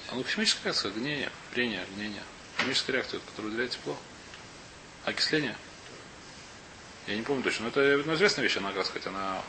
А 0.09 0.15
ну, 0.15 0.23
химическая 0.23 0.65
реакция, 0.65 0.91
гниение, 0.91 1.31
прение, 1.53 1.83
гниение. 1.95 2.23
Химическая 2.59 2.95
реакция, 2.95 3.19
которая 3.19 3.51
выделяет 3.51 3.71
тепло. 3.71 3.97
Окисление. 5.05 5.55
Я 7.07 7.15
не 7.15 7.21
помню 7.21 7.43
точно, 7.43 7.63
но 7.63 7.69
это 7.69 8.03
ну, 8.05 8.13
известная 8.15 8.43
вещь, 8.43 8.57
она, 8.57 8.73
как 8.73 8.85
сказать, 8.85 9.07
она 9.07 9.41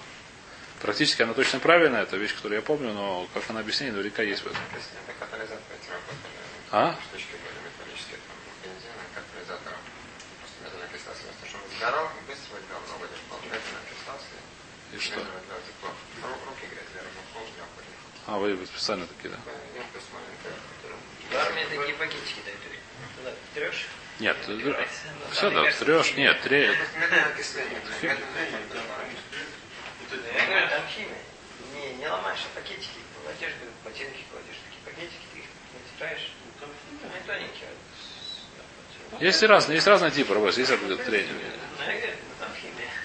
практически 0.81 1.23
она 1.23 1.35
точно 1.35 1.59
правильная, 1.59 2.03
это 2.03 2.17
вещь, 2.17 2.35
которую 2.35 2.61
я 2.61 2.63
помню, 2.63 2.93
но 2.93 3.29
как 3.35 3.43
она 3.51 3.61
объяснение, 3.61 3.93
наверняка 3.93 4.23
есть 4.23 4.43
в 4.43 4.47
этом. 4.47 4.61
А? 6.71 6.97
И 14.93 14.99
что? 14.99 15.21
А, 18.27 18.39
вы 18.39 18.67
специально 18.67 19.07
такие, 19.07 19.31
да? 19.31 19.39
В 21.31 21.37
армии 21.37 21.65
такие 21.65 21.95
пакетики 21.95 22.41
дают. 22.45 22.58
Трешь? 23.59 23.87
Нет. 24.21 24.37
Ну, 24.47 24.75
все, 25.33 25.51
да, 25.51 25.71
трешь, 25.73 26.15
нет, 26.15 26.41
тре... 26.43 26.69
Медленное 26.69 27.27
окисление. 27.27 27.81
Да, 27.85 28.09
Медленное 28.09 28.21
Вот 30.01 30.13
эти- 30.13 30.39
Я 30.39 30.47
говорю, 30.47 30.69
там 30.69 30.83
химия. 30.95 31.19
Не, 31.75 31.95
не 31.95 32.09
ломаешь, 32.09 32.39
а 32.45 32.59
пакетики 32.61 33.01
кладешь, 33.25 33.55
ботинки 33.85 34.25
кладешь, 34.31 34.59
такие 34.65 34.83
пакетики, 34.85 35.27
ты 35.33 35.39
их 35.41 35.45
натираешь. 35.93 36.33
ну, 36.61 36.69
они 37.13 37.27
тоненькие. 37.27 37.69
Есть 39.21 39.43
разные, 39.43 39.77
есть 39.77 39.87
разные 39.89 40.13
типы 40.13 40.35
работы, 40.35 40.61
есть 40.61 40.71
тренинг. 41.05 41.43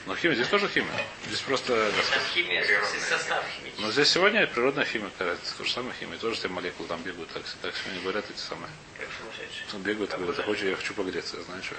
Но 0.05 0.15
химия, 0.15 0.35
здесь 0.35 0.49
тоже 0.49 0.67
химия. 0.67 0.89
Здесь 1.27 1.39
просто, 1.41 1.91
как 1.95 2.05
сказать, 2.05 2.27
химия, 2.33 2.63
смысле, 2.63 2.99
состав 2.99 3.45
химический. 3.57 3.83
но 3.85 3.91
здесь 3.91 4.09
сегодня 4.09 4.45
природная 4.47 4.83
химия, 4.85 5.09
какая-то, 5.17 5.57
то 5.57 5.63
же 5.63 5.71
самое 5.71 5.93
химия, 5.97 6.17
тоже 6.17 6.35
все 6.35 6.49
молекулы 6.49 6.89
там 6.89 7.01
бегают, 7.03 7.29
так, 7.29 7.43
так 7.61 7.73
сегодня 7.75 8.01
говорят 8.01 8.25
эти 8.29 8.39
самые. 8.39 8.69
Как. 8.99 9.07
Ну, 9.71 9.79
бегают, 9.79 10.11
говорят, 10.11 10.37
я 10.37 10.43
хочу, 10.43 10.67
я 10.67 10.75
хочу 10.75 10.93
погреться, 10.93 11.37
я 11.37 11.43
знаю, 11.43 11.63
что. 11.63 11.75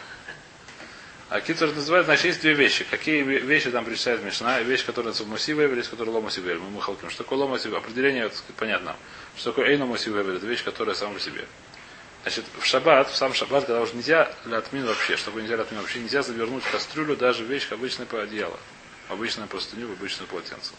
А 1.31 1.41
китер 1.41 1.73
называют, 1.75 2.07
значит, 2.07 2.25
есть 2.27 2.41
две 2.41 2.55
вещи. 2.55 2.85
Какие 2.85 3.23
ве- 3.23 3.41
вещи 3.41 3.71
там 3.71 3.85
причисляет 3.85 4.23
Мишна? 4.23 4.61
Вещь, 4.61 4.85
которая 4.85 5.09
называется 5.11 5.31
Мусивевель, 5.31 5.79
есть 5.79 5.89
которая 5.91 6.15
Ломасивель. 6.15 6.59
Мы 6.59 6.71
махалким. 6.71 7.11
Что 7.11 7.25
такое 7.25 7.39
Ломасивель? 7.41 7.77
Определение, 7.79 8.29
сказать, 8.29 8.55
понятно. 8.57 8.95
Что 9.37 9.51
такое 9.51 9.71
Эйно 9.71 9.87
Мусивевель? 9.87 10.37
Это 10.37 10.47
вещь, 10.47 10.63
которая 10.63 10.95
сама 10.95 11.15
по 11.15 11.21
себе. 11.21 11.47
Значит, 12.25 12.47
в 12.59 12.65
шаббат, 12.65 13.11
в 13.11 13.17
сам 13.17 13.35
шаббат, 13.35 13.67
когда 13.67 13.83
уже 13.83 13.95
нельзя 13.95 14.33
лятмин 14.47 14.87
вообще, 14.87 15.19
чтобы 15.19 15.43
нельзя 15.43 15.57
лятмин 15.57 15.83
вообще, 15.83 15.99
нельзя 15.99 16.23
завернуть 16.23 16.65
в 16.65 16.71
кастрюлю 16.71 17.17
даже 17.17 17.45
вещь 17.45 17.71
обычное 17.71 18.07
по 18.07 18.23
одеяло. 18.23 18.59
Обычную 19.11 19.47
простыню 19.47 19.89
в 19.89 19.93
обычное 19.93 20.27
полотенце. 20.27 20.73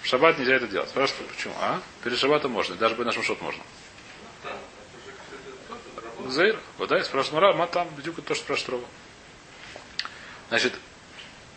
В 0.00 0.06
шаббат 0.06 0.38
нельзя 0.38 0.54
это 0.54 0.68
делать. 0.68 0.88
Спрашивают, 0.88 1.28
почему? 1.32 1.54
А? 1.60 1.82
Перед 2.04 2.16
шаббатом 2.20 2.52
можно, 2.52 2.76
даже 2.76 2.94
бы 2.94 3.04
наш 3.04 3.16
шот 3.16 3.40
можно. 3.40 3.64
Зейр, 6.28 6.60
вот 6.78 6.88
да, 6.88 7.02
спрашивает 7.02 7.42
Мара, 7.42 7.52
ма 7.52 7.66
там, 7.66 7.88
бедюк, 7.96 8.24
то, 8.24 8.36
спрашивает. 8.36 8.84
Значит, 10.50 10.72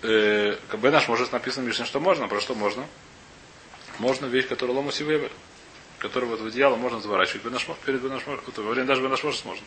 э, 0.02 0.58
как 0.70 0.80
бы 0.80 0.90
наш 0.90 1.08
может 1.08 1.32
написано 1.32 1.68
Мишне, 1.68 1.86
что 1.86 2.00
можно, 2.00 2.28
про 2.28 2.42
что 2.42 2.56
можно? 2.56 2.88
Можно 4.00 4.26
вещь, 4.26 4.48
которая 4.48 4.76
лома 4.76 4.92
сивевель, 4.92 5.32
которую 6.00 6.32
вот 6.32 6.42
в 6.42 6.46
одеяло 6.48 6.76
можно 6.76 7.00
заворачивать. 7.00 7.44
Бенашмо- 7.46 7.78
Перед 7.86 8.02
бенашмо- 8.02 8.42
вот 8.46 8.58
во 8.58 8.72
время 8.72 8.88
даже 8.88 9.02
бенашмошес 9.02 9.46
можно. 9.46 9.66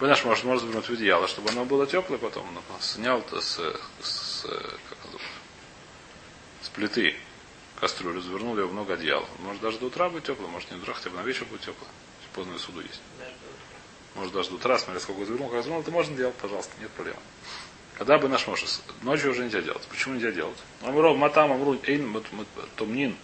Наш 0.00 0.24
может, 0.24 0.44
может 0.44 0.62
завернуть 0.62 0.88
в 0.88 0.92
одеяло, 0.92 1.28
чтобы 1.28 1.50
оно 1.50 1.66
было 1.66 1.86
теплое 1.86 2.18
потом. 2.18 2.46
Он 2.48 2.80
снял 2.80 3.22
с, 3.30 3.60
с, 4.02 4.42
как 4.88 4.98
называется, 5.04 5.28
с 6.62 6.68
плиты 6.70 7.14
кастрюлю, 7.78 8.22
завернул 8.22 8.56
ее 8.56 8.64
в 8.64 8.72
много 8.72 8.94
одеял. 8.94 9.26
Может 9.40 9.60
даже 9.60 9.78
до 9.78 9.86
утра 9.86 10.08
быть 10.08 10.24
тепло, 10.24 10.48
может 10.48 10.70
не 10.70 10.78
до 10.78 10.84
утра, 10.84 10.94
хотя 10.94 11.10
бы 11.10 11.16
на 11.16 11.22
вечер 11.22 11.44
будет 11.44 11.60
тепло. 11.60 11.86
Поздно 12.34 12.58
суду 12.58 12.80
есть. 12.80 13.00
Может 14.14 14.32
даже 14.32 14.50
до 14.50 14.56
утра, 14.56 14.78
смотря 14.78 15.00
сколько 15.00 15.24
завернул, 15.26 15.48
как 15.48 15.62
завернул, 15.62 15.82
это 15.82 15.90
можно 15.90 16.16
делать, 16.16 16.34
пожалуйста, 16.36 16.72
нет 16.80 16.90
проблем. 16.92 17.16
Когда 17.98 18.16
бы 18.18 18.28
наш 18.28 18.46
может, 18.46 18.80
ночью 19.02 19.32
уже 19.32 19.44
нельзя 19.44 19.60
делать. 19.60 19.82
Почему 19.88 20.14
нельзя 20.14 20.30
делать? 20.30 20.56
Амров 20.82 21.18
матам 21.18 21.52
амру 21.52 21.78
эйн 21.82 22.24
томнин. 22.76 23.16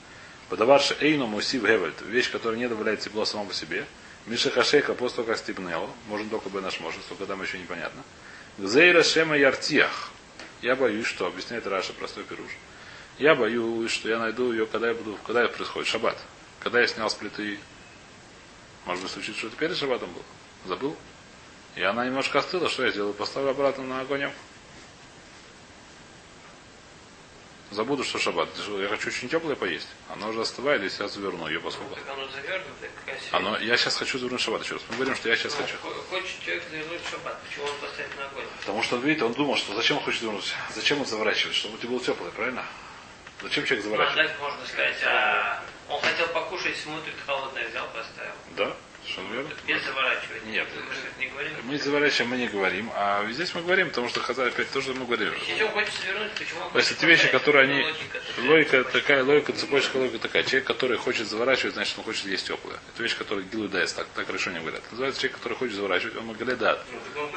Подаварши 0.49 0.97
эйну 1.01 1.27
мусив 1.27 1.63
гевельт. 1.63 2.01
Вещь, 2.03 2.31
которая 2.31 2.59
не 2.59 2.69
добавляет 2.69 3.01
тепло 3.01 3.25
само 3.25 3.47
по 3.47 3.55
себе. 3.55 3.85
Миша 4.27 4.51
Хашейка 4.51 4.95
после 4.95 5.17
того, 5.17 5.29
как 5.29 5.39
степнело, 5.39 5.89
можно 6.09 6.29
только 6.29 6.49
бы 6.49 6.61
наш 6.61 6.81
может, 6.81 7.05
только 7.09 7.27
там 7.27 7.43
еще 7.43 7.59
непонятно. 7.59 8.03
Гзейра 8.59 9.03
Шема 9.03 9.37
Яртиях. 9.37 10.11
Я 10.63 10.75
боюсь, 10.75 11.07
что, 11.07 11.27
объясняет 11.27 11.67
Раша 11.67 11.93
простой 11.93 12.25
пируш. 12.25 12.51
Я 13.19 13.35
боюсь, 13.35 13.91
что 13.91 14.09
я 14.09 14.19
найду 14.19 14.53
ее, 14.53 14.67
когда 14.67 14.89
я 14.89 14.95
буду, 14.95 15.19
когда 15.27 15.45
это 15.45 15.55
происходит, 15.57 15.89
шаббат. 15.89 16.19
Когда 16.61 16.81
я 16.81 16.87
снял 16.87 17.09
с 17.09 17.15
плиты, 17.15 17.59
может 18.85 19.03
быть, 19.03 19.13
случится, 19.13 19.39
что 19.39 19.49
это 19.49 19.57
перед 19.57 19.77
шаббатом 19.77 20.11
было. 20.13 20.25
Забыл. 20.67 20.97
И 21.77 21.83
она 21.83 22.07
немножко 22.07 22.39
остыла, 22.39 22.69
что 22.69 22.85
я 22.85 22.91
сделаю? 22.91 23.15
Поставлю 23.15 23.51
обратно 23.51 23.85
на 23.85 24.01
огонь. 24.01 24.31
Забуду, 27.73 28.05
что 28.05 28.19
шаббат. 28.19 28.49
Я 28.81 28.89
хочу 28.89 29.09
очень 29.09 29.29
теплое 29.29 29.57
поесть. 29.57 29.89
Оно 30.09 30.29
уже 30.29 30.41
остывает, 30.43 30.83
если 30.83 31.03
я 31.03 31.09
заверну 31.09 31.49
ее 31.49 31.59
поскольку. 31.61 31.97
Так 31.97 32.05
оно 32.09 32.27
завернутое, 32.29 32.91
Оно, 33.33 33.59
я 33.59 33.77
сейчас 33.77 33.97
хочу 33.97 34.19
завернуть 34.19 34.41
шаббат 34.41 34.63
еще 34.63 34.75
раз. 34.75 34.83
Мы 34.91 34.95
говорим, 34.97 35.17
что 35.17 35.29
я 35.29 35.37
сейчас 35.37 35.55
Ну, 35.59 35.63
хочу. 35.65 35.77
хо- 35.83 35.95
Хочет 36.11 36.41
человек 36.45 36.65
завернуть 36.71 37.01
шаббат. 37.11 37.41
Почему 37.43 37.65
он 37.67 37.75
поставит 37.81 38.17
на 38.17 38.27
огонь? 38.27 38.45
Потому 38.61 38.83
что 38.85 38.97
он 38.97 39.03
видит, 39.03 39.23
он 39.23 39.33
думал, 39.33 39.57
что 39.57 39.75
зачем 39.75 39.97
он 39.99 40.05
хочет 40.05 40.23
вернуть? 40.23 40.55
Зачем 40.75 41.01
он 41.01 41.07
заворачивает? 41.07 41.57
Чтобы 41.57 41.77
тебе 41.79 41.89
было 41.89 42.01
теплое, 42.01 42.31
правильно? 42.31 42.65
Зачем 43.43 43.65
человек 43.67 43.85
Ну, 43.85 43.91
заворачивает? 43.91 44.29
так 44.31 44.41
можно 44.41 44.67
сказать, 44.67 44.97
а 45.05 45.63
он 45.89 46.01
хотел 46.01 46.29
покушать, 46.29 46.77
смотрит, 46.77 47.15
холодное 47.27 47.69
взял, 47.69 47.87
поставил. 47.89 48.33
Да? 48.57 48.77
Что 49.07 49.23
верно? 49.33 49.51
Без 49.67 49.83
заворачивания. 49.85 50.53
Нет. 50.53 50.69
Мы 50.75 50.83
это 50.83 51.21
не 51.21 51.27
говорим. 51.27 51.53
Мы 51.65 51.79
заворачиваем, 51.79 52.31
мы 52.31 52.37
не 52.37 52.49
говорим. 52.49 52.91
А 52.95 53.25
здесь 53.31 53.55
мы 53.55 53.63
говорим, 53.63 53.89
потому 53.89 54.09
что 54.09 54.21
Хазар 54.21 54.49
опять 54.49 54.71
то, 54.71 54.81
что 54.81 54.95
мы 54.95 55.07
говорим. 55.07 55.33
Если 55.47 55.63
он 55.63 55.71
хочет 55.71 55.95
свернуть, 55.95 56.33
почему 56.33 56.71
То 56.71 56.79
есть 56.79 56.93
эти 56.93 57.05
вещи, 57.05 57.29
которые 57.29 57.65
Это 57.67 57.75
они... 57.75 57.85
логика. 57.85 58.21
Логика 58.39 58.85
такая, 58.85 59.25
логика, 59.25 59.53
цепочка 59.53 59.97
логика 59.97 60.19
такая. 60.19 60.43
Человек, 60.43 60.67
который 60.67 60.99
хочет 60.99 61.29
заворачивать, 61.29 61.75
значит, 61.75 61.97
он 61.99 62.05
хочет 62.05 62.27
есть 62.27 62.47
теплое. 62.47 62.79
Это 62.93 63.03
вещь, 63.03 63.17
которая 63.17 63.45
гилу 63.45 63.69
дайс, 63.69 63.93
так, 63.93 64.09
так 64.15 64.29
решение 64.31 64.61
говорят. 64.61 64.83
Называется 64.91 65.21
человек, 65.21 65.39
который 65.39 65.55
хочет 65.55 65.77
заворачивать, 65.77 66.17
он 66.17 66.33
говорит, 66.33 66.59
да. 66.59 66.79
Ну, 67.15 67.31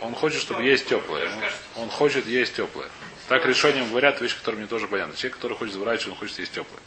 он 0.00 0.14
хочет 0.14 0.40
чтобы 0.40 0.62
есть 0.64 0.88
теплое. 0.88 1.30
Он, 1.76 1.84
он 1.84 1.90
хочет 1.90 2.26
есть 2.26 2.54
теплое. 2.56 2.88
Так 3.28 3.44
решением 3.46 3.90
говорят, 3.90 4.20
вещь, 4.20 4.36
которая 4.36 4.58
мне 4.60 4.68
тоже 4.68 4.88
понятна. 4.88 5.14
Человек, 5.14 5.36
который 5.36 5.56
хочет 5.56 5.74
заворачивать, 5.74 6.12
он 6.14 6.16
хочет 6.16 6.38
есть 6.38 6.52
теплое. 6.52 6.80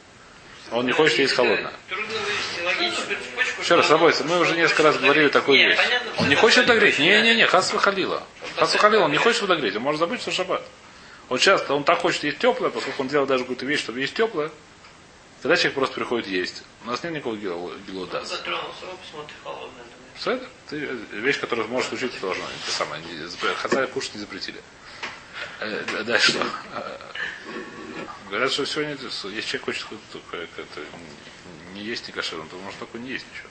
Он 0.71 0.85
не 0.85 0.91
хочет 0.93 1.19
есть 1.19 1.35
цепочку. 1.35 1.69
Еще 3.61 3.75
раз, 3.75 3.89
Рабойся, 3.89 4.23
мы 4.23 4.39
уже 4.39 4.55
несколько 4.55 4.83
раз 4.83 4.97
говорили 4.97 5.27
такую 5.27 5.57
вещь. 5.57 5.77
Он 6.17 6.27
не 6.27 6.33
это 6.33 6.41
хочет 6.41 6.65
подогреть. 6.65 6.99
Не-не-не, 6.99 7.45
Хас 7.45 7.73
выходила. 7.73 8.23
Хас 8.55 8.73
выходила, 8.73 9.03
он 9.03 9.11
не 9.11 9.17
хочет 9.17 9.41
подогреть. 9.41 9.75
Он 9.75 9.81
может 9.83 9.99
забыть, 9.99 10.21
что 10.21 10.31
шаббат. 10.31 10.63
Вот 11.29 11.39
часто 11.39 11.73
он 11.73 11.83
так 11.83 11.99
хочет 11.99 12.23
есть 12.23 12.39
теплое, 12.39 12.69
поскольку 12.71 13.01
он 13.03 13.07
делает 13.07 13.29
даже 13.29 13.43
какую-то 13.43 13.65
вещь, 13.65 13.79
чтобы 13.81 13.99
есть 13.99 14.13
теплое. 14.13 14.51
Тогда 15.41 15.55
человек 15.55 15.73
просто 15.75 15.95
приходит 15.95 16.27
есть. 16.27 16.63
У 16.83 16.87
нас 16.87 17.01
нет 17.03 17.13
никакого. 17.13 17.35
Он 17.35 17.73
думает. 17.87 18.09
Все 20.15 20.31
это? 20.31 20.45
Ты, 20.69 20.77
вещь, 21.13 21.39
которая 21.39 21.65
может 21.67 21.89
случиться, 21.89 22.19
должна. 22.19 22.43
Это 22.63 22.71
самое. 22.71 23.01
Хотя 23.57 23.87
кушать 23.87 24.15
не 24.15 24.19
запретили. 24.19 24.59
Э, 25.59 25.83
да- 25.91 26.03
Дальше 26.03 26.31
что? 26.33 26.45
Говорят, 28.31 28.51
что 28.53 28.65
сегодня, 28.65 28.91
если 28.93 29.41
человек 29.41 29.65
хочет 29.65 29.85
как- 30.31 30.49
как-то 30.55 30.81
не 31.73 31.81
есть 31.83 32.07
не 32.07 32.13
кошерно, 32.13 32.45
то 32.49 32.55
может 32.59 32.79
только 32.79 32.97
не 32.97 33.09
есть 33.11 33.25
ничего. 33.29 33.49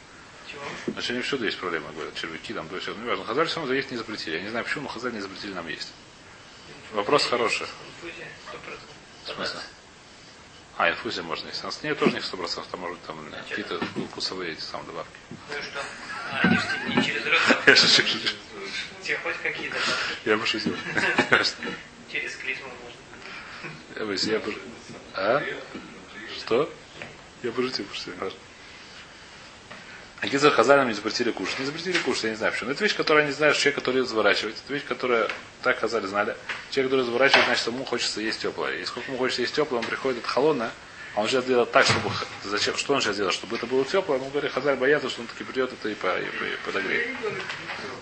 Чего? 0.50 0.62
Значит, 0.94 1.16
не 1.16 1.22
всюду 1.22 1.44
есть 1.44 1.58
проблемы, 1.58 1.92
говорят, 1.92 2.14
червяки 2.14 2.54
там, 2.54 2.66
то 2.66 2.76
есть, 2.76 2.88
ну, 2.88 2.94
не 2.94 3.06
важно. 3.08 3.26
Хазаль 3.26 3.46
все 3.46 3.56
равно 3.60 3.74
есть 3.74 3.90
не 3.90 3.98
запретили. 3.98 4.36
Я 4.36 4.42
не 4.42 4.48
знаю, 4.48 4.64
почему, 4.64 4.84
но 4.84 4.88
Хазаль 4.88 5.12
не 5.12 5.20
запретили 5.20 5.52
нам 5.52 5.68
есть. 5.68 5.92
Вопрос 6.92 7.26
хороший. 7.26 7.66
Инфузия, 8.02 8.26
100%. 8.50 8.78
В 9.26 9.34
смысле? 9.34 9.60
А, 10.78 10.90
инфузия 10.90 11.22
можно 11.24 11.48
есть. 11.48 11.62
У 11.62 11.66
нас 11.66 11.82
нет 11.82 11.98
тоже 11.98 12.12
не 12.14 12.20
100%, 12.20 12.66
там 12.70 12.80
может 12.80 13.02
там 13.02 13.30
какие-то 13.50 13.78
вкусовые 14.10 14.52
эти 14.52 14.62
самые 14.62 14.86
добавки. 14.86 15.12
Ну 15.50 15.58
и 15.58 15.62
что? 15.62 15.84
А, 16.32 16.48
не 16.88 17.04
через 17.04 17.26
рот, 17.26 17.38
Я 17.66 17.76
шучу, 17.76 18.02
шучу. 18.08 18.28
тебе 19.02 19.18
хоть 19.22 19.36
какие-то. 19.42 19.76
Я 20.24 20.38
пошутил. 20.38 20.74
Через 22.10 22.34
клизму. 22.36 22.68
Я 23.96 24.04
бы- 24.04 24.14
я 24.14 24.38
бы- 24.38 24.54
А? 25.14 25.42
Что? 26.38 26.72
Я 27.42 27.52
пошутил, 27.52 27.84
пошутил. 27.86 28.14
Хорошо. 28.18 28.36
Акиза 30.20 30.50
Хазалям 30.50 30.88
не 30.88 30.92
запретили 30.94 31.30
кушать. 31.30 31.58
Не 31.58 31.64
запретили 31.64 31.96
кушать, 31.98 32.24
я 32.24 32.30
не 32.30 32.36
знаю 32.36 32.52
почему. 32.52 32.68
Но 32.68 32.74
это 32.74 32.84
вещь, 32.84 32.94
которую 32.94 33.32
знают, 33.32 33.56
что 33.56 33.62
человек, 33.64 33.78
который 33.78 33.96
ее 34.02 34.04
заворачивает. 34.06 34.54
Это 34.62 34.74
вещь, 34.74 34.84
которая, 34.84 35.28
так 35.62 35.78
Хазали 35.80 36.06
знали. 36.06 36.36
Человек, 36.70 36.90
который 36.90 37.04
заворачивает, 37.06 37.46
значит, 37.46 37.66
ему 37.66 37.84
хочется 37.86 38.20
есть 38.20 38.40
теплое. 38.40 38.76
И 38.76 38.84
сколько 38.84 39.08
ему 39.08 39.18
хочется 39.18 39.40
есть 39.42 39.54
теплое, 39.54 39.80
он 39.80 39.86
приходит 39.86 40.18
это 40.18 40.28
холодное, 40.28 40.70
а 41.14 41.22
он 41.22 41.28
сейчас 41.28 41.46
делает 41.46 41.72
так, 41.72 41.86
чтобы... 41.86 42.10
Зачем? 42.44 42.76
Что 42.76 42.92
он 42.94 43.00
сейчас 43.00 43.16
делает? 43.16 43.32
Чтобы 43.34 43.56
это 43.56 43.66
было 43.66 43.82
теплое? 43.86 44.18
Ему 44.18 44.28
говорит, 44.28 44.52
Хазаль 44.52 44.76
боятся, 44.76 45.08
что 45.08 45.22
он 45.22 45.26
таки 45.26 45.42
придет 45.42 45.72
это 45.72 45.88
и, 45.88 45.94
по, 45.94 46.06
и, 46.18 46.24
по- 46.26 46.44
и 46.44 46.56
подогреет. 46.66 47.16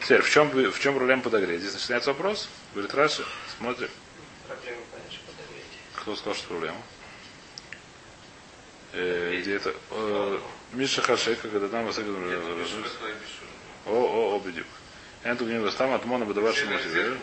Теперь, 0.02 0.22
в 0.22 0.28
чем, 0.30 0.48
в 0.50 0.80
чем 0.80 0.96
проблема 0.96 1.22
подогреть? 1.22 1.60
Здесь 1.60 1.74
начинается 1.74 2.10
вопрос. 2.10 2.48
Говорит 2.74 2.92
Раши, 2.94 3.24
смотрим. 3.58 3.88
Кто 6.00 6.14
сказал, 6.16 6.34
что 6.34 6.48
проблема? 6.48 6.76
Э, 8.92 9.38
где 9.40 9.56
это? 9.56 9.74
Э, 9.90 10.38
Миша 10.72 11.02
Хашека, 11.02 11.48
когда 11.48 11.68
там 11.68 11.86
высоко 11.86 12.10
О, 13.86 13.90
о, 13.90 14.36
о, 14.36 14.40
бедюк. 14.40 14.66
Энту 15.24 15.44
мне 15.44 15.60
достам 15.60 15.92
от 15.92 16.04
мона 16.04 16.24
бадаваши 16.24 16.64
Получается, 16.66 17.18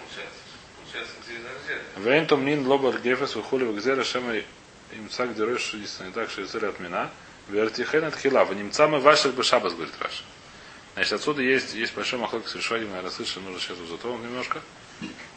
получается, 0.84 1.14
где 1.26 1.34
нельзя. 1.34 1.82
Вейнтом 1.98 2.46
нин 2.46 2.68
лобар 2.68 3.00
гефес 3.00 3.36
выхули 3.36 3.64
вгзера 3.64 4.04
шема 4.04 4.36
им 4.36 5.10
цак 5.10 5.30
шудиса 5.60 6.06
не 6.06 6.12
так, 6.12 6.30
что 6.30 6.44
изера 6.44 6.70
от 6.70 6.80
мина. 6.80 7.10
Вертихен 7.48 8.04
от 8.04 8.16
хила. 8.16 8.44
В 8.44 8.54
немца 8.56 8.88
мы 8.88 9.00
ваших 9.00 9.36
бы 9.36 9.44
шабас, 9.44 9.74
говорит 9.74 9.94
Раша. 10.00 10.24
Значит, 10.96 11.14
отсюда 11.14 11.42
есть, 11.42 11.74
есть 11.76 11.94
большой 11.94 12.20
махлок 12.20 12.48
с 12.48 12.56
решением, 12.56 12.90
наверное, 12.90 13.12
слышали, 13.12 13.44
нужно 13.44 13.60
сейчас 13.60 13.78
затронуть 13.78 14.24
немножко. 14.24 14.62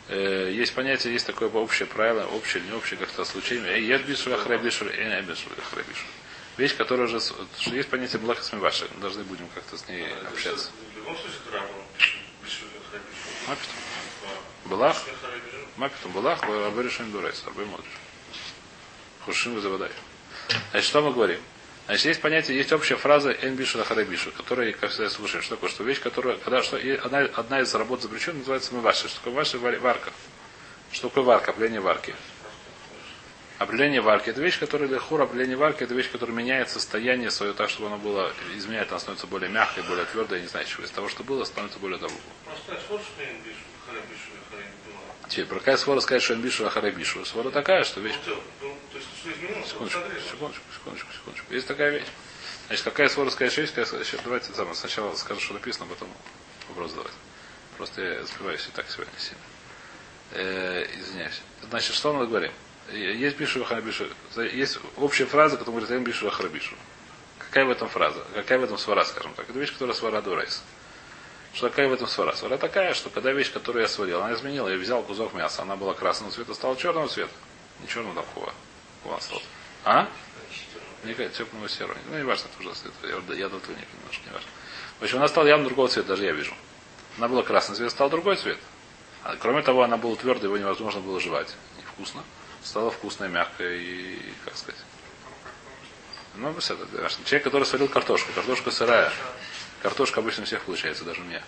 Э, 0.08 0.50
есть 0.52 0.74
понятие, 0.74 1.12
есть 1.12 1.26
такое 1.26 1.48
общее 1.48 1.86
правило, 1.86 2.26
общее, 2.26 2.62
не 2.62 2.72
общее, 2.72 2.98
как-то 2.98 3.24
случайно. 3.24 3.66
Эй, 3.66 3.84
я 3.84 3.98
бишу, 3.98 4.30
я 4.30 4.36
храбишу, 4.36 4.86
эй, 4.86 5.08
я 5.08 5.22
бишу, 5.22 5.48
я 5.56 5.62
храбишу. 5.62 6.04
Вещь, 6.56 6.76
которая 6.76 7.06
уже, 7.06 7.20
есть 7.66 7.88
понятие 7.88 8.18
блаха 8.20 8.42
с 8.42 8.52
ваши, 8.52 8.88
мы 8.94 9.00
должны 9.00 9.22
будем 9.24 9.46
как-то 9.54 9.76
с 9.76 9.86
ней 9.88 10.06
общаться. 10.32 10.70
В 10.92 10.96
любом 10.96 11.16
случае. 11.16 11.38
Мапитум. 13.48 13.74
Пишет. 14.92 15.04
мапитум, 15.76 16.12
блах, 16.12 16.42
аберишин 16.42 17.10
дурайс, 17.10 17.42
арбы 17.46 17.64
модриш. 17.64 17.90
Хушим 19.24 19.54
вы 19.54 19.60
заводай. 19.60 19.90
Значит, 20.70 20.88
что 20.88 21.00
мы 21.00 21.12
говорим? 21.12 21.40
Значит, 21.88 22.04
есть 22.04 22.20
понятие, 22.20 22.58
есть 22.58 22.70
общая 22.70 22.96
фраза 22.96 23.30
«эн 23.30 23.56
бишу 23.56 23.82
харабишу», 23.82 24.30
которая, 24.32 24.72
как 24.72 24.90
всегда, 24.90 25.08
слушаем. 25.08 25.42
Что 25.42 25.54
такое? 25.54 25.70
Что 25.70 25.84
вещь, 25.84 26.00
которая, 26.00 26.36
когда, 26.36 26.62
что, 26.62 26.76
одна, 26.76 27.20
одна 27.20 27.60
из 27.62 27.74
работ 27.74 28.02
запрещенных 28.02 28.40
называется 28.40 28.74
мы 28.74 28.82
ваши. 28.82 29.08
Что 29.08 29.16
такое 29.20 29.32
ваши 29.32 29.58
варка? 29.58 30.12
Что 30.92 31.08
такое 31.08 31.24
варка? 31.24 31.50
Определение 31.52 31.80
варки. 31.80 32.14
Определение 33.56 34.02
варки. 34.02 34.28
Это 34.28 34.42
вещь, 34.42 34.58
которая 34.58 34.86
лехур, 34.86 35.22
определение 35.22 35.56
варки, 35.56 35.82
это 35.82 35.94
вещь, 35.94 36.10
которая 36.10 36.36
меняет 36.36 36.68
состояние 36.68 37.30
свое 37.30 37.54
так, 37.54 37.70
чтобы 37.70 37.86
оно 37.86 37.96
было, 37.96 38.34
изменяет, 38.54 38.90
она 38.90 38.98
становится 38.98 39.26
более 39.26 39.48
мягкой, 39.48 39.82
более 39.84 40.04
твердой, 40.04 40.40
я 40.40 40.42
не 40.42 40.48
знаю 40.48 40.66
чего. 40.66 40.84
Из 40.84 40.90
того, 40.90 41.08
что 41.08 41.24
было, 41.24 41.44
становится 41.44 41.78
более 41.78 41.98
думаю. 41.98 42.20
Теперь, 45.30 45.46
про 45.46 45.58
какая 45.58 45.78
свора 45.78 46.00
сказать, 46.00 46.22
что 46.22 46.34
эмбишу, 46.34 46.66
а 46.66 46.70
харабишу? 46.70 47.24
Свора 47.24 47.50
такая, 47.50 47.84
что 47.84 48.00
вещь... 48.00 48.14
Ну, 48.60 48.77
то 48.90 48.96
есть, 48.98 49.08
что 49.20 49.32
изменилось? 49.32 49.68
Секундочку, 49.68 50.00
секундочку, 50.30 50.64
секундочку, 50.72 51.12
секундочку. 51.12 51.54
Есть 51.54 51.66
такая 51.66 51.90
вещь. 51.90 52.06
Значит, 52.68 52.84
какая 52.84 53.08
какая- 53.08 54.04
сейчас 54.04 54.20
давайте 54.24 54.52
сначала 54.74 55.14
скажу, 55.16 55.40
что 55.40 55.54
написано, 55.54 55.86
а 55.86 55.88
потом 55.88 56.08
вопрос 56.68 56.90
задавать. 56.90 57.12
Просто 57.76 58.02
я 58.02 58.24
сбиваюсь 58.24 58.66
и 58.66 58.70
так 58.72 58.90
сегодня 58.90 59.12
сильно. 59.18 59.38
Э, 60.32 60.86
извиняюсь. 60.98 61.40
Значит, 61.68 61.94
что 61.94 62.12
мы 62.12 62.26
говорим? 62.26 62.52
Есть 62.92 63.36
бишу 63.36 63.64
харабишу. 63.64 64.06
Есть 64.36 64.78
общая 64.96 65.26
фраза, 65.26 65.56
которая 65.56 65.80
говорит, 65.80 66.06
бишу 66.06 66.30
харабишу. 66.30 66.74
Какая 67.38 67.64
в 67.64 67.70
этом 67.70 67.88
фраза? 67.88 68.24
Какая 68.34 68.58
в 68.58 68.64
этом 68.64 68.78
свара, 68.78 69.04
скажем 69.04 69.32
так? 69.34 69.48
Это 69.48 69.58
вещь, 69.58 69.72
которая 69.72 69.94
свара 69.94 70.20
дурайс. 70.20 70.62
Что 71.54 71.68
такая 71.68 71.88
в 71.88 71.92
этом 71.92 72.06
свара? 72.06 72.34
Свара 72.34 72.58
такая, 72.58 72.94
что 72.94 73.10
когда 73.10 73.32
вещь, 73.32 73.52
которую 73.52 73.82
я 73.82 73.88
сварил, 73.88 74.20
она 74.22 74.34
изменила, 74.34 74.68
я 74.68 74.76
взял 74.76 75.02
кусок 75.02 75.32
мяса, 75.34 75.62
она 75.62 75.76
была 75.76 75.94
красного 75.94 76.32
цвета, 76.32 76.54
стала 76.54 76.76
черного 76.76 77.08
цвета. 77.08 77.32
Не 77.80 77.88
черного 77.88 78.14
там 78.14 78.24
хува. 79.02 79.14
Хува 79.14 79.16
осталось. 79.16 79.44
А? 79.84 80.08
Кажется, 81.02 81.44
теплого 81.44 81.68
серого. 81.68 81.96
Ну, 82.10 82.16
не 82.16 82.24
важно, 82.24 82.48
это 82.48 82.60
ужасно. 82.60 82.88
Это 82.88 83.08
я, 83.08 83.14
я 83.36 83.48
до 83.48 83.56
этого 83.56 83.72
не 83.72 83.84
немножко 83.98 84.26
не 84.26 84.32
важно. 84.32 84.48
В 85.00 85.04
общем, 85.04 85.18
она 85.18 85.28
стала 85.28 85.46
явно 85.46 85.64
другого 85.66 85.88
цвета, 85.88 86.08
даже 86.08 86.24
я 86.24 86.32
вижу. 86.32 86.54
Она 87.16 87.28
была 87.28 87.42
красный 87.42 87.76
цвет, 87.76 87.90
стал 87.90 88.10
другой 88.10 88.36
цвет. 88.36 88.58
А, 89.24 89.36
кроме 89.36 89.62
того, 89.62 89.82
она 89.82 89.96
была 89.96 90.16
твердой, 90.16 90.44
его 90.46 90.56
невозможно 90.56 91.00
было 91.00 91.20
жевать. 91.20 91.54
Невкусно. 91.78 92.22
Стало 92.62 92.90
вкусное, 92.90 93.28
мягкое 93.28 93.76
и, 93.76 94.18
как 94.44 94.56
сказать. 94.56 94.80
Ну, 96.36 96.52
конечно. 96.52 97.24
Человек, 97.24 97.44
который 97.44 97.64
сварил 97.64 97.88
картошку, 97.88 98.32
картошка 98.32 98.70
сырая. 98.70 99.12
Картошка 99.82 100.20
обычно 100.20 100.42
у 100.42 100.46
всех 100.46 100.62
получается, 100.62 101.04
даже 101.04 101.20
у 101.20 101.24
меня. 101.24 101.42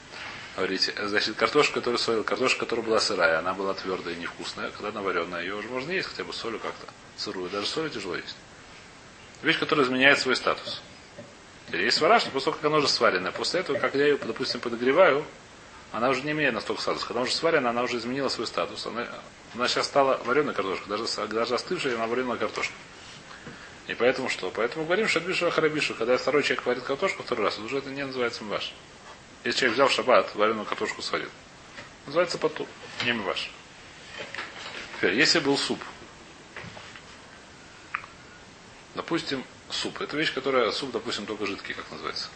Говорите, 0.61 0.93
значит, 1.07 1.37
картошка, 1.37 1.77
которую 1.77 1.97
сварил, 1.97 2.23
картошка, 2.23 2.61
которая 2.61 2.85
была 2.85 3.01
сырая, 3.01 3.39
она 3.39 3.55
была 3.55 3.73
твердая 3.73 4.13
и 4.13 4.19
невкусная. 4.19 4.71
Когда 4.73 4.91
она 4.91 5.01
вареная, 5.01 5.41
ее 5.41 5.55
уже 5.55 5.69
можно 5.69 5.91
есть 5.91 6.09
хотя 6.09 6.23
бы 6.23 6.35
солью 6.35 6.61
как-то. 6.61 6.87
Сырую. 7.17 7.49
Даже 7.49 7.67
солью 7.67 7.89
тяжело 7.89 8.15
есть. 8.15 8.37
Вещь, 9.43 9.59
которая 9.59 9.87
изменяет 9.87 10.19
свой 10.19 10.37
статус. 10.37 10.83
Теперь 11.67 11.85
есть 11.85 11.97
свараж, 11.97 12.27
но 12.27 12.33
после 12.33 12.45
того, 12.45 12.57
как 12.59 12.67
она 12.67 12.77
уже 12.77 12.89
сварена, 12.89 13.33
после 13.33 13.61
этого, 13.61 13.79
когда 13.79 14.01
я 14.01 14.09
ее, 14.09 14.19
допустим, 14.19 14.61
подогреваю, 14.61 15.25
она 15.93 16.11
уже 16.11 16.21
не 16.21 16.33
имеет 16.33 16.53
настолько 16.53 16.83
статус. 16.83 17.05
Когда 17.05 17.21
она 17.21 17.27
уже 17.27 17.35
сварена, 17.35 17.71
она 17.71 17.83
уже 17.83 17.97
изменила 17.97 18.29
свой 18.29 18.47
статус. 18.47 18.85
Она, 18.85 19.09
она 19.55 19.67
сейчас 19.67 19.87
стала 19.87 20.21
вареной 20.27 20.53
картошкой. 20.53 20.89
Даже, 20.91 21.07
даже 21.29 21.55
остывшая, 21.55 21.95
она 21.95 22.07
вареная 22.07 22.37
картошка. 22.37 22.75
И 23.87 23.95
поэтому 23.95 24.29
что? 24.29 24.51
Поэтому 24.51 24.85
говорим, 24.85 25.09
что 25.09 25.21
бишу 25.21 25.51
харабишу. 25.51 25.95
Когда 25.95 26.19
второй 26.19 26.43
человек 26.43 26.67
варит 26.67 26.83
картошку 26.83 27.23
второй 27.23 27.47
раз, 27.47 27.59
уже 27.59 27.79
это 27.79 27.89
не 27.89 28.05
называется 28.05 28.45
мваш. 28.45 28.75
Если 29.45 29.61
человек 29.61 29.75
взял 29.75 29.89
в 29.89 29.93
шаббат, 29.93 30.35
вареную 30.35 30.67
картошку 30.67 31.03
сварил. 31.03 31.31
Называется 32.07 32.39
поту, 32.39 32.67
не 33.05 33.13
мваш. 33.13 33.51
Теперь, 34.97 35.15
если 35.15 35.39
был 35.39 35.57
суп, 35.57 35.81
допустим, 38.95 39.45
суп. 39.71 40.01
Это 40.01 40.17
вещь, 40.17 40.35
которая, 40.35 40.71
суп, 40.73 40.93
допустим, 40.93 41.27
только 41.27 41.47
жидкий, 41.47 41.75
как 41.75 41.91
называется. 41.91 42.29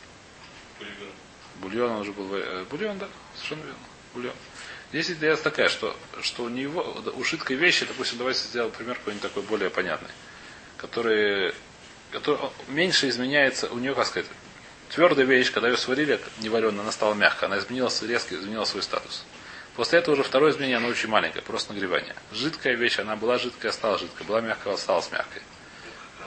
Бульон. 0.79 1.13
Бульон, 1.57 1.91
он 1.93 2.01
уже 2.01 2.13
был, 2.13 2.35
э, 2.35 2.65
бульон, 2.71 2.99
да, 2.99 3.09
совершенно 3.35 3.65
верно, 3.65 3.79
бульон. 4.15 4.35
Здесь 4.91 5.11
идея 5.11 5.37
такая, 5.37 5.69
что, 5.69 5.97
что 6.23 6.45
у 6.45 6.49
него, 6.49 7.03
у 7.17 7.25
жидкой 7.25 7.57
вещи, 7.57 7.85
допустим, 7.85 8.19
давайте 8.19 8.41
сделаем 8.41 8.73
пример 8.73 8.97
какой-нибудь 8.97 9.23
такой 9.23 9.43
более 9.43 9.71
понятный, 9.71 10.11
который, 10.77 11.55
который 12.13 12.51
меньше 12.69 13.09
изменяется, 13.09 13.69
у 13.71 13.79
нее, 13.79 13.95
как 13.95 14.07
сказать, 14.07 14.29
твердая 14.95 15.26
вещь, 15.26 15.53
когда 15.53 15.68
ее 15.68 15.76
сварили, 15.76 16.20
не 16.38 16.49
вареная, 16.49 16.80
она 16.80 16.92
стала 16.92 17.14
мягкой, 17.14 17.49
она 17.49 17.59
изменилась 17.59 18.01
резко, 18.03 18.34
изменила 18.34 18.64
свой 18.64 18.82
статус. 18.82 19.24
После 19.76 19.99
этого 19.99 20.14
уже 20.14 20.22
второе 20.22 20.53
изменение, 20.53 20.76
оно 20.76 20.88
очень 20.88 21.09
маленькое, 21.09 21.42
просто 21.42 21.72
нагревание. 21.72 22.14
Жидкая 22.32 22.74
вещь, 22.74 22.99
она 23.01 23.16
была 23.16 23.38
жидкая, 23.38 23.72
стала 23.72 23.99
жидкой, 23.99 24.24
была 24.26 24.40
мягкая, 24.40 24.74
осталась 24.74 25.11
мягкой. 25.11 25.42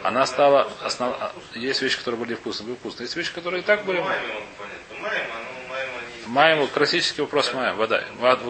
Она 0.03 0.25
стала 0.25 0.71
основ... 0.83 1.15
Есть 1.53 1.81
вещи, 1.81 1.97
которые 1.97 2.19
были 2.19 2.35
вкусные, 2.35 2.67
были 2.67 2.75
вкусные. 2.75 3.05
Есть 3.05 3.15
вещи, 3.15 3.33
которые 3.33 3.61
и 3.61 3.65
так 3.65 3.85
были. 3.85 3.99
Маем 3.99 4.21
понятно. 4.57 5.01
Маем, 5.01 5.27
маем 5.69 5.89
они... 5.97 6.27
Маем, 6.27 6.67
классический 6.67 7.21
вопрос 7.21 7.53
маем, 7.53 7.77
вода. 7.77 8.03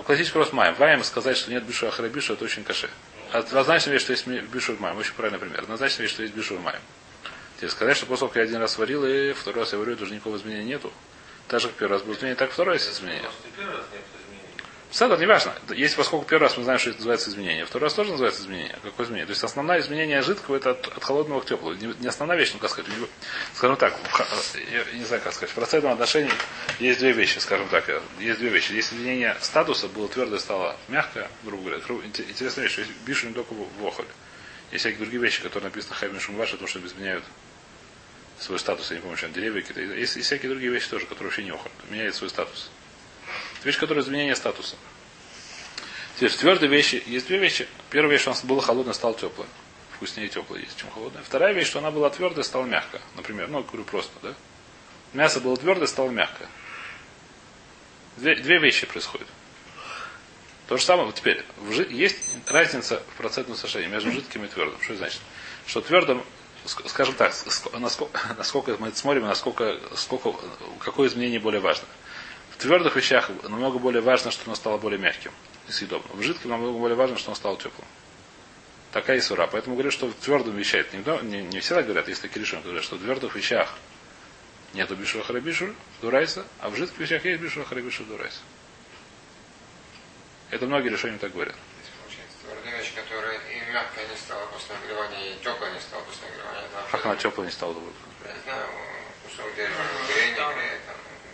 Классический 0.06 0.38
вопрос 0.38 0.52
маем. 0.52 0.76
Маем 0.78 1.04
сказать, 1.04 1.38
что 1.38 1.52
нет 1.52 1.64
бишу 1.64 1.88
ахарабишу, 1.88 2.34
это 2.34 2.44
очень 2.44 2.64
каше. 2.64 2.90
Однозначно 3.32 3.92
вещь, 3.92 4.02
что 4.02 4.12
есть 4.12 4.28
бишу 4.28 4.76
маем. 4.80 4.98
Очень 4.98 5.14
правильный 5.14 5.40
пример. 5.40 5.62
Однозначно 5.62 6.02
вещь, 6.02 6.12
что 6.12 6.24
есть 6.24 6.36
бишу 6.36 6.60
маем. 6.60 6.82
Теперь 7.58 7.70
сказать, 7.70 7.98
что 7.98 8.06
после 8.06 8.20
того, 8.22 8.30
как 8.30 8.38
я 8.38 8.44
один 8.44 8.58
раз 8.58 8.74
сварил, 8.74 9.06
и 9.06 9.34
второй 9.34 9.62
раз 9.62 9.74
я 9.74 9.80
варю, 9.80 9.96
тоже 9.96 10.14
никакого 10.14 10.38
изменения 10.38 10.64
нету. 10.64 10.92
Так 11.48 11.60
же, 11.60 11.68
как 11.70 11.78
первый 11.78 11.94
раз 11.94 12.04
было 12.04 12.14
изменение, 12.14 12.36
так 12.36 12.52
второй 12.52 12.76
раз 12.76 12.88
изменение. 12.90 13.24
Может, 13.24 13.40
и 13.46 13.58
первый 13.58 13.76
раз 13.78 13.86
нет 13.92 14.02
изменений. 14.02 14.44
Садр, 14.92 15.20
не 15.20 15.26
важно. 15.26 15.54
Если 15.70 15.96
поскольку 15.98 16.26
первый 16.26 16.44
раз 16.44 16.58
мы 16.58 16.64
знаем, 16.64 16.80
что 16.80 16.90
это 16.92 17.00
называется 17.00 17.30
изменение, 17.30 17.66
второй 17.66 17.86
раз 17.88 17.94
тоже 17.94 18.12
называется 18.12 18.42
изменение. 18.42 18.78
Какое 18.84 19.06
изменение? 19.06 19.26
То 19.26 19.32
есть 19.32 19.44
основное 19.44 19.80
изменение 19.80 20.22
жидкого 20.22 20.56
это 20.56 20.72
от, 20.72 20.88
от 20.88 21.04
холодного 21.04 21.42
к 21.42 21.46
теплому. 21.46 21.76
Не, 21.76 21.94
не 22.00 22.08
основная 22.08 22.38
вещь, 22.38 22.52
ну 22.54 22.60
как 22.60 22.70
сказать, 22.70 22.90
скажем 23.56 23.76
так, 23.76 23.96
ха- 24.12 24.28
я 24.72 24.98
не 24.98 25.04
знаю, 25.04 25.22
как 25.24 25.34
сказать, 25.34 25.50
в 25.50 25.56
процентном 25.56 25.94
отношении 25.94 26.32
есть 26.80 27.00
две 27.00 27.12
вещи, 27.12 27.40
скажем 27.40 27.68
так, 27.70 27.90
э, 27.90 28.02
есть 28.20 28.40
две 28.40 28.50
вещи. 28.50 28.72
Есть 28.74 28.94
изменение 28.94 29.36
статуса, 29.42 29.88
было 29.88 30.08
твердое, 30.08 30.40
стало 30.40 30.78
мягкое, 30.90 31.28
грубо 31.44 31.64
говоря. 31.64 31.82
Интересная 32.06 32.64
вещь, 32.66 32.74
что 32.74 32.82
есть 32.82 32.94
бишу 33.06 33.28
не 33.28 33.34
только 33.34 33.54
в 33.54 33.86
охоле. 33.86 34.08
Есть 34.72 34.82
всякие 34.82 35.00
другие 35.00 35.22
вещи, 35.22 35.42
которые 35.42 35.70
написаны 35.70 35.96
Хайбин 35.96 36.20
Шумваш, 36.20 36.52
то, 36.52 36.68
что 36.68 36.80
изменяют 36.80 37.24
свой 38.40 38.60
статус, 38.60 38.90
я 38.92 38.98
не 38.98 39.02
помню, 39.02 39.18
что 39.18 39.30
деревья 39.30 39.62
какие-то. 39.62 39.94
Есть 39.94 40.18
и 40.18 40.22
всякие 40.22 40.50
другие 40.50 40.72
вещи 40.72 40.90
тоже, 40.90 41.06
которые 41.06 41.30
вообще 41.30 41.44
не 41.44 41.52
охоль, 41.52 41.72
меняют 41.90 42.16
свой 42.16 42.30
статус. 42.30 42.70
Это 43.60 43.68
вещь, 43.68 43.78
которая 43.78 44.04
изменение 44.04 44.36
статуса. 44.36 44.76
Теперь 46.16 46.30
в 46.30 46.36
твердой 46.38 46.68
вещи 46.68 47.04
есть 47.06 47.28
две 47.28 47.38
вещи. 47.38 47.68
Первая 47.90 48.12
вещь, 48.14 48.22
что 48.22 48.32
она 48.32 48.40
была 48.44 48.62
холодная, 48.62 48.94
стала 48.94 49.14
теплая. 49.16 49.50
Вкуснее 49.96 50.30
теплая 50.30 50.62
есть, 50.62 50.78
чем 50.78 50.90
холодная. 50.92 51.24
Вторая 51.24 51.54
вещь, 51.54 51.68
что 51.68 51.80
она 51.80 51.92
была 51.92 52.10
твердая, 52.10 52.44
стала 52.44 52.66
мягкая. 52.66 53.02
Например, 53.16 53.48
ну, 53.48 53.64
говорю 53.64 53.84
просто, 53.84 54.14
да? 54.22 54.34
Мясо 55.14 55.40
было 55.40 55.58
твердое, 55.58 55.88
стало 55.88 56.10
мягкое. 56.10 56.48
Две, 58.18 58.36
две 58.36 58.60
вещи 58.60 58.86
происходят. 58.86 59.28
То 60.68 60.78
же 60.78 60.84
самое, 60.84 61.06
вот 61.06 61.16
теперь, 61.16 61.44
в 61.58 61.72
жи- 61.72 61.88
есть 61.90 62.18
разница 62.48 63.02
в 63.14 63.18
процентном 63.18 63.56
соотношении 63.56 63.88
между 63.88 64.12
жидким 64.12 64.44
и 64.44 64.48
твердым. 64.48 64.82
Что 64.82 64.94
это 64.94 64.98
значит? 65.00 65.22
Что 65.66 65.82
твердым, 65.82 66.24
скажем 66.68 67.16
так, 67.16 67.32
ск- 67.32 67.78
насколько, 67.78 68.20
насколько 68.38 68.76
мы 68.80 68.92
смотрим, 68.94 69.24
насколько, 69.24 69.80
сколько, 69.96 70.34
какое 70.80 71.08
изменение 71.08 71.40
более 71.40 71.62
важно. 71.62 71.88
В 72.52 72.58
твердых 72.58 72.96
вещах 72.96 73.30
намного 73.44 73.78
более 73.80 74.02
важно, 74.02 74.32
что 74.32 74.44
оно 74.46 74.56
стало 74.56 74.78
более 74.78 75.00
мягким 75.00 75.32
и 75.68 75.72
съедобным. 75.72 76.18
В 76.18 76.24
жидком 76.24 76.52
намного 76.52 76.78
более 76.78 76.96
важно, 76.96 77.18
что 77.18 77.30
оно 77.30 77.36
стало 77.36 77.58
теплым. 77.58 77.88
Такая 78.92 79.18
и 79.18 79.22
сура. 79.22 79.48
Поэтому 79.48 79.76
говорю, 79.76 79.92
что 79.92 80.08
в 80.08 80.14
твердом 80.16 80.56
вещах, 80.56 80.88
не, 80.94 81.00
не, 81.30 81.44
не 81.44 81.60
всегда 81.60 81.84
говорят, 81.84 82.08
есть 82.08 82.22
такие 82.22 82.42
решения, 82.42 82.64
говорят, 82.64 82.84
что 82.84 82.96
в 82.96 83.00
твердых 83.00 83.36
вещах 83.36 83.76
нету 84.74 84.96
бишуа 84.96 85.24
харабишу, 85.24 85.76
дурайса, 86.02 86.46
а 86.60 86.70
в 86.70 86.76
жидких 86.76 86.98
вещах 87.00 87.26
есть 87.26 87.42
бишуа 87.42 87.64
харабишу, 87.66 88.04
дурайса. 88.06 88.40
Это 90.50 90.66
многие 90.66 90.90
решения 90.90 91.18
так 91.18 91.34
говорят. 91.34 91.56
Твердая 92.42 92.80
вещь, 92.80 92.94
которая 92.96 93.38
и 93.38 93.72
мягкая 93.72 94.08
не 94.08 94.16
стала 94.16 94.46
после 94.48 94.76
нагревания, 94.76 95.34
и 95.34 95.38
теплая 95.44 95.74
не 95.74 95.80
стала 95.82 96.02
после 96.04 96.22
нагревания. 96.28 96.37
Как 96.92 97.06
она 97.06 97.16
теплая 97.16 97.48
не 97.48 97.52
стала 97.52 97.74
не 97.74 97.80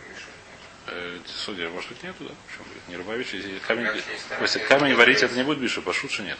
не 0.02 0.10
мишу. 0.10 0.28
Э, 0.86 1.18
судья, 1.26 1.68
может 1.68 1.88
быть, 1.90 2.02
нету, 2.02 2.24
да? 2.24 2.34
Почему 2.46 2.64
говорит? 2.64 2.88
Не 2.88 2.96
рубавич, 2.96 3.34
если 3.34 3.58
камень, 3.60 4.02
если 4.40 4.58
камень 4.60 4.94
варить, 4.94 5.22
это 5.22 5.34
не 5.34 5.42
будет 5.42 5.58
бишу, 5.58 5.82
пошутше 5.82 6.22
нет. 6.22 6.38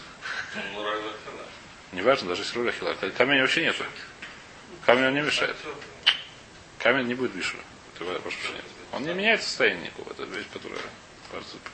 Ну, 0.75 0.87
это 0.87 1.09
да? 1.37 1.97
Неважно, 1.97 2.29
даже 2.29 2.43
если 2.43 2.59
рулахила. 2.59 2.95
Камень 3.17 3.41
вообще 3.41 3.62
нету. 3.62 3.85
Камень 4.85 5.07
он 5.07 5.15
не 5.15 5.21
мешает. 5.21 5.57
Камень 6.79 7.07
не 7.07 7.15
будет 7.15 7.33
бишу. 7.33 7.57
Пошутше 7.99 8.53
нет. 8.53 8.65
Он 8.93 9.05
не 9.05 9.15
меняет 9.15 9.43
состояние 9.43 9.87
никакого. 9.87 10.12
Это 10.12 10.25
вещь, 10.25 10.47
которая 10.53 10.81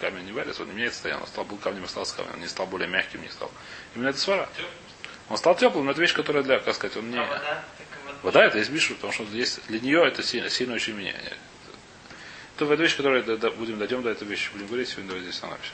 камень 0.00 0.24
не 0.24 0.32
варится, 0.32 0.62
он 0.62 0.68
не 0.68 0.74
меняет 0.74 0.94
состояние. 0.94 1.22
Он 1.22 1.28
стал 1.28 1.44
был 1.44 1.56
камнем, 1.58 1.84
остался 1.84 2.16
камнем. 2.16 2.34
Он 2.34 2.40
не 2.40 2.48
стал 2.48 2.66
более 2.66 2.88
мягким, 2.88 3.22
не 3.22 3.28
стал. 3.28 3.50
Именно 3.94 4.10
это 4.10 4.18
свара. 4.18 4.48
Он 5.30 5.36
стал 5.36 5.56
теплым, 5.56 5.86
но 5.86 5.92
это 5.92 6.00
вещь, 6.00 6.12
которая 6.12 6.42
для, 6.42 6.58
как 6.58 6.74
сказать, 6.74 6.96
он 6.96 7.10
не... 7.10 7.18
А 7.18 7.24
вода? 7.24 7.64
Вода 8.22 8.44
это 8.44 8.58
есть 8.58 8.70
бишу, 8.70 8.96
потому 8.96 9.12
что 9.12 9.22
есть, 9.30 9.64
для 9.68 9.78
нее 9.78 10.04
это 10.04 10.24
сильно, 10.24 10.50
сильно 10.50 10.74
очень 10.74 10.94
меняет. 10.94 11.38
Это 12.56 12.74
вещь, 12.74 12.96
которая 12.96 13.22
да, 13.22 13.36
да, 13.36 13.50
будем 13.50 13.78
дойдем 13.78 14.02
до 14.02 14.10
этой 14.10 14.26
вещи, 14.26 14.50
будем 14.52 14.66
говорить, 14.66 14.88
сегодня 14.88 15.08
давайте 15.08 15.28
здесь 15.28 15.36
остановимся. 15.36 15.70